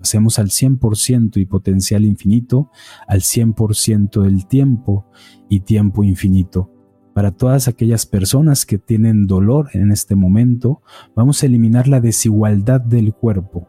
hacemos 0.00 0.38
al 0.38 0.48
100% 0.48 1.36
y 1.38 1.46
potencial 1.46 2.04
infinito, 2.04 2.70
al 3.06 3.20
100% 3.20 4.22
del 4.22 4.46
tiempo 4.46 5.06
y 5.48 5.60
tiempo 5.60 6.04
infinito. 6.04 6.70
Para 7.14 7.32
todas 7.32 7.66
aquellas 7.66 8.06
personas 8.06 8.64
que 8.64 8.78
tienen 8.78 9.26
dolor 9.26 9.70
en 9.72 9.90
este 9.90 10.14
momento, 10.14 10.82
vamos 11.16 11.42
a 11.42 11.46
eliminar 11.46 11.88
la 11.88 12.00
desigualdad 12.00 12.80
del 12.80 13.12
cuerpo 13.12 13.66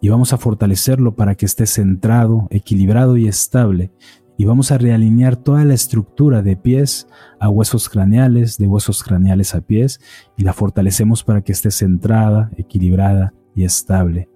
y 0.00 0.08
vamos 0.08 0.32
a 0.32 0.38
fortalecerlo 0.38 1.16
para 1.16 1.34
que 1.34 1.46
esté 1.46 1.66
centrado, 1.66 2.48
equilibrado 2.50 3.16
y 3.16 3.28
estable. 3.28 3.92
Y 4.38 4.44
vamos 4.44 4.70
a 4.70 4.78
realinear 4.78 5.36
toda 5.36 5.64
la 5.64 5.72
estructura 5.72 6.42
de 6.42 6.56
pies 6.56 7.08
a 7.40 7.48
huesos 7.48 7.88
craneales, 7.88 8.58
de 8.58 8.66
huesos 8.66 9.02
craneales 9.02 9.54
a 9.54 9.62
pies, 9.62 9.98
y 10.36 10.42
la 10.42 10.52
fortalecemos 10.52 11.24
para 11.24 11.40
que 11.40 11.52
esté 11.52 11.70
centrada, 11.70 12.50
equilibrada 12.58 13.32
y 13.54 13.64
estable. 13.64 14.28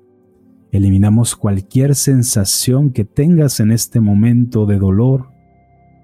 Eliminamos 0.73 1.37
cualquier 1.37 1.95
sensación 1.95 2.91
que 2.91 3.05
tengas 3.05 3.61
en 3.61 3.73
este 3.73 4.01
momento 4.01 4.66
de 4.66 4.79
dolor, 4.79 5.31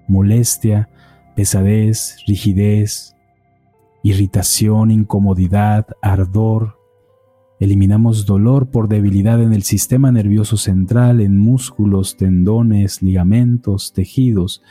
molestia, 0.07 0.89
pesadez, 1.35 2.17
rigidez, 2.27 3.15
irritación, 4.03 4.91
incomodidad, 4.91 5.87
ardor, 6.01 6.77
Eliminamos 7.59 8.27
dolor 8.27 8.69
por 8.69 8.87
debilidad 8.87 9.41
en 9.41 9.51
el 9.51 9.63
sistema 9.63 10.11
nervioso 10.11 10.57
central, 10.57 11.21
en 11.21 11.39
músculos, 11.39 12.15
tendones, 12.15 13.01
ligamentos, 13.01 13.93
tejidos. 13.93 14.61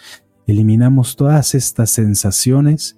Eliminamos 0.47 1.17
todas 1.17 1.57
estas 1.57 1.91
sensaciones 1.91 2.97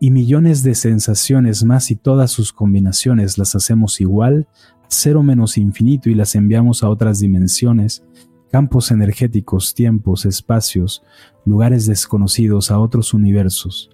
y 0.00 0.10
millones 0.10 0.64
de 0.64 0.74
sensaciones 0.74 1.62
más 1.62 1.92
y 1.92 1.96
todas 1.96 2.32
sus 2.32 2.52
combinaciones 2.52 3.38
las 3.38 3.54
hacemos 3.54 4.00
igual, 4.00 4.48
cero 4.88 5.22
menos 5.22 5.58
infinito 5.58 6.10
y 6.10 6.14
las 6.14 6.34
enviamos 6.34 6.82
a 6.82 6.88
otras 6.88 7.20
dimensiones, 7.20 8.04
campos 8.50 8.90
energéticos, 8.90 9.74
tiempos, 9.74 10.26
espacios, 10.26 11.02
lugares 11.44 11.86
desconocidos, 11.86 12.70
a 12.70 12.78
otros 12.78 13.14
universos. 13.14 13.90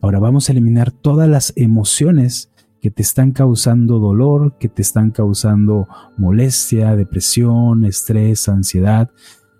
Ahora 0.00 0.18
vamos 0.18 0.48
a 0.48 0.52
eliminar 0.52 0.92
todas 0.92 1.28
las 1.28 1.52
emociones 1.56 2.50
que 2.80 2.90
te 2.90 3.02
están 3.02 3.32
causando 3.32 3.98
dolor, 3.98 4.58
que 4.58 4.68
te 4.68 4.82
están 4.82 5.10
causando 5.10 5.88
molestia, 6.16 6.94
depresión, 6.94 7.84
estrés, 7.84 8.48
ansiedad, 8.48 9.10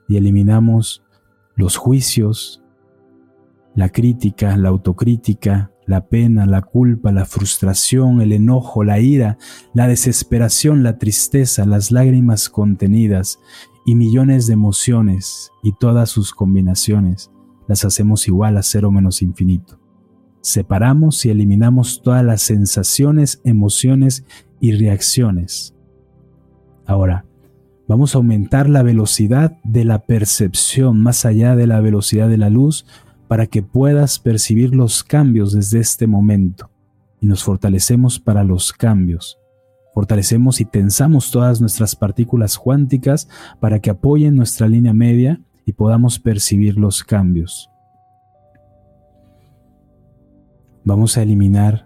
y 0.09 0.17
eliminamos 0.17 1.03
los 1.57 1.77
juicios, 1.77 2.62
la 3.75 3.89
crítica, 3.89 4.57
la 4.57 4.69
autocrítica, 4.69 5.73
la 5.87 6.09
pena, 6.09 6.47
la 6.47 6.62
culpa, 6.62 7.12
la 7.12 7.24
frustración, 7.24 8.20
el 8.20 8.32
enojo, 8.32 8.84
la 8.84 8.99
ira, 8.99 9.39
la 9.72 9.87
desesperación, 9.87 10.82
la 10.82 10.99
tristeza, 10.99 11.64
las 11.64 11.91
lágrimas 11.91 12.49
contenidas 12.49 13.39
y 13.84 13.95
millones 13.95 14.47
de 14.47 14.55
emociones 14.55 15.53
y 15.62 15.72
todas 15.72 16.11
sus 16.11 16.32
combinaciones 16.32 17.30
las 17.68 17.84
hacemos 17.84 18.26
igual 18.28 18.57
a 18.57 18.62
cero 18.62 18.91
menos 18.91 19.22
infinito. 19.22 19.78
Separamos 20.41 21.24
y 21.24 21.30
eliminamos 21.30 22.03
todas 22.03 22.24
las 22.24 22.43
sensaciones, 22.43 23.41
emociones 23.45 24.24
y 24.61 24.72
reacciones. 24.72 25.74
Ahora, 26.87 27.26
vamos 27.89 28.14
a 28.14 28.18
aumentar 28.18 28.68
la 28.68 28.82
velocidad 28.82 29.59
de 29.64 29.84
la 29.84 30.07
percepción 30.07 31.01
más 31.01 31.24
allá 31.24 31.57
de 31.57 31.66
la 31.66 31.80
velocidad 31.80 32.28
de 32.28 32.39
la 32.39 32.51
luz 32.51 32.87
para 33.29 33.47
que 33.47 33.62
puedas 33.62 34.18
percibir 34.18 34.74
los 34.74 35.03
cambios 35.03 35.53
desde 35.53 35.81
este 35.81 36.07
momento. 36.07 36.70
Y 37.20 37.27
nos 37.27 37.43
fortalecemos 37.43 38.20
para 38.20 38.45
los 38.45 38.72
cambios. 38.72 39.39
Fortalecemos 39.95 40.61
y 40.61 40.64
tensamos 40.64 41.31
todas 41.31 41.61
nuestras 41.61 41.97
partículas 41.97 42.59
cuánticas 42.59 43.29
para 43.61 43.81
que 43.81 43.91
apoyen 43.91 44.37
nuestra 44.37 44.68
línea 44.68 44.93
media 44.93 45.41
y 45.64 45.72
podamos 45.72 46.18
percibir 46.18 46.77
los 46.77 47.03
cambios. 47.03 47.70
Vamos 50.85 51.16
a 51.16 51.22
eliminar 51.22 51.86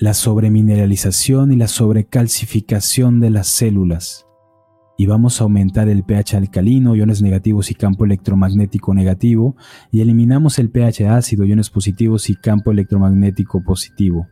la 0.00 0.14
sobremineralización 0.14 1.52
y 1.52 1.56
la 1.56 1.68
sobrecalcificación 1.68 3.20
de 3.20 3.28
las 3.28 3.48
células. 3.48 4.26
Y 4.96 5.04
vamos 5.04 5.40
a 5.40 5.44
aumentar 5.44 5.90
el 5.90 6.04
pH 6.04 6.38
alcalino, 6.38 6.96
iones 6.96 7.20
negativos 7.20 7.70
y 7.70 7.74
campo 7.74 8.06
electromagnético 8.06 8.94
negativo, 8.94 9.56
y 9.90 10.00
eliminamos 10.00 10.58
el 10.58 10.70
pH 10.70 11.06
ácido, 11.06 11.44
iones 11.44 11.68
positivos 11.68 12.30
y 12.30 12.34
campo 12.34 12.72
electromagnético 12.72 13.62
positivo. 13.62 14.26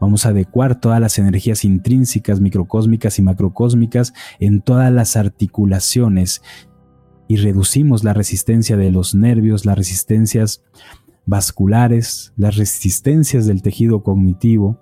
Vamos 0.00 0.24
a 0.24 0.30
adecuar 0.30 0.80
todas 0.80 1.02
las 1.02 1.18
energías 1.18 1.62
intrínsecas, 1.64 2.40
microcósmicas 2.40 3.18
y 3.18 3.22
macrocósmicas 3.22 4.14
en 4.40 4.62
todas 4.62 4.90
las 4.90 5.16
articulaciones 5.16 6.40
y 7.28 7.36
reducimos 7.36 8.04
la 8.04 8.14
resistencia 8.14 8.78
de 8.78 8.90
los 8.90 9.14
nervios, 9.14 9.66
las 9.66 9.76
resistencias 9.76 10.62
vasculares, 11.26 12.32
las 12.36 12.56
resistencias 12.56 13.46
del 13.46 13.60
tejido 13.60 14.02
cognitivo, 14.02 14.80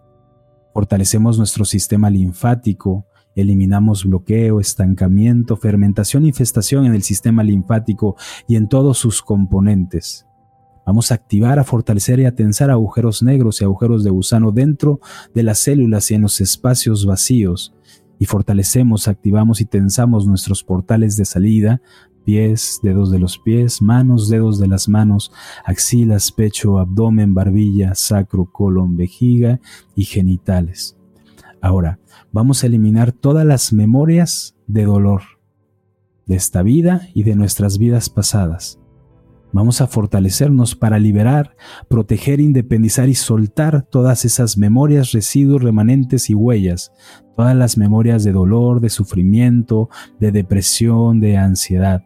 fortalecemos 0.75 1.39
nuestro 1.39 1.65
sistema 1.65 2.11
linfático, 2.11 3.07
eliminamos 3.35 4.05
bloqueo, 4.05 4.61
estancamiento, 4.61 5.57
fermentación, 5.57 6.27
infestación 6.27 6.85
en 6.87 6.95
el 6.95 7.03
sistema 7.03 7.43
linfático 7.43 8.17
y 8.47 8.57
en 8.57 8.69
todos 8.69 8.99
sus 8.99 9.23
componentes. 9.23 10.27
Vamos 10.87 11.11
a 11.11 11.15
activar, 11.15 11.59
a 11.59 11.65
fortalecer 11.65 12.21
y 12.21 12.27
a 12.27 12.35
tensar 12.35 12.71
agujeros 12.71 13.23
negros 13.23 13.61
y 13.61 13.65
agujeros 13.65 14.05
de 14.05 14.11
gusano 14.11 14.53
dentro 14.53 15.01
de 15.35 15.43
las 15.43 15.59
células 15.59 16.11
y 16.11 16.15
en 16.15 16.21
los 16.21 16.43
espacios 16.43 17.07
vacíos. 17.07 17.75
Y 18.19 18.27
fortalecemos, 18.27 19.09
activamos 19.09 19.63
y 19.63 19.65
tensamos 19.65 20.27
nuestros 20.27 20.63
portales 20.63 21.17
de 21.17 21.25
salida 21.25 21.81
pies, 22.25 22.81
dedos 22.83 23.11
de 23.11 23.18
los 23.18 23.39
pies, 23.39 23.83
manos, 23.83 24.29
dedos 24.29 24.59
de 24.59 24.66
las 24.66 24.89
manos, 24.89 25.33
axilas, 25.64 26.33
pecho, 26.33 26.79
abdomen, 26.79 27.35
barbilla, 27.35 27.95
sacro, 27.95 28.47
colon, 28.47 28.97
vejiga 28.97 29.61
y 29.95 30.05
genitales. 30.05 30.97
Ahora, 31.61 31.99
vamos 32.33 32.62
a 32.62 32.66
eliminar 32.66 33.12
todas 33.12 33.47
las 33.47 33.72
memorias 33.72 34.57
de 34.66 34.85
dolor 34.85 35.22
de 36.27 36.37
esta 36.37 36.62
vida 36.62 37.09
y 37.14 37.22
de 37.22 37.37
nuestras 37.37 37.79
vidas 37.79 38.09
pasadas. 38.09 38.79
Vamos 39.55 39.81
a 39.81 39.87
fortalecernos 39.87 40.75
para 40.75 40.99
liberar, 40.99 41.55
proteger, 41.89 42.41
independizar 42.41 43.09
y 43.09 43.14
soltar 43.14 43.83
todas 43.83 44.25
esas 44.25 44.59
memorias, 44.59 45.12
residuos, 45.12 45.62
remanentes 45.62 46.29
y 46.29 46.35
huellas, 46.35 46.91
todas 47.37 47.55
las 47.55 47.79
memorias 47.79 48.25
de 48.25 48.33
dolor, 48.33 48.81
de 48.81 48.91
sufrimiento, 48.91 49.89
de 50.18 50.33
depresión, 50.33 51.20
de 51.20 51.37
ansiedad. 51.37 52.03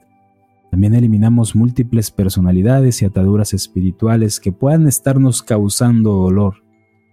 También 0.70 0.94
eliminamos 0.94 1.56
múltiples 1.56 2.10
personalidades 2.10 3.02
y 3.02 3.04
ataduras 3.04 3.54
espirituales 3.54 4.38
que 4.38 4.52
puedan 4.52 4.86
estarnos 4.86 5.42
causando 5.42 6.12
dolor. 6.12 6.62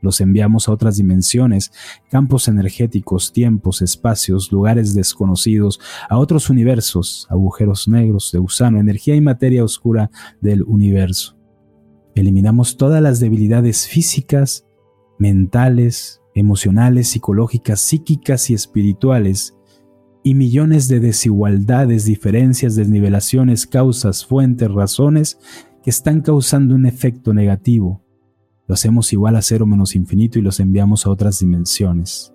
Los 0.02 0.22
enviamos 0.22 0.68
a 0.68 0.72
otras 0.72 0.98
dimensiones, 0.98 1.72
campos 2.12 2.48
energéticos, 2.48 3.34
tiempos, 3.34 3.82
espacios, 3.82 4.52
lugares 4.52 4.94
desconocidos, 4.94 5.80
a 6.10 6.18
otros 6.18 6.50
universos, 6.50 7.28
agujeros 7.30 7.88
negros 7.88 8.32
de 8.32 8.40
gusano, 8.40 8.80
energía 8.80 9.16
y 9.16 9.22
materia 9.22 9.64
oscura 9.64 10.12
del 10.42 10.64
universo. 10.64 11.38
Eliminamos 12.14 12.78
todas 12.78 13.02
las 13.02 13.20
debilidades 13.20 13.88
físicas, 13.88 14.68
mentales, 15.18 16.22
emocionales, 16.36 17.08
psicológicas, 17.08 17.82
psíquicas 17.82 18.50
y 18.50 18.54
espirituales 18.54 19.56
y 20.26 20.34
millones 20.34 20.88
de 20.88 21.00
desigualdades, 21.00 22.06
diferencias, 22.06 22.76
desnivelaciones, 22.76 23.68
causas, 23.68 24.26
fuentes, 24.26 24.72
razones 24.72 25.38
que 25.84 25.92
están 25.92 26.22
causando 26.22 26.74
un 26.74 26.88
efecto 26.88 27.32
negativo. 27.32 28.02
lo 28.68 28.74
hacemos 28.74 29.14
igual 29.14 29.36
a 29.36 29.44
cero 29.44 29.68
menos 29.68 29.96
infinito 29.96 30.40
y 30.40 30.42
los 30.42 30.60
enviamos 30.60 31.06
a 31.06 31.12
otras 31.12 31.38
dimensiones. 31.38 32.34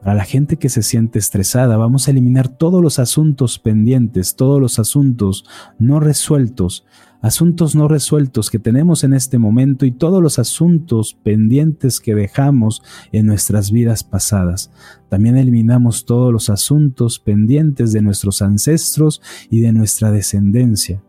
Para 0.00 0.14
la 0.14 0.24
gente 0.24 0.56
que 0.56 0.70
se 0.70 0.82
siente 0.82 1.18
estresada, 1.18 1.76
vamos 1.76 2.08
a 2.08 2.12
eliminar 2.12 2.48
todos 2.48 2.82
los 2.82 2.98
asuntos 2.98 3.58
pendientes, 3.58 4.34
todos 4.34 4.58
los 4.58 4.78
asuntos 4.78 5.44
no 5.78 6.00
resueltos, 6.00 6.86
asuntos 7.20 7.74
no 7.74 7.88
resueltos 7.88 8.50
que 8.50 8.58
tenemos 8.58 9.04
en 9.04 9.12
este 9.12 9.38
momento 9.38 9.86
y 9.86 9.92
todos 9.92 10.22
los 10.22 10.38
asuntos 10.38 11.16
pendientes 11.22 12.00
que 12.00 12.14
dejamos 12.14 12.82
en 13.12 13.26
nuestras 13.26 13.70
vidas 13.70 14.04
pasadas. 14.04 14.70
También 15.08 15.36
eliminamos 15.36 16.04
todos 16.04 16.32
los 16.32 16.50
asuntos 16.50 17.18
pendientes 17.18 17.92
de 17.92 18.02
nuestros 18.02 18.42
ancestros 18.42 19.20
y 19.50 19.60
de 19.60 19.72
nuestra 19.72 20.10
descendencia. 20.10 21.02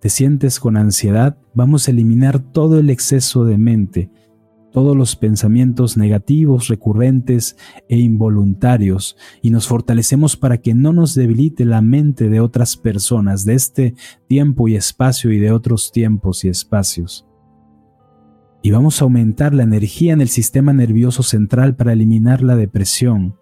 ¿Te 0.00 0.08
sientes 0.08 0.58
con 0.58 0.76
ansiedad? 0.76 1.36
Vamos 1.54 1.86
a 1.86 1.92
eliminar 1.92 2.40
todo 2.40 2.80
el 2.80 2.90
exceso 2.90 3.44
de 3.44 3.56
mente, 3.56 4.10
todos 4.72 4.96
los 4.96 5.14
pensamientos 5.14 5.96
negativos, 5.96 6.68
recurrentes 6.68 7.56
e 7.88 7.98
involuntarios 7.98 9.16
y 9.42 9.50
nos 9.50 9.68
fortalecemos 9.68 10.36
para 10.36 10.58
que 10.58 10.74
no 10.74 10.92
nos 10.92 11.14
debilite 11.14 11.64
la 11.64 11.82
mente 11.82 12.28
de 12.28 12.40
otras 12.40 12.76
personas 12.76 13.44
de 13.44 13.54
este 13.54 13.94
tiempo 14.26 14.66
y 14.68 14.74
espacio 14.74 15.30
y 15.30 15.38
de 15.38 15.52
otros 15.52 15.92
tiempos 15.92 16.44
y 16.44 16.48
espacios. 16.48 17.26
Y 18.62 18.70
vamos 18.70 19.00
a 19.00 19.04
aumentar 19.04 19.54
la 19.54 19.64
energía 19.64 20.12
en 20.12 20.20
el 20.20 20.28
sistema 20.28 20.72
nervioso 20.72 21.22
central 21.22 21.76
para 21.76 21.92
eliminar 21.92 22.42
la 22.42 22.56
depresión. 22.56 23.36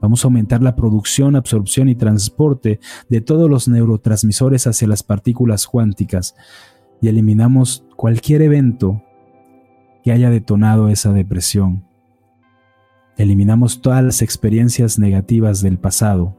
Vamos 0.00 0.24
a 0.24 0.28
aumentar 0.28 0.62
la 0.62 0.76
producción, 0.76 1.34
absorción 1.36 1.88
y 1.88 1.94
transporte 1.94 2.78
de 3.08 3.20
todos 3.20 3.50
los 3.50 3.68
neurotransmisores 3.68 4.66
hacia 4.66 4.88
las 4.88 5.02
partículas 5.02 5.66
cuánticas 5.66 6.34
y 7.00 7.08
eliminamos 7.08 7.84
cualquier 7.96 8.42
evento 8.42 9.02
que 10.04 10.12
haya 10.12 10.30
detonado 10.30 10.90
esa 10.90 11.12
depresión. 11.12 11.84
Eliminamos 13.16 13.80
todas 13.80 14.04
las 14.04 14.20
experiencias 14.20 14.98
negativas 14.98 15.62
del 15.62 15.78
pasado 15.78 16.36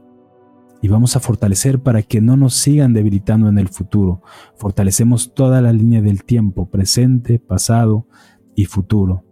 y 0.80 0.88
vamos 0.88 1.16
a 1.16 1.20
fortalecer 1.20 1.80
para 1.80 2.02
que 2.02 2.20
no 2.20 2.36
nos 2.36 2.54
sigan 2.54 2.92
debilitando 2.92 3.48
en 3.48 3.58
el 3.58 3.68
futuro. 3.68 4.22
Fortalecemos 4.56 5.34
toda 5.34 5.60
la 5.60 5.72
línea 5.72 6.00
del 6.00 6.22
tiempo, 6.22 6.70
presente, 6.70 7.40
pasado 7.40 8.06
y 8.54 8.66
futuro. 8.66 9.24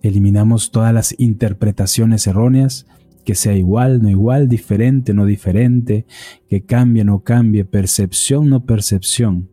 Eliminamos 0.00 0.70
todas 0.70 0.94
las 0.94 1.14
interpretaciones 1.18 2.26
erróneas, 2.26 2.86
que 3.26 3.34
sea 3.34 3.54
igual, 3.54 4.00
no 4.02 4.08
igual, 4.08 4.48
diferente, 4.48 5.12
no 5.12 5.26
diferente, 5.26 6.06
que 6.48 6.64
cambie, 6.64 7.04
no 7.04 7.22
cambie, 7.22 7.66
percepción, 7.66 8.48
no 8.48 8.64
percepción. 8.64 9.51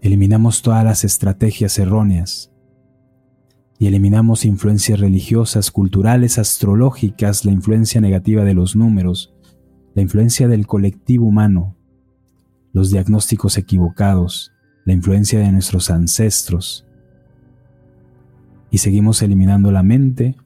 Eliminamos 0.00 0.62
todas 0.62 0.84
las 0.84 1.04
estrategias 1.04 1.78
erróneas 1.78 2.52
y 3.78 3.86
eliminamos 3.86 4.44
influencias 4.44 5.00
religiosas, 5.00 5.70
culturales, 5.70 6.38
astrológicas, 6.38 7.44
la 7.44 7.52
influencia 7.52 8.00
negativa 8.00 8.44
de 8.44 8.54
los 8.54 8.76
números, 8.76 9.34
la 9.94 10.02
influencia 10.02 10.46
del 10.46 10.66
colectivo 10.66 11.26
humano, 11.26 11.76
los 12.72 12.90
diagnósticos 12.90 13.58
equivocados, 13.58 14.52
la 14.84 14.92
influencia 14.92 15.40
de 15.40 15.50
nuestros 15.50 15.90
ancestros. 15.90 16.86
Y 18.70 18.78
seguimos 18.78 19.22
eliminando 19.22 19.72
la 19.72 19.82
mente, 19.82 20.36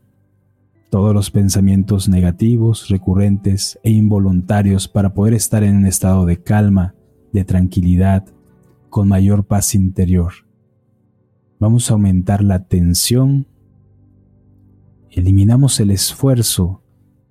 todos 0.91 1.15
los 1.15 1.31
pensamientos 1.31 2.09
negativos, 2.09 2.89
recurrentes 2.89 3.79
e 3.83 3.91
involuntarios 3.91 4.89
para 4.89 5.13
poder 5.13 5.35
estar 5.35 5.63
en 5.63 5.77
un 5.77 5.87
estado 5.87 6.27
de 6.27 6.43
calma, 6.43 6.95
de 7.33 7.45
tranquilidad, 7.45 8.27
con 8.93 9.09
mayor 9.09 9.47
paz 9.47 9.75
interior. 9.75 10.35
Vamos 11.59 11.91
a 11.91 11.95
aumentar 11.95 12.45
la 12.45 12.67
tensión, 12.67 13.47
eliminamos 15.11 15.81
el 15.81 15.91
esfuerzo 15.91 16.83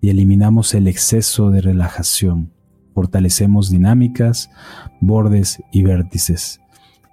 y 0.01 0.09
eliminamos 0.09 0.73
el 0.73 0.87
exceso 0.87 1.51
de 1.51 1.61
relajación. 1.61 2.51
Fortalecemos 2.95 3.69
dinámicas, 3.69 4.49
bordes 5.01 5.61
y 5.71 5.83
vértices. 5.83 6.59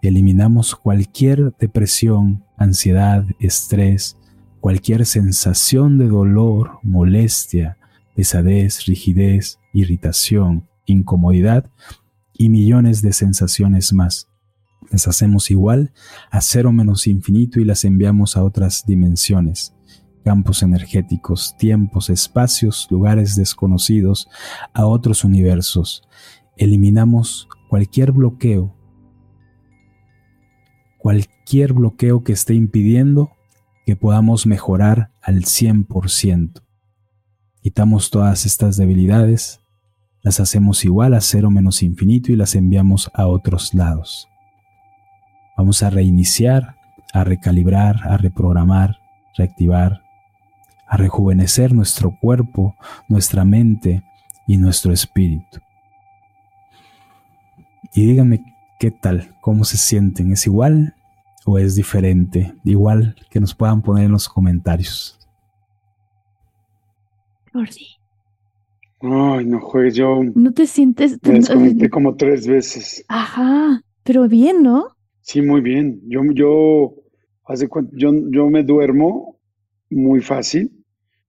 Eliminamos 0.01 0.75
cualquier 0.75 1.55
depresión, 1.59 2.43
ansiedad, 2.57 3.27
estrés, 3.41 4.17
cualquier 4.61 5.05
sensación 5.05 5.99
de 5.99 6.09
dolor, 6.09 6.79
molestia, 6.83 7.77
pesadez, 8.17 8.87
rigidez, 8.87 9.59
irritación, 9.75 10.67
incomodidad 10.87 11.71
y 12.33 12.49
millones 12.49 13.03
de 13.03 13.13
sensaciones 13.13 13.93
más 13.93 14.28
las 14.91 15.07
hacemos 15.09 15.51
igual 15.51 15.93
a 16.31 16.41
cero 16.41 16.73
menos 16.73 17.07
infinito 17.07 17.61
y 17.61 17.65
las 17.65 17.85
enviamos 17.85 18.37
a 18.37 18.45
otras 18.45 18.85
dimensiones, 18.87 19.75
campos 20.25 20.63
energéticos, 20.63 21.57
tiempos, 21.59 22.11
espacios, 22.11 22.89
lugares 22.91 23.37
desconocidos, 23.37 24.29
a 24.73 24.87
otros 24.87 25.25
universos. 25.25 26.03
Eliminamos 26.57 27.49
cualquier 27.69 28.13
bloqueo, 28.13 28.75
cualquier 30.99 31.73
bloqueo 31.73 32.25
que 32.25 32.33
esté 32.33 32.55
impidiendo 32.55 33.31
que 33.87 33.97
podamos 33.97 34.47
mejorar 34.47 35.13
al 35.23 35.45
100%. 35.45 36.63
Quitamos 37.63 38.11
todas 38.11 38.47
estas 38.47 38.77
debilidades, 38.77 39.61
las 40.23 40.41
hacemos 40.41 40.85
igual 40.85 41.15
a 41.15 41.21
cero 41.21 41.51
menos 41.51 41.83
infinito 41.83 42.33
y 42.33 42.37
las 42.37 42.55
enviamos 42.55 43.11
a 43.15 43.27
otros 43.27 43.73
lados. 43.75 44.29
Vamos 45.59 45.83
a 45.83 45.91
reiniciar, 45.91 46.77
a 47.13 47.25
recalibrar, 47.25 47.97
a 48.09 48.17
reprogramar, 48.17 49.01
reactivar, 49.37 50.05
a 50.87 50.97
rejuvenecer 50.97 51.75
nuestro 51.75 52.17
cuerpo, 52.17 52.77
nuestra 53.09 53.45
mente 53.45 54.05
y 54.47 54.57
nuestro 54.57 54.93
espíritu. 54.93 55.59
Y 57.93 58.07
díganme 58.07 58.55
qué 58.79 58.93
tal, 58.93 59.35
cómo 59.41 59.65
se 59.65 59.79
sienten, 59.79 60.31
¿es 60.31 60.47
igual 60.47 60.95
o 61.45 61.59
es 61.59 61.75
diferente? 61.75 62.55
Igual 62.63 63.17
que 63.29 63.41
nos 63.41 63.53
puedan 63.53 63.83
poner 63.83 64.05
en 64.05 64.13
los 64.13 64.29
comentarios. 64.29 65.19
sí. 67.69 67.89
Ay, 69.01 69.45
no 69.45 69.61
juegues, 69.61 69.97
yo. 69.97 70.21
No 70.37 70.53
te 70.53 70.69
sientes. 70.69 71.19
Me 71.23 71.35
desconecté 71.35 71.91
como 71.91 72.15
tres 72.15 72.47
veces. 72.47 73.05
Ajá, 73.09 73.83
pero 74.05 74.29
bien, 74.29 74.63
¿no? 74.63 74.98
Sí, 75.29 75.43
muy 75.43 75.61
bien. 75.61 76.01
Yo, 76.07 76.23
yo, 76.33 76.95
hace 77.45 77.69
yo, 77.93 78.13
yo 78.31 78.49
me 78.49 78.63
duermo 78.63 79.39
muy 79.91 80.23
fácil, 80.23 80.73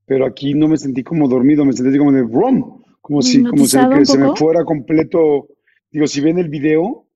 pero 0.05 0.25
aquí 0.25 0.53
no 0.53 0.69
me 0.69 0.77
sentí 0.77 1.03
como 1.03 1.27
dormido, 1.27 1.65
me 1.65 1.73
sentí 1.73 1.97
como 1.97 2.13
de 2.13 2.21
rum, 2.21 2.81
como 3.01 3.21
si, 3.21 3.43
como 3.43 3.65
si 3.65 3.77
se 4.05 4.17
me 4.17 4.33
fuera 4.37 4.63
completo. 4.63 5.49
Digo, 5.91 6.07
si 6.07 6.21
ven 6.21 6.39
el 6.39 6.47
video, 6.47 7.07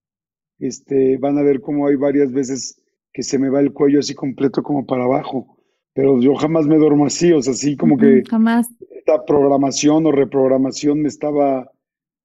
este, 0.59 1.17
van 1.19 1.37
a 1.37 1.41
ver 1.41 1.61
cómo 1.61 1.87
hay 1.87 1.95
varias 1.95 2.33
veces 2.33 2.83
que 3.13 3.23
se 3.23 3.39
me 3.39 3.49
va 3.49 3.61
el 3.61 3.71
cuello 3.71 3.99
así 3.99 4.13
completo 4.13 4.61
como 4.61 4.85
para 4.85 5.05
abajo. 5.05 5.55
Pero 5.93 6.19
yo 6.19 6.35
jamás 6.35 6.67
me 6.67 6.77
duermo 6.77 7.05
así, 7.05 7.31
o 7.31 7.41
sea, 7.41 7.53
así 7.53 7.77
como 7.77 7.97
que 7.97 8.23
jamás. 8.29 8.67
esta 8.89 9.23
programación 9.23 10.05
o 10.05 10.11
reprogramación 10.11 11.01
me 11.01 11.07
estaba 11.07 11.71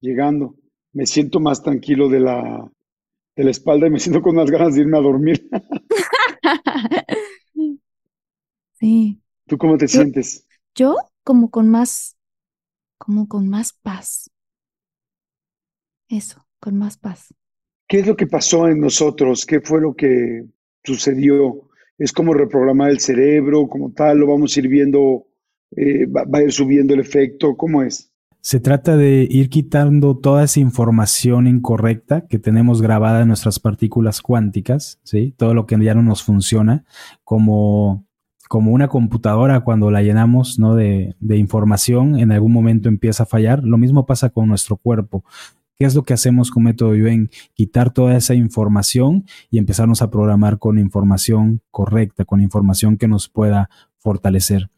llegando. 0.00 0.56
Me 0.92 1.06
siento 1.06 1.38
más 1.38 1.62
tranquilo 1.62 2.08
de 2.08 2.18
la, 2.18 2.68
de 3.38 3.44
la 3.44 3.52
espalda 3.52 3.86
y 3.86 3.90
me 3.90 4.00
siento 4.00 4.20
con 4.20 4.36
unas 4.36 4.50
ganas 4.50 4.74
de 4.74 4.80
irme 4.80 4.98
a 4.98 5.00
dormir. 5.00 5.48
sí. 8.80 9.22
¿Tú 9.46 9.56
cómo 9.56 9.78
te 9.78 9.86
sientes? 9.86 10.44
Yo 10.74 10.96
como 11.22 11.48
con 11.48 11.68
más, 11.68 12.16
como 12.98 13.28
con 13.28 13.48
más 13.48 13.72
paz. 13.72 14.28
Eso, 16.08 16.44
con 16.58 16.76
más 16.78 16.98
paz. 16.98 17.32
¿Qué 17.86 18.00
es 18.00 18.08
lo 18.08 18.16
que 18.16 18.26
pasó 18.26 18.66
en 18.66 18.80
nosotros? 18.80 19.46
¿Qué 19.46 19.60
fue 19.60 19.80
lo 19.80 19.94
que 19.94 20.44
sucedió? 20.82 21.70
¿Es 21.96 22.12
como 22.12 22.34
reprogramar 22.34 22.90
el 22.90 22.98
cerebro 22.98 23.68
como 23.68 23.92
tal? 23.92 24.18
¿Lo 24.18 24.26
vamos 24.26 24.56
a 24.56 24.60
ir 24.60 24.66
viendo? 24.66 25.28
Eh, 25.76 26.06
va, 26.06 26.24
a 26.32 26.42
ir 26.42 26.50
subiendo 26.50 26.92
el 26.92 27.00
efecto? 27.00 27.56
¿Cómo 27.56 27.84
es? 27.84 28.10
Se 28.48 28.60
trata 28.60 28.96
de 28.96 29.28
ir 29.30 29.50
quitando 29.50 30.16
toda 30.16 30.42
esa 30.42 30.58
información 30.58 31.46
incorrecta 31.46 32.26
que 32.26 32.38
tenemos 32.38 32.80
grabada 32.80 33.20
en 33.20 33.28
nuestras 33.28 33.60
partículas 33.60 34.22
cuánticas, 34.22 34.98
¿sí? 35.02 35.34
Todo 35.36 35.52
lo 35.52 35.66
que 35.66 35.78
ya 35.84 35.92
no 35.92 36.02
nos 36.02 36.22
funciona, 36.22 36.86
como, 37.24 38.06
como 38.48 38.72
una 38.72 38.88
computadora 38.88 39.60
cuando 39.60 39.90
la 39.90 40.00
llenamos 40.00 40.58
¿no? 40.58 40.74
de, 40.76 41.14
de 41.20 41.36
información, 41.36 42.18
en 42.18 42.32
algún 42.32 42.52
momento 42.52 42.88
empieza 42.88 43.24
a 43.24 43.26
fallar. 43.26 43.62
Lo 43.64 43.76
mismo 43.76 44.06
pasa 44.06 44.30
con 44.30 44.48
nuestro 44.48 44.78
cuerpo. 44.78 45.26
¿Qué 45.76 45.84
es 45.84 45.94
lo 45.94 46.04
que 46.04 46.14
hacemos 46.14 46.50
con 46.50 46.62
método 46.62 46.94
Yuen? 46.94 47.28
Quitar 47.52 47.92
toda 47.92 48.16
esa 48.16 48.32
información 48.32 49.26
y 49.50 49.58
empezarnos 49.58 50.00
a 50.00 50.10
programar 50.10 50.58
con 50.58 50.78
información 50.78 51.60
correcta, 51.70 52.24
con 52.24 52.40
información 52.40 52.96
que 52.96 53.08
nos 53.08 53.28
pueda 53.28 53.68
fortalecer. 53.98 54.70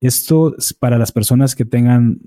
Esto 0.00 0.54
para 0.78 0.96
las 0.96 1.10
personas 1.10 1.56
que 1.56 1.64
tengan 1.64 2.20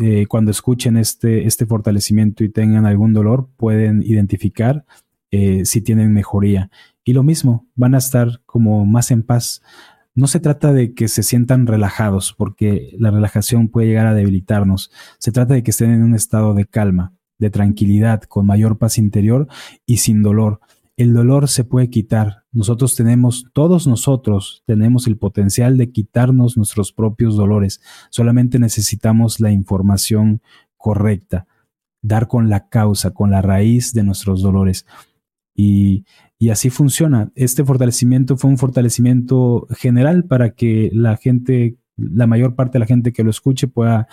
eh, 0.00 0.26
cuando 0.26 0.50
escuchen 0.52 0.96
este, 0.96 1.46
este 1.46 1.66
fortalecimiento 1.66 2.44
y 2.44 2.48
tengan 2.48 2.86
algún 2.86 3.12
dolor, 3.12 3.48
pueden 3.56 4.02
identificar 4.02 4.84
eh, 5.30 5.64
si 5.64 5.80
tienen 5.80 6.12
mejoría. 6.12 6.70
Y 7.04 7.14
lo 7.14 7.22
mismo, 7.22 7.66
van 7.74 7.94
a 7.94 7.98
estar 7.98 8.40
como 8.46 8.86
más 8.86 9.10
en 9.10 9.22
paz. 9.22 9.60
No 10.14 10.26
se 10.26 10.40
trata 10.40 10.72
de 10.72 10.94
que 10.94 11.08
se 11.08 11.22
sientan 11.22 11.66
relajados, 11.66 12.34
porque 12.36 12.94
la 12.98 13.10
relajación 13.10 13.68
puede 13.68 13.88
llegar 13.88 14.06
a 14.06 14.14
debilitarnos. 14.14 14.92
Se 15.18 15.32
trata 15.32 15.54
de 15.54 15.62
que 15.62 15.70
estén 15.70 15.90
en 15.90 16.02
un 16.02 16.14
estado 16.14 16.54
de 16.54 16.66
calma, 16.66 17.14
de 17.38 17.50
tranquilidad, 17.50 18.22
con 18.22 18.46
mayor 18.46 18.78
paz 18.78 18.98
interior 18.98 19.48
y 19.84 19.98
sin 19.98 20.22
dolor. 20.22 20.60
El 20.98 21.14
dolor 21.14 21.46
se 21.46 21.62
puede 21.62 21.90
quitar. 21.90 22.42
Nosotros 22.50 22.96
tenemos, 22.96 23.46
todos 23.52 23.86
nosotros 23.86 24.64
tenemos 24.66 25.06
el 25.06 25.16
potencial 25.16 25.76
de 25.76 25.92
quitarnos 25.92 26.56
nuestros 26.56 26.92
propios 26.92 27.36
dolores. 27.36 27.80
Solamente 28.10 28.58
necesitamos 28.58 29.38
la 29.38 29.52
información 29.52 30.42
correcta, 30.76 31.46
dar 32.02 32.26
con 32.26 32.48
la 32.48 32.68
causa, 32.68 33.12
con 33.12 33.30
la 33.30 33.42
raíz 33.42 33.92
de 33.92 34.02
nuestros 34.02 34.42
dolores. 34.42 34.86
Y, 35.54 36.04
así 36.50 36.68
funciona. 36.68 37.30
Este 37.36 37.64
fortalecimiento 37.64 38.36
fue 38.36 38.50
un 38.50 38.58
fortalecimiento 38.58 39.68
general 39.70 40.24
para 40.24 40.50
que 40.50 40.90
la 40.92 41.16
gente 41.16 41.78
la 41.96 42.26
mayor 42.26 42.56
parte 42.56 42.74
de 42.74 42.80
la 42.80 42.86
gente 42.86 43.12
que 43.12 43.24
lo 43.24 43.30
escuche 43.30 43.66
pueda, 43.68 44.08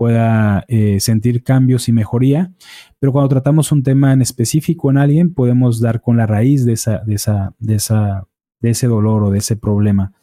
pueda 0.00 0.64
eh, 0.66 0.98
sentir 0.98 1.42
cambios 1.42 1.86
y 1.86 1.92
mejoría. 1.92 2.54
Pero 2.98 3.12
cuando 3.12 3.28
tratamos 3.28 3.70
un 3.70 3.82
tema 3.82 4.14
en 4.14 4.22
específico 4.22 4.90
en 4.90 4.96
alguien, 4.96 5.34
podemos 5.34 5.78
dar 5.78 6.00
con 6.00 6.16
la 6.16 6.26
raíz 6.26 6.64
de, 6.64 6.72
esa, 6.72 7.00
de, 7.04 7.16
esa, 7.16 7.54
de, 7.58 7.74
esa, 7.74 8.26
de 8.60 8.70
ese 8.70 8.86
dolor 8.86 9.24
o 9.24 9.30
de 9.30 9.36
ese 9.36 9.56
problema. 9.56 10.14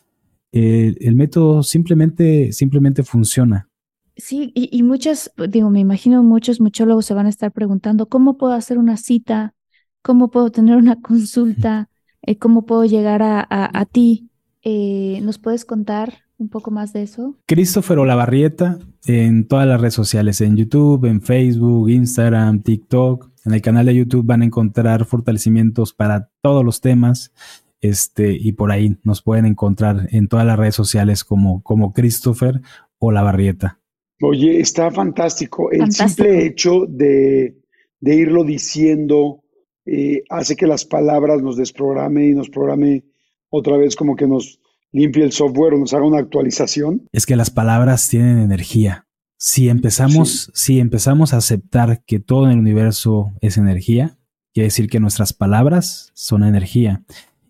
el 0.51 1.15
método 1.15 1.61
simplemente, 1.61 2.53
simplemente 2.53 3.03
funciona. 3.03 3.69
Sí, 4.15 4.51
y, 4.55 4.75
y, 4.75 4.82
muchas, 4.82 5.32
digo, 5.47 5.69
me 5.69 5.82
imagino 5.82 6.23
muchos 6.23 6.59
muchólogos 6.59 7.05
se 7.05 7.13
van 7.13 7.28
a 7.28 7.30
estar 7.30 7.51
preguntando, 7.51 8.09
¿cómo 8.09 8.39
puedo 8.39 8.53
hacer 8.53 8.80
una 8.80 8.97
cita? 8.97 9.53
¿Cómo 10.01 10.32
puedo 10.32 10.49
tener 10.49 10.75
una 10.75 10.99
consulta? 11.01 11.91
Eh, 12.23 12.39
¿Cómo 12.39 12.65
puedo 12.65 12.84
llegar 12.84 13.21
a, 13.21 13.41
a, 13.41 13.80
a 13.80 13.86
ti? 13.86 14.32
Eh, 14.63 15.19
¿Nos 15.21 15.38
puedes 15.38 15.65
contar 15.65 16.26
un 16.38 16.49
poco 16.49 16.71
más 16.71 16.93
de 16.93 17.03
eso? 17.03 17.35
Christopher 17.45 17.99
Olavarrieta 17.99 18.77
en 19.05 19.47
todas 19.47 19.67
las 19.67 19.79
redes 19.79 19.93
sociales, 19.93 20.41
en 20.41 20.55
YouTube, 20.55 21.05
en 21.05 21.21
Facebook, 21.21 21.89
Instagram, 21.89 22.61
TikTok. 22.61 23.31
En 23.45 23.53
el 23.53 23.61
canal 23.61 23.85
de 23.85 23.95
YouTube 23.95 24.25
van 24.25 24.41
a 24.41 24.45
encontrar 24.45 25.05
fortalecimientos 25.05 25.93
para 25.93 26.29
todos 26.41 26.63
los 26.63 26.81
temas. 26.81 27.33
Este, 27.79 28.33
y 28.33 28.53
por 28.53 28.71
ahí 28.71 28.97
nos 29.03 29.21
pueden 29.21 29.45
encontrar 29.45 30.07
en 30.11 30.27
todas 30.27 30.45
las 30.45 30.57
redes 30.57 30.75
sociales 30.75 31.23
como, 31.23 31.61
como 31.63 31.93
Christopher 31.93 32.61
Olavarrieta. 32.99 33.79
Oye, 34.21 34.59
está 34.59 34.89
fantástico. 34.91 35.71
El 35.71 35.91
simple 35.91 36.45
hecho 36.45 36.85
de, 36.88 37.55
de 37.99 38.15
irlo 38.15 38.43
diciendo 38.43 39.43
eh, 39.85 40.23
hace 40.29 40.55
que 40.55 40.67
las 40.67 40.85
palabras 40.85 41.41
nos 41.41 41.55
desprograme 41.55 42.27
y 42.27 42.33
nos 42.33 42.49
programe 42.49 43.05
otra 43.49 43.77
vez 43.77 43.95
como 43.95 44.15
que 44.15 44.27
nos, 44.27 44.59
limpie 44.97 45.23
el 45.23 45.31
software 45.31 45.73
o 45.73 45.77
nos 45.77 45.93
haga 45.93 46.05
una 46.05 46.19
actualización. 46.19 47.07
Es 47.11 47.25
que 47.25 47.35
las 47.35 47.49
palabras 47.49 48.09
tienen 48.09 48.39
energía. 48.39 49.07
Si 49.39 49.69
empezamos, 49.69 50.51
sí. 50.53 50.73
si 50.73 50.79
empezamos 50.79 51.33
a 51.33 51.37
aceptar 51.37 52.03
que 52.05 52.19
todo 52.19 52.45
en 52.45 52.53
el 52.53 52.59
universo 52.59 53.33
es 53.41 53.57
energía, 53.57 54.17
quiere 54.53 54.67
decir 54.67 54.89
que 54.89 54.99
nuestras 54.99 55.33
palabras 55.33 56.11
son 56.15 56.43
energía 56.43 57.03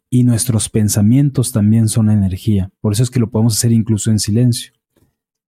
y 0.09 0.23
nuestros 0.23 0.69
pensamientos 0.69 1.51
también 1.51 1.87
son 1.87 2.09
energía. 2.09 2.69
Por 2.81 2.93
eso 2.93 3.03
es 3.03 3.09
que 3.09 3.19
lo 3.19 3.29
podemos 3.29 3.57
hacer 3.57 3.71
incluso 3.71 4.11
en 4.11 4.19
silencio. 4.19 4.73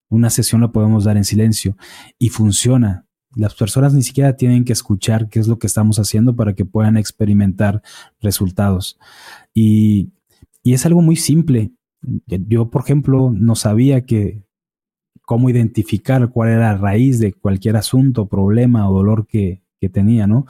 Una 0.09 0.29
sesión 0.29 0.61
la 0.61 0.71
podemos 0.71 1.03
dar 1.03 1.17
en 1.17 1.25
silencio 1.25 1.75
y 2.17 2.29
funciona. 2.29 3.05
Las 3.35 3.53
personas 3.53 3.93
ni 3.93 4.01
siquiera 4.01 4.35
tienen 4.35 4.65
que 4.65 4.73
escuchar 4.73 5.29
qué 5.29 5.39
es 5.39 5.47
lo 5.47 5.59
que 5.59 5.67
estamos 5.67 5.99
haciendo 5.99 6.35
para 6.35 6.55
que 6.55 6.65
puedan 6.65 6.97
experimentar 6.97 7.81
resultados. 8.19 8.97
Y, 9.53 10.09
y 10.63 10.73
es 10.73 10.85
algo 10.85 11.01
muy 11.01 11.15
simple. 11.15 11.71
Yo, 12.27 12.69
por 12.69 12.81
ejemplo, 12.83 13.31
no 13.33 13.55
sabía 13.55 14.05
que 14.05 14.43
cómo 15.23 15.49
identificar 15.49 16.29
cuál 16.29 16.49
era 16.49 16.73
la 16.73 16.77
raíz 16.77 17.19
de 17.19 17.33
cualquier 17.33 17.77
asunto, 17.77 18.27
problema 18.27 18.89
o 18.89 18.93
dolor 18.93 19.27
que, 19.27 19.61
que 19.79 19.89
tenía, 19.89 20.27
¿no? 20.27 20.45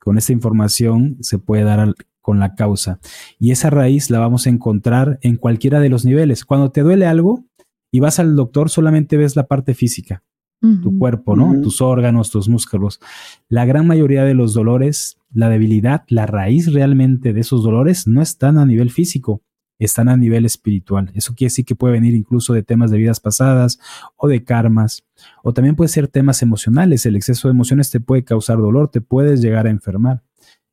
Con 0.00 0.18
esta 0.18 0.32
información 0.32 1.16
se 1.20 1.38
puede 1.38 1.64
dar 1.64 1.94
con 2.20 2.38
la 2.38 2.54
causa. 2.54 3.00
Y 3.38 3.50
esa 3.50 3.70
raíz 3.70 4.10
la 4.10 4.18
vamos 4.18 4.46
a 4.46 4.50
encontrar 4.50 5.18
en 5.22 5.36
cualquiera 5.36 5.80
de 5.80 5.88
los 5.88 6.04
niveles. 6.04 6.44
Cuando 6.44 6.70
te 6.70 6.82
duele 6.82 7.06
algo 7.06 7.44
y 7.90 8.00
vas 8.00 8.18
al 8.18 8.36
doctor, 8.36 8.70
solamente 8.70 9.16
ves 9.16 9.36
la 9.36 9.46
parte 9.46 9.74
física, 9.74 10.22
tu 10.60 10.98
cuerpo, 10.98 11.34
¿no? 11.34 11.58
Tus 11.62 11.80
órganos, 11.80 12.30
tus 12.30 12.48
músculos. 12.48 13.00
La 13.48 13.64
gran 13.64 13.86
mayoría 13.86 14.24
de 14.24 14.34
los 14.34 14.52
dolores, 14.52 15.18
la 15.32 15.48
debilidad, 15.48 16.02
la 16.08 16.26
raíz 16.26 16.72
realmente 16.72 17.32
de 17.32 17.40
esos 17.40 17.62
dolores 17.62 18.06
no 18.06 18.20
están 18.20 18.58
a 18.58 18.66
nivel 18.66 18.90
físico, 18.90 19.40
están 19.84 20.08
a 20.08 20.16
nivel 20.16 20.44
espiritual. 20.44 21.10
Eso 21.14 21.34
quiere 21.34 21.50
decir 21.50 21.64
que 21.64 21.74
puede 21.74 21.94
venir 21.94 22.14
incluso 22.14 22.52
de 22.52 22.62
temas 22.62 22.90
de 22.90 22.98
vidas 22.98 23.18
pasadas 23.18 23.80
o 24.16 24.28
de 24.28 24.44
karmas, 24.44 25.04
o 25.42 25.52
también 25.52 25.74
puede 25.74 25.88
ser 25.88 26.06
temas 26.06 26.42
emocionales. 26.42 27.06
El 27.06 27.16
exceso 27.16 27.48
de 27.48 27.52
emociones 27.52 27.90
te 27.90 28.00
puede 28.00 28.24
causar 28.24 28.58
dolor, 28.58 28.90
te 28.90 29.00
puedes 29.00 29.40
llegar 29.40 29.66
a 29.66 29.70
enfermar. 29.70 30.22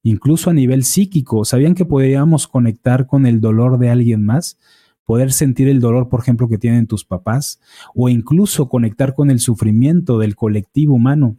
Incluso 0.03 0.49
a 0.49 0.53
nivel 0.53 0.83
psíquico, 0.83 1.43
¿sabían 1.45 1.75
que 1.75 1.85
podíamos 1.85 2.47
conectar 2.47 3.07
con 3.07 3.25
el 3.25 3.41
dolor 3.41 3.79
de 3.79 3.89
alguien 3.89 4.23
más? 4.23 4.57
Poder 5.05 5.31
sentir 5.31 5.69
el 5.69 5.79
dolor, 5.79 6.09
por 6.09 6.19
ejemplo, 6.19 6.49
que 6.49 6.57
tienen 6.57 6.85
tus 6.85 7.05
papás, 7.05 7.59
o 7.95 8.09
incluso 8.09 8.69
conectar 8.69 9.15
con 9.15 9.31
el 9.31 9.39
sufrimiento 9.39 10.19
del 10.19 10.35
colectivo 10.35 10.95
humano 10.95 11.37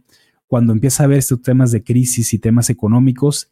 cuando 0.49 0.73
empieza 0.73 1.03
a 1.03 1.05
haber 1.05 1.19
estos 1.19 1.43
temas 1.43 1.71
de 1.71 1.83
crisis 1.83 2.33
y 2.33 2.39
temas 2.39 2.71
económicos, 2.71 3.51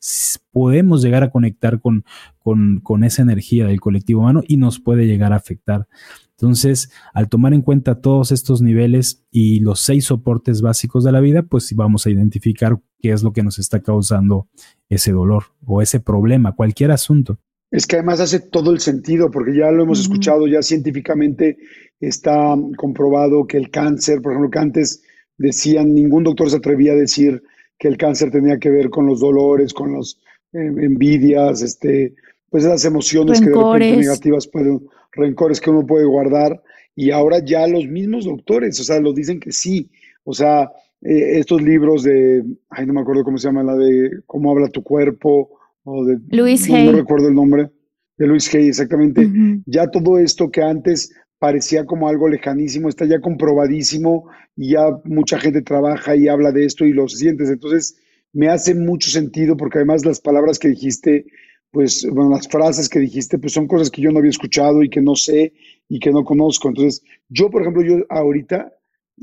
podemos 0.52 1.04
llegar 1.04 1.22
a 1.22 1.30
conectar 1.30 1.80
con, 1.80 2.04
con, 2.42 3.04
esa 3.04 3.22
energía 3.22 3.68
del 3.68 3.80
colectivo 3.80 4.22
humano 4.22 4.42
y 4.48 4.58
nos 4.58 4.80
puede 4.80 5.06
llegar 5.06 5.32
a 5.32 5.36
afectar. 5.36 5.88
Entonces, 6.32 6.92
al 7.14 7.30
tomar 7.30 7.54
en 7.54 7.62
cuenta 7.62 8.02
todos 8.02 8.32
estos 8.32 8.64
niveles 8.64 9.24
y 9.30 9.60
los 9.60 9.80
seis 9.80 10.06
soportes 10.06 10.62
básicos 10.62 11.04
de 11.04 11.12
la 11.12 11.20
vida, 11.20 11.44
pues 11.44 11.72
vamos 11.76 12.08
a 12.08 12.10
identificar 12.10 12.80
qué 13.00 13.12
es 13.12 13.22
lo 13.22 13.32
que 13.32 13.44
nos 13.44 13.60
está 13.60 13.80
causando 13.84 14.48
ese 14.90 15.12
dolor 15.12 15.44
o 15.68 15.84
ese 15.84 16.00
problema, 16.00 16.56
cualquier 16.56 16.90
asunto. 16.90 17.38
Es 17.70 17.86
que 17.86 17.98
además 17.98 18.22
hace 18.22 18.40
todo 18.40 18.72
el 18.72 18.80
sentido, 18.80 19.30
porque 19.30 19.56
ya 19.56 19.70
lo 19.70 19.84
hemos 19.84 20.00
escuchado, 20.00 20.48
ya 20.48 20.64
científicamente 20.64 21.58
está 22.00 22.56
comprobado 22.76 23.46
que 23.46 23.58
el 23.58 23.70
cáncer, 23.70 24.20
por 24.24 24.32
ejemplo, 24.32 24.50
que 24.50 24.60
antes 24.60 25.04
decían, 25.38 25.94
ningún 25.94 26.24
doctor 26.24 26.50
se 26.50 26.58
atrevía 26.58 26.94
a 26.94 26.96
decir 26.96 27.44
que 27.78 27.88
el 27.88 27.98
cáncer 27.98 28.32
tenía 28.32 28.58
que 28.58 28.70
ver 28.70 28.90
con 28.90 29.06
los 29.06 29.20
dolores, 29.20 29.74
con 29.74 29.94
las 29.94 30.18
eh, 30.54 30.60
envidias, 30.66 31.62
este, 31.62 32.16
pues 32.50 32.64
esas 32.64 32.86
emociones 32.86 33.40
que 33.40 33.50
de 33.50 33.56
repente 33.56 33.98
negativas 33.98 34.48
pueden, 34.48 34.88
rencores 35.12 35.62
que 35.62 35.70
uno 35.70 35.86
puede 35.86 36.06
guardar. 36.06 36.62
Y 36.96 37.12
ahora 37.12 37.40
ya 37.44 37.68
los 37.68 37.86
mismos 37.88 38.26
doctores, 38.26 38.80
o 38.80 38.84
sea, 38.84 39.00
lo 39.00 39.14
dicen 39.14 39.40
que 39.40 39.52
sí. 39.52 39.90
O 40.24 40.34
sea, 40.34 40.72
eh, 41.02 41.38
estos 41.38 41.62
libros 41.62 42.04
de, 42.04 42.44
ay, 42.70 42.86
no 42.88 42.94
me 42.94 43.02
acuerdo 43.02 43.24
cómo 43.24 43.38
se 43.38 43.48
llama, 43.48 43.64
la 43.64 43.76
de 43.76 44.22
cómo 44.26 44.52
habla 44.52 44.70
tu 44.70 44.82
cuerpo, 44.82 45.60
o 45.84 46.06
de... 46.06 46.18
Luis 46.30 46.70
Hay. 46.70 46.88
No, 46.88 46.98
recuerdo 46.98 47.28
el 47.28 47.36
nombre. 47.36 47.70
De 48.18 48.26
Luis 48.26 48.54
Hay, 48.54 48.68
exactamente. 48.70 49.30
Ya 49.68 49.92
todo 49.92 50.18
esto 50.18 50.50
que 50.50 50.64
antes 50.64 51.14
parecía 51.40 51.86
como 51.86 52.08
algo 52.08 52.28
lejanísimo, 52.28 52.90
está 52.90 53.06
ya 53.06 53.20
comprobadísimo 53.22 54.30
y 54.56 54.72
ya 54.72 54.88
mucha 55.04 55.40
gente 55.40 55.62
trabaja 55.62 56.16
y 56.16 56.28
habla 56.28 56.52
de 56.52 56.66
esto 56.66 56.86
y 56.86 56.94
lo 56.94 57.08
sientes. 57.08 57.50
Entonces, 57.50 57.98
me 58.34 58.50
hace 58.50 58.74
mucho 58.76 59.10
sentido 59.10 59.56
porque 59.56 59.80
además 59.80 60.06
las 60.06 60.20
palabras 60.20 60.60
que 60.60 60.70
dijiste, 60.70 61.26
pues, 61.72 62.08
bueno, 62.10 62.32
las 62.32 62.48
frases 62.48 62.90
que 62.90 63.00
dijiste, 63.00 63.38
pues 63.38 63.54
son 63.54 63.68
cosas 63.68 63.92
que 63.92 64.02
yo 64.02 64.12
no 64.12 64.20
había 64.20 64.32
escuchado 64.32 64.84
y 64.84 64.90
que 64.90 65.02
no 65.02 65.16
sé 65.16 65.54
y 65.90 66.00
que 66.00 66.12
no 66.12 66.24
conozco. 66.24 66.70
Entonces, 66.70 67.04
yo, 67.30 67.50
por 67.50 67.62
ejemplo, 67.62 67.84
yo 67.84 68.04
ahorita, 68.10 68.74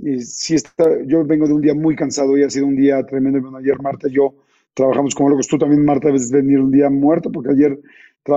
eh, 0.04 0.20
si 0.20 0.54
está, 0.54 0.84
yo 1.06 1.24
vengo 1.24 1.46
de 1.46 1.54
un 1.54 1.62
día 1.62 1.74
muy 1.74 1.96
cansado 1.96 2.36
y 2.36 2.42
ha 2.42 2.50
sido 2.50 2.66
un 2.66 2.76
día 2.76 3.04
tremendo. 3.04 3.40
Bueno, 3.40 3.58
ayer 3.58 3.80
Marta 3.82 4.08
y 4.08 4.12
yo 4.12 4.34
trabajamos 4.74 5.14
como 5.14 5.30
locos. 5.30 5.48
Tú 5.48 5.58
también, 5.58 5.84
Marta, 5.84 6.08
debes 6.08 6.30
venir 6.30 6.60
un 6.60 6.70
día 6.70 6.90
muerto 6.90 7.30
porque 7.32 7.50
ayer, 7.50 7.80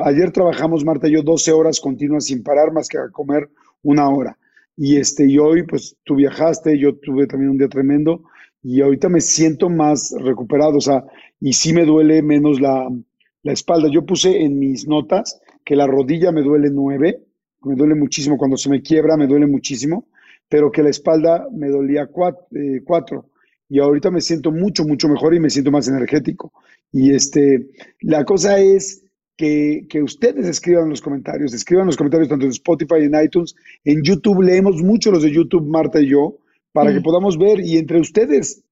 ayer 0.04 0.32
trabajamos, 0.32 0.84
Marta 0.84 1.08
y 1.08 1.12
yo, 1.12 1.22
12 1.22 1.52
horas 1.52 1.80
continuas 1.80 2.26
sin 2.26 2.44
parar 2.44 2.72
más 2.72 2.88
que 2.88 2.98
a 2.98 3.10
comer 3.10 3.50
una 3.84 4.10
hora. 4.10 4.38
Y, 4.76 4.98
este, 4.98 5.26
y 5.26 5.38
hoy, 5.40 5.64
pues 5.64 5.96
tú 6.04 6.16
viajaste, 6.16 6.78
yo 6.78 6.96
tuve 6.96 7.28
también 7.28 7.52
un 7.52 7.58
día 7.58 7.68
tremendo 7.68 8.24
y 8.62 8.82
ahorita 8.82 9.10
me 9.10 9.22
siento 9.22 9.70
más 9.70 10.14
recuperado, 10.20 10.78
o 10.78 10.82
sea, 10.82 11.04
y 11.40 11.54
sí 11.54 11.74
me 11.74 11.86
duele 11.86 12.22
menos 12.22 12.60
la, 12.60 12.88
la 13.44 13.54
espalda. 13.54 13.90
Yo 13.90 14.06
puse 14.06 14.44
en 14.44 14.60
mis 14.60 14.88
notas 14.88 15.40
que 15.64 15.76
la 15.76 15.88
rodilla 15.88 16.32
me 16.32 16.42
duele 16.42 16.70
nueve, 16.72 17.22
me 17.64 17.76
duele 17.76 17.96
muchísimo, 17.96 18.38
cuando 18.38 18.58
se 18.58 18.70
me 18.70 18.82
quiebra 18.82 19.18
me 19.18 19.28
duele 19.28 19.48
muchísimo, 19.48 20.08
pero 20.50 20.72
que 20.72 20.84
la 20.84 20.90
espalda 20.90 21.48
me 21.52 21.70
dolía 21.70 22.08
cuatro, 22.08 22.46
eh, 22.56 22.82
cuatro. 22.84 23.30
Y 23.70 23.80
ahorita 23.80 24.12
me 24.12 24.22
siento 24.22 24.52
mucho, 24.52 24.86
mucho 24.86 25.10
mejor 25.10 25.34
y 25.34 25.40
me 25.40 25.50
siento 25.50 25.72
más 25.72 25.88
energético. 25.88 26.54
Y 26.92 27.14
este, 27.14 27.68
la 28.02 28.24
cosa 28.24 28.60
es 28.60 29.04
que, 29.38 30.02
ustedes 30.04 30.48
escriban 30.48 30.86
en 30.86 30.90
los 30.90 31.02
comentarios, 31.02 31.54
escriban 31.54 31.84
en 31.84 31.88
los 31.88 31.98
comentarios 31.98 32.30
tanto 32.30 32.46
en 32.46 32.52
Spotify 32.52 32.96
y 33.02 33.06
en 33.06 33.24
iTunes. 33.24 33.56
En 33.86 34.04
YouTube 34.04 34.42
leemos 34.42 34.82
mucho 34.82 35.12
los 35.12 35.24
de 35.24 35.32
YouTube, 35.32 35.68
Marta 35.68 36.02
y 36.02 36.10
yo, 36.10 36.38
para 36.72 36.94
que 36.94 37.02
podamos 37.02 37.38
ver 37.38 37.60
y 37.60 37.78
entre 37.78 38.00
ustedes 38.00 38.64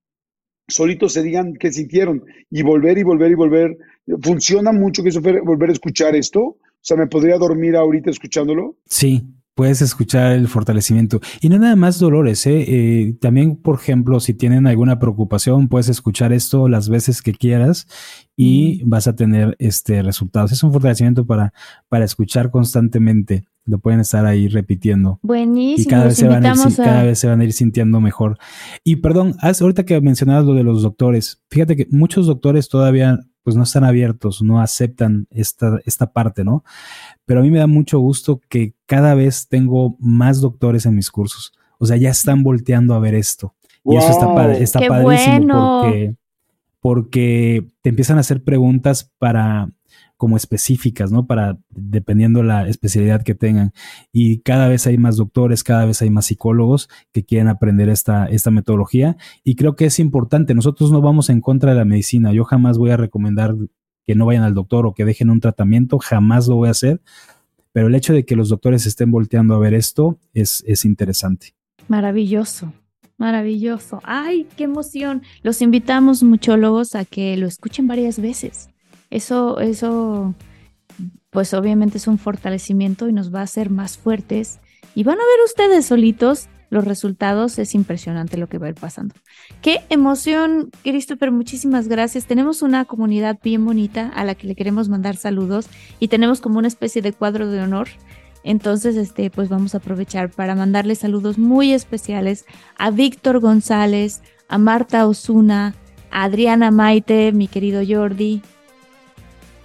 solitos 0.68 1.14
se 1.14 1.24
digan 1.24 1.54
qué 1.54 1.72
sintieron 1.72 2.24
y 2.50 2.64
volver 2.64 2.98
y 2.98 3.04
volver 3.04 3.32
y 3.32 3.36
volver. 3.36 3.78
¿Funciona 4.22 4.72
mucho 4.72 5.04
que 5.04 5.10
eso 5.10 5.22
volver 5.22 5.70
a 5.70 5.74
escuchar 5.74 6.16
esto? 6.16 6.42
O 6.42 6.58
sea, 6.82 6.98
¿me 6.98 7.08
podría 7.08 7.38
dormir 7.38 7.76
ahorita 7.76 8.12
escuchándolo? 8.12 8.78
Sí, 8.86 9.24
puedes 9.56 9.82
escuchar 9.82 10.34
el 10.34 10.48
fortalecimiento. 10.48 11.22
Y 11.42 11.50
no 11.50 11.58
nada 11.58 11.76
más 11.76 11.98
dolores, 11.98 12.46
¿eh? 12.46 12.66
¿eh? 12.68 13.18
también, 13.20 13.56
por 13.56 13.80
ejemplo, 13.80 14.20
si 14.20 14.34
tienen 14.34 14.68
alguna 14.68 15.00
preocupación, 15.00 15.70
puedes 15.70 15.90
escuchar 15.90 16.34
esto 16.34 16.68
las 16.68 16.90
veces 16.90 17.22
que 17.22 17.34
quieras 17.34 17.88
y 18.36 18.84
vas 18.84 19.08
a 19.08 19.16
tener 19.16 19.56
este 19.58 20.04
resultados. 20.04 20.52
Es 20.52 20.62
un 20.62 20.74
fortalecimiento 20.74 21.26
para, 21.26 21.54
para 21.88 22.06
escuchar 22.06 22.52
constantemente. 22.52 23.46
Lo 23.64 23.80
pueden 23.80 24.02
estar 24.02 24.28
ahí 24.28 24.48
repitiendo. 24.48 25.20
Buenísimo. 25.24 25.88
Y 25.88 25.90
cada 25.90 26.06
vez, 26.06 26.18
se 26.18 26.28
van 26.28 26.46
a 26.46 26.54
ir, 26.54 26.76
cada 26.76 27.04
vez 27.04 27.18
se 27.18 27.28
van 27.28 27.42
a 27.42 27.46
ir 27.46 27.54
sintiendo 27.54 28.00
mejor. 28.00 28.38
Y 28.84 28.98
perdón, 28.98 29.36
ahorita 29.42 29.86
que 29.86 30.00
mencionabas 30.02 30.46
lo 30.46 30.54
de 30.54 30.64
los 30.64 30.84
doctores, 30.84 31.42
fíjate 31.50 31.76
que 31.76 31.88
muchos 31.90 32.28
doctores 32.28 32.70
todavía 32.70 33.22
pues 33.46 33.56
no 33.56 33.62
están 33.62 33.84
abiertos, 33.84 34.42
no 34.42 34.60
aceptan 34.60 35.28
esta, 35.30 35.80
esta 35.86 36.12
parte, 36.12 36.44
¿no? 36.44 36.64
Pero 37.26 37.42
a 37.42 37.44
mí 37.44 37.52
me 37.52 37.60
da 37.60 37.68
mucho 37.68 38.00
gusto 38.00 38.42
que 38.50 38.74
cada 38.88 39.14
vez 39.14 39.48
tengo 39.48 39.96
más 40.00 40.42
doctores 40.42 40.88
en 40.88 40.96
mis 40.96 41.12
cursos. 41.12 41.54
O 41.78 41.86
sea, 41.86 41.96
ya 41.96 42.10
están 42.10 42.42
volteando 42.42 42.96
a 42.96 43.00
ver 43.00 43.14
esto. 43.14 43.54
Y 43.84 43.98
eso 43.98 44.10
está, 44.10 44.54
está 44.54 44.80
padrísimo 44.88 45.84
porque, 45.84 46.16
porque 46.80 47.68
te 47.84 47.90
empiezan 47.90 48.18
a 48.18 48.22
hacer 48.22 48.44
preguntas 48.44 49.12
para 49.20 49.70
como 50.18 50.38
específicas, 50.38 51.12
¿no? 51.12 51.26
Para, 51.28 51.58
dependiendo 51.70 52.44
la 52.44 52.68
especialidad 52.68 53.24
que 53.24 53.36
tengan. 53.36 53.74
Y 54.12 54.40
cada 54.40 54.68
vez 54.68 54.88
hay 54.88 54.98
más 54.98 55.18
doctores, 55.18 55.64
cada 55.64 55.86
vez 55.86 56.02
hay 56.02 56.10
más 56.10 56.28
psicólogos 56.28 56.90
que 57.12 57.24
quieren 57.24 57.48
aprender 57.48 57.90
esta, 57.90 58.26
esta 58.26 58.52
metodología. 58.52 59.18
Y 59.44 59.56
creo 59.56 59.76
que 59.76 59.86
es 59.86 60.00
importante. 60.00 60.54
Nosotros 60.54 60.92
no 60.92 61.02
vamos 61.02 61.30
en 61.30 61.42
contra 61.42 61.72
de 61.72 61.78
la 61.78 61.86
medicina. 61.86 62.32
Yo 62.34 62.46
jamás 62.46 62.78
voy 62.78 62.92
a 62.92 62.98
recomendar 62.98 63.56
que 64.06 64.16
no 64.16 64.26
vayan 64.26 64.44
al 64.44 64.54
doctor 64.54 64.86
o 64.86 64.94
que 64.94 65.06
dejen 65.06 65.30
un 65.30 65.40
tratamiento, 65.40 65.98
jamás 65.98 66.48
lo 66.48 66.56
voy 66.56 66.68
a 66.68 66.72
hacer. 66.72 67.02
Pero 67.72 67.88
el 67.88 67.96
hecho 67.96 68.14
de 68.14 68.24
que 68.24 68.36
los 68.36 68.50
doctores 68.50 68.86
estén 68.86 69.12
volteando 69.12 69.56
a 69.56 69.60
ver 69.60 69.74
esto 69.74 70.18
es, 70.34 70.64
es 70.66 70.86
interesante. 70.86 71.56
Maravilloso. 71.88 72.72
Maravilloso. 73.18 74.02
Ay, 74.04 74.48
qué 74.56 74.66
emoción. 74.66 75.24
Los 75.42 75.62
invitamos, 75.62 76.24
muchólogos, 76.24 76.96
a 76.96 77.06
que 77.06 77.36
lo 77.38 77.48
escuchen 77.48 77.88
varias 77.88 78.20
veces. 78.20 78.70
Eso, 79.10 79.60
eso, 79.60 80.34
pues 81.30 81.54
obviamente 81.54 81.98
es 81.98 82.08
un 82.08 82.18
fortalecimiento 82.18 83.08
y 83.08 83.14
nos 83.14 83.34
va 83.34 83.40
a 83.40 83.44
hacer 83.44 83.70
más 83.70 83.98
fuertes. 83.98 84.60
Y 84.94 85.04
van 85.04 85.18
a 85.18 85.24
ver 85.24 85.46
ustedes 85.46 85.86
solitos 85.86 86.48
los 86.70 86.86
resultados. 86.86 87.58
Es 87.60 87.76
impresionante 87.76 88.38
lo 88.38 88.48
que 88.48 88.58
va 88.58 88.68
a 88.68 88.70
ir 88.70 88.76
pasando. 88.76 89.16
Qué 89.62 89.82
emoción, 89.90 90.70
Christopher. 90.84 91.32
Muchísimas 91.32 91.88
gracias. 91.88 92.26
Tenemos 92.26 92.62
una 92.62 92.86
comunidad 92.86 93.40
bien 93.44 93.66
bonita 93.66 94.10
a 94.10 94.24
la 94.24 94.36
que 94.36 94.48
le 94.48 94.56
queremos 94.56 94.90
mandar 94.90 95.16
saludos 95.16 95.68
y 96.00 96.08
tenemos 96.08 96.42
como 96.42 96.60
una 96.60 96.68
especie 96.68 97.02
de 97.02 97.14
cuadro 97.14 97.50
de 97.50 97.62
honor. 97.62 97.88
Entonces, 98.44 98.96
este, 98.96 99.32
pues 99.32 99.50
vamos 99.50 99.74
a 99.74 99.80
aprovechar 99.80 100.30
para 100.30 100.54
mandarle 100.54 100.94
saludos 100.94 101.40
muy 101.40 101.74
especiales 101.74 102.46
a 102.78 102.92
Víctor 102.92 103.40
González, 103.40 104.22
a 104.48 104.60
Marta 104.60 105.08
Osuna, 105.08 105.74
a 106.12 106.26
Adriana 106.26 106.70
Maite, 106.70 107.32
mi 107.32 107.48
querido 107.48 107.82
Jordi, 107.88 108.44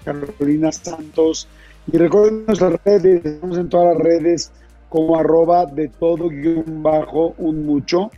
Carolina 0.04 0.72
Santos. 0.72 1.48
Y 1.92 1.96
recuerden 1.96 2.44
nuestras 2.46 2.80
redes, 2.84 3.24
estamos 3.24 3.58
en 3.58 3.68
todas 3.68 3.94
las 3.94 4.04
redes 4.04 4.52
como 4.88 5.16
arroba 5.16 5.66
de 5.66 5.88
todo 5.88 6.28
guion 6.28 6.82
bajo 6.82 7.34
un 7.38 7.64
mucho, 7.64 8.10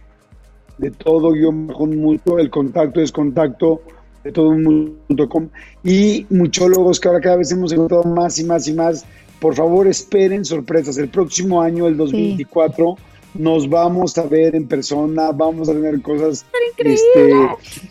de 0.78 0.90
todo 0.90 1.32
guion 1.32 1.66
bajo 1.66 1.84
un 1.84 1.98
mucho, 1.98 2.38
el 2.38 2.50
contacto 2.50 3.00
es 3.00 3.12
contacto 3.12 3.82
de 4.24 4.32
todo 4.32 4.50
un 4.50 4.62
mundo.com 5.08 5.48
y 5.84 6.26
muchólogos 6.30 6.98
que 6.98 7.08
ahora 7.08 7.20
cada 7.20 7.36
vez 7.36 7.52
hemos 7.52 7.72
encontrado 7.72 8.04
más 8.04 8.38
y 8.38 8.44
más 8.44 8.66
y 8.68 8.72
más. 8.72 9.04
Por 9.40 9.54
favor, 9.54 9.88
esperen 9.88 10.44
sorpresas. 10.44 10.96
El 10.98 11.08
próximo 11.08 11.60
año, 11.60 11.88
el 11.88 11.96
2024, 11.96 12.96
nos 13.34 13.68
vamos 13.68 14.16
a 14.18 14.22
ver 14.22 14.54
en 14.54 14.68
persona, 14.68 15.32
vamos 15.32 15.68
a 15.68 15.72
tener 15.72 16.00
cosas 16.00 16.46
este, 16.78 17.32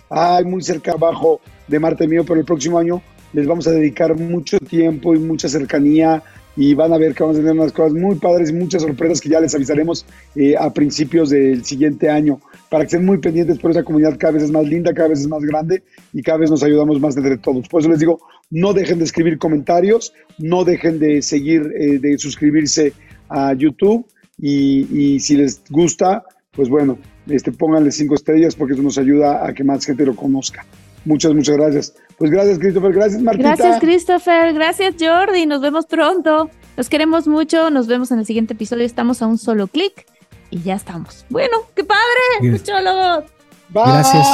ay, 0.10 0.46
muy 0.46 0.62
cerca 0.62 0.94
abajo 0.94 1.42
de 1.68 1.80
Marte 1.80 2.08
Mío, 2.08 2.24
pero 2.26 2.39
el 2.39 2.46
próximo 2.46 2.78
año 2.78 3.02
les 3.34 3.48
vamos 3.48 3.68
a 3.68 3.72
dedicar 3.72 4.18
mucho 4.18 4.60
tiempo 4.60 5.16
y 5.16 5.20
mucha 5.20 5.48
cercanía 5.48 6.24
y 6.56 6.74
van 6.74 6.92
a 6.92 6.98
ver 6.98 7.14
que 7.14 7.24
vamos 7.24 7.38
a 7.38 7.40
tener 7.40 7.54
unas 7.54 7.72
cosas 7.72 7.94
muy 7.94 8.16
padres 8.16 8.52
muchas 8.52 8.82
sorpresas 8.82 9.22
que 9.22 9.30
ya 9.30 9.40
les 9.40 9.56
avisaremos 9.56 10.06
eh, 10.36 10.56
a 10.58 10.72
principios 10.74 11.30
del 11.30 11.64
siguiente 11.64 12.10
año 12.10 12.42
para 12.70 12.84
que 12.84 12.88
estén 12.88 13.06
muy 13.06 13.18
pendientes 13.18 13.60
por 13.60 13.72
esa 13.72 13.84
comunidad 13.84 14.18
cada 14.18 14.34
vez 14.34 14.44
es 14.44 14.52
más 14.52 14.66
linda, 14.66 14.94
cada 14.94 15.10
vez 15.10 15.20
es 15.20 15.28
más 15.28 15.44
grande 15.44 15.84
y 16.14 16.22
cada 16.22 16.38
vez 16.38 16.50
nos 16.50 16.64
ayudamos 16.64 17.02
más 17.02 17.18
entre 17.18 17.38
todos. 17.38 17.68
Por 17.68 17.82
eso 17.82 17.90
les 17.90 18.00
digo, 18.00 18.22
no 18.50 18.74
dejen 18.74 19.00
de 19.00 19.04
escribir 19.04 19.38
comentarios, 19.38 20.14
no 20.38 20.64
dejen 20.64 20.98
de 20.98 21.22
seguir, 21.22 21.70
eh, 21.78 22.00
de 22.00 22.18
suscribirse 22.18 22.94
a 23.28 23.54
YouTube 23.54 24.06
y, 24.38 24.88
y, 24.98 25.20
si 25.20 25.36
les 25.36 25.62
gusta, 25.70 26.24
pues 26.52 26.70
bueno, 26.70 26.98
este, 27.28 27.52
pónganle 27.52 27.92
cinco 27.92 28.16
estrellas 28.16 28.56
porque 28.56 28.74
eso 28.74 28.82
nos 28.82 28.98
ayuda 28.98 29.46
a 29.46 29.54
que 29.54 29.64
más 29.64 29.86
gente 29.86 30.06
lo 30.06 30.16
conozca. 30.16 30.66
Muchas, 31.06 31.34
muchas 31.34 31.58
gracias. 31.58 31.93
Pues 32.18 32.32
gracias, 32.32 32.60
Christopher. 32.60 32.93
Gracias, 32.93 33.22
Martita. 33.22 33.56
Gracias, 33.56 33.80
Christopher. 33.80 34.54
Gracias, 34.54 34.95
Jordi. 34.99 35.45
Nos 35.45 35.62
vemos 35.62 35.86
pronto. 35.86 36.49
Los 36.78 36.89
queremos 36.89 37.28
mucho. 37.28 37.70
Nos 37.70 37.88
vemos 37.88 38.12
en 38.12 38.20
el 38.20 38.26
siguiente 38.26 38.54
episodio. 38.54 38.86
Estamos 38.86 39.22
a 39.22 39.28
un 39.28 39.38
solo 39.38 39.68
clic 39.68 40.06
y 40.52 40.62
ya 40.62 40.76
estamos. 40.76 41.26
Bueno, 41.30 41.58
qué 41.76 41.84
padre. 41.84 42.52
Muchólogos. 42.52 43.26
Bye. 43.70 43.84
Gracias. 43.86 44.28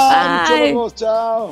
Bye. 0.50 0.76
Chao. 0.96 1.52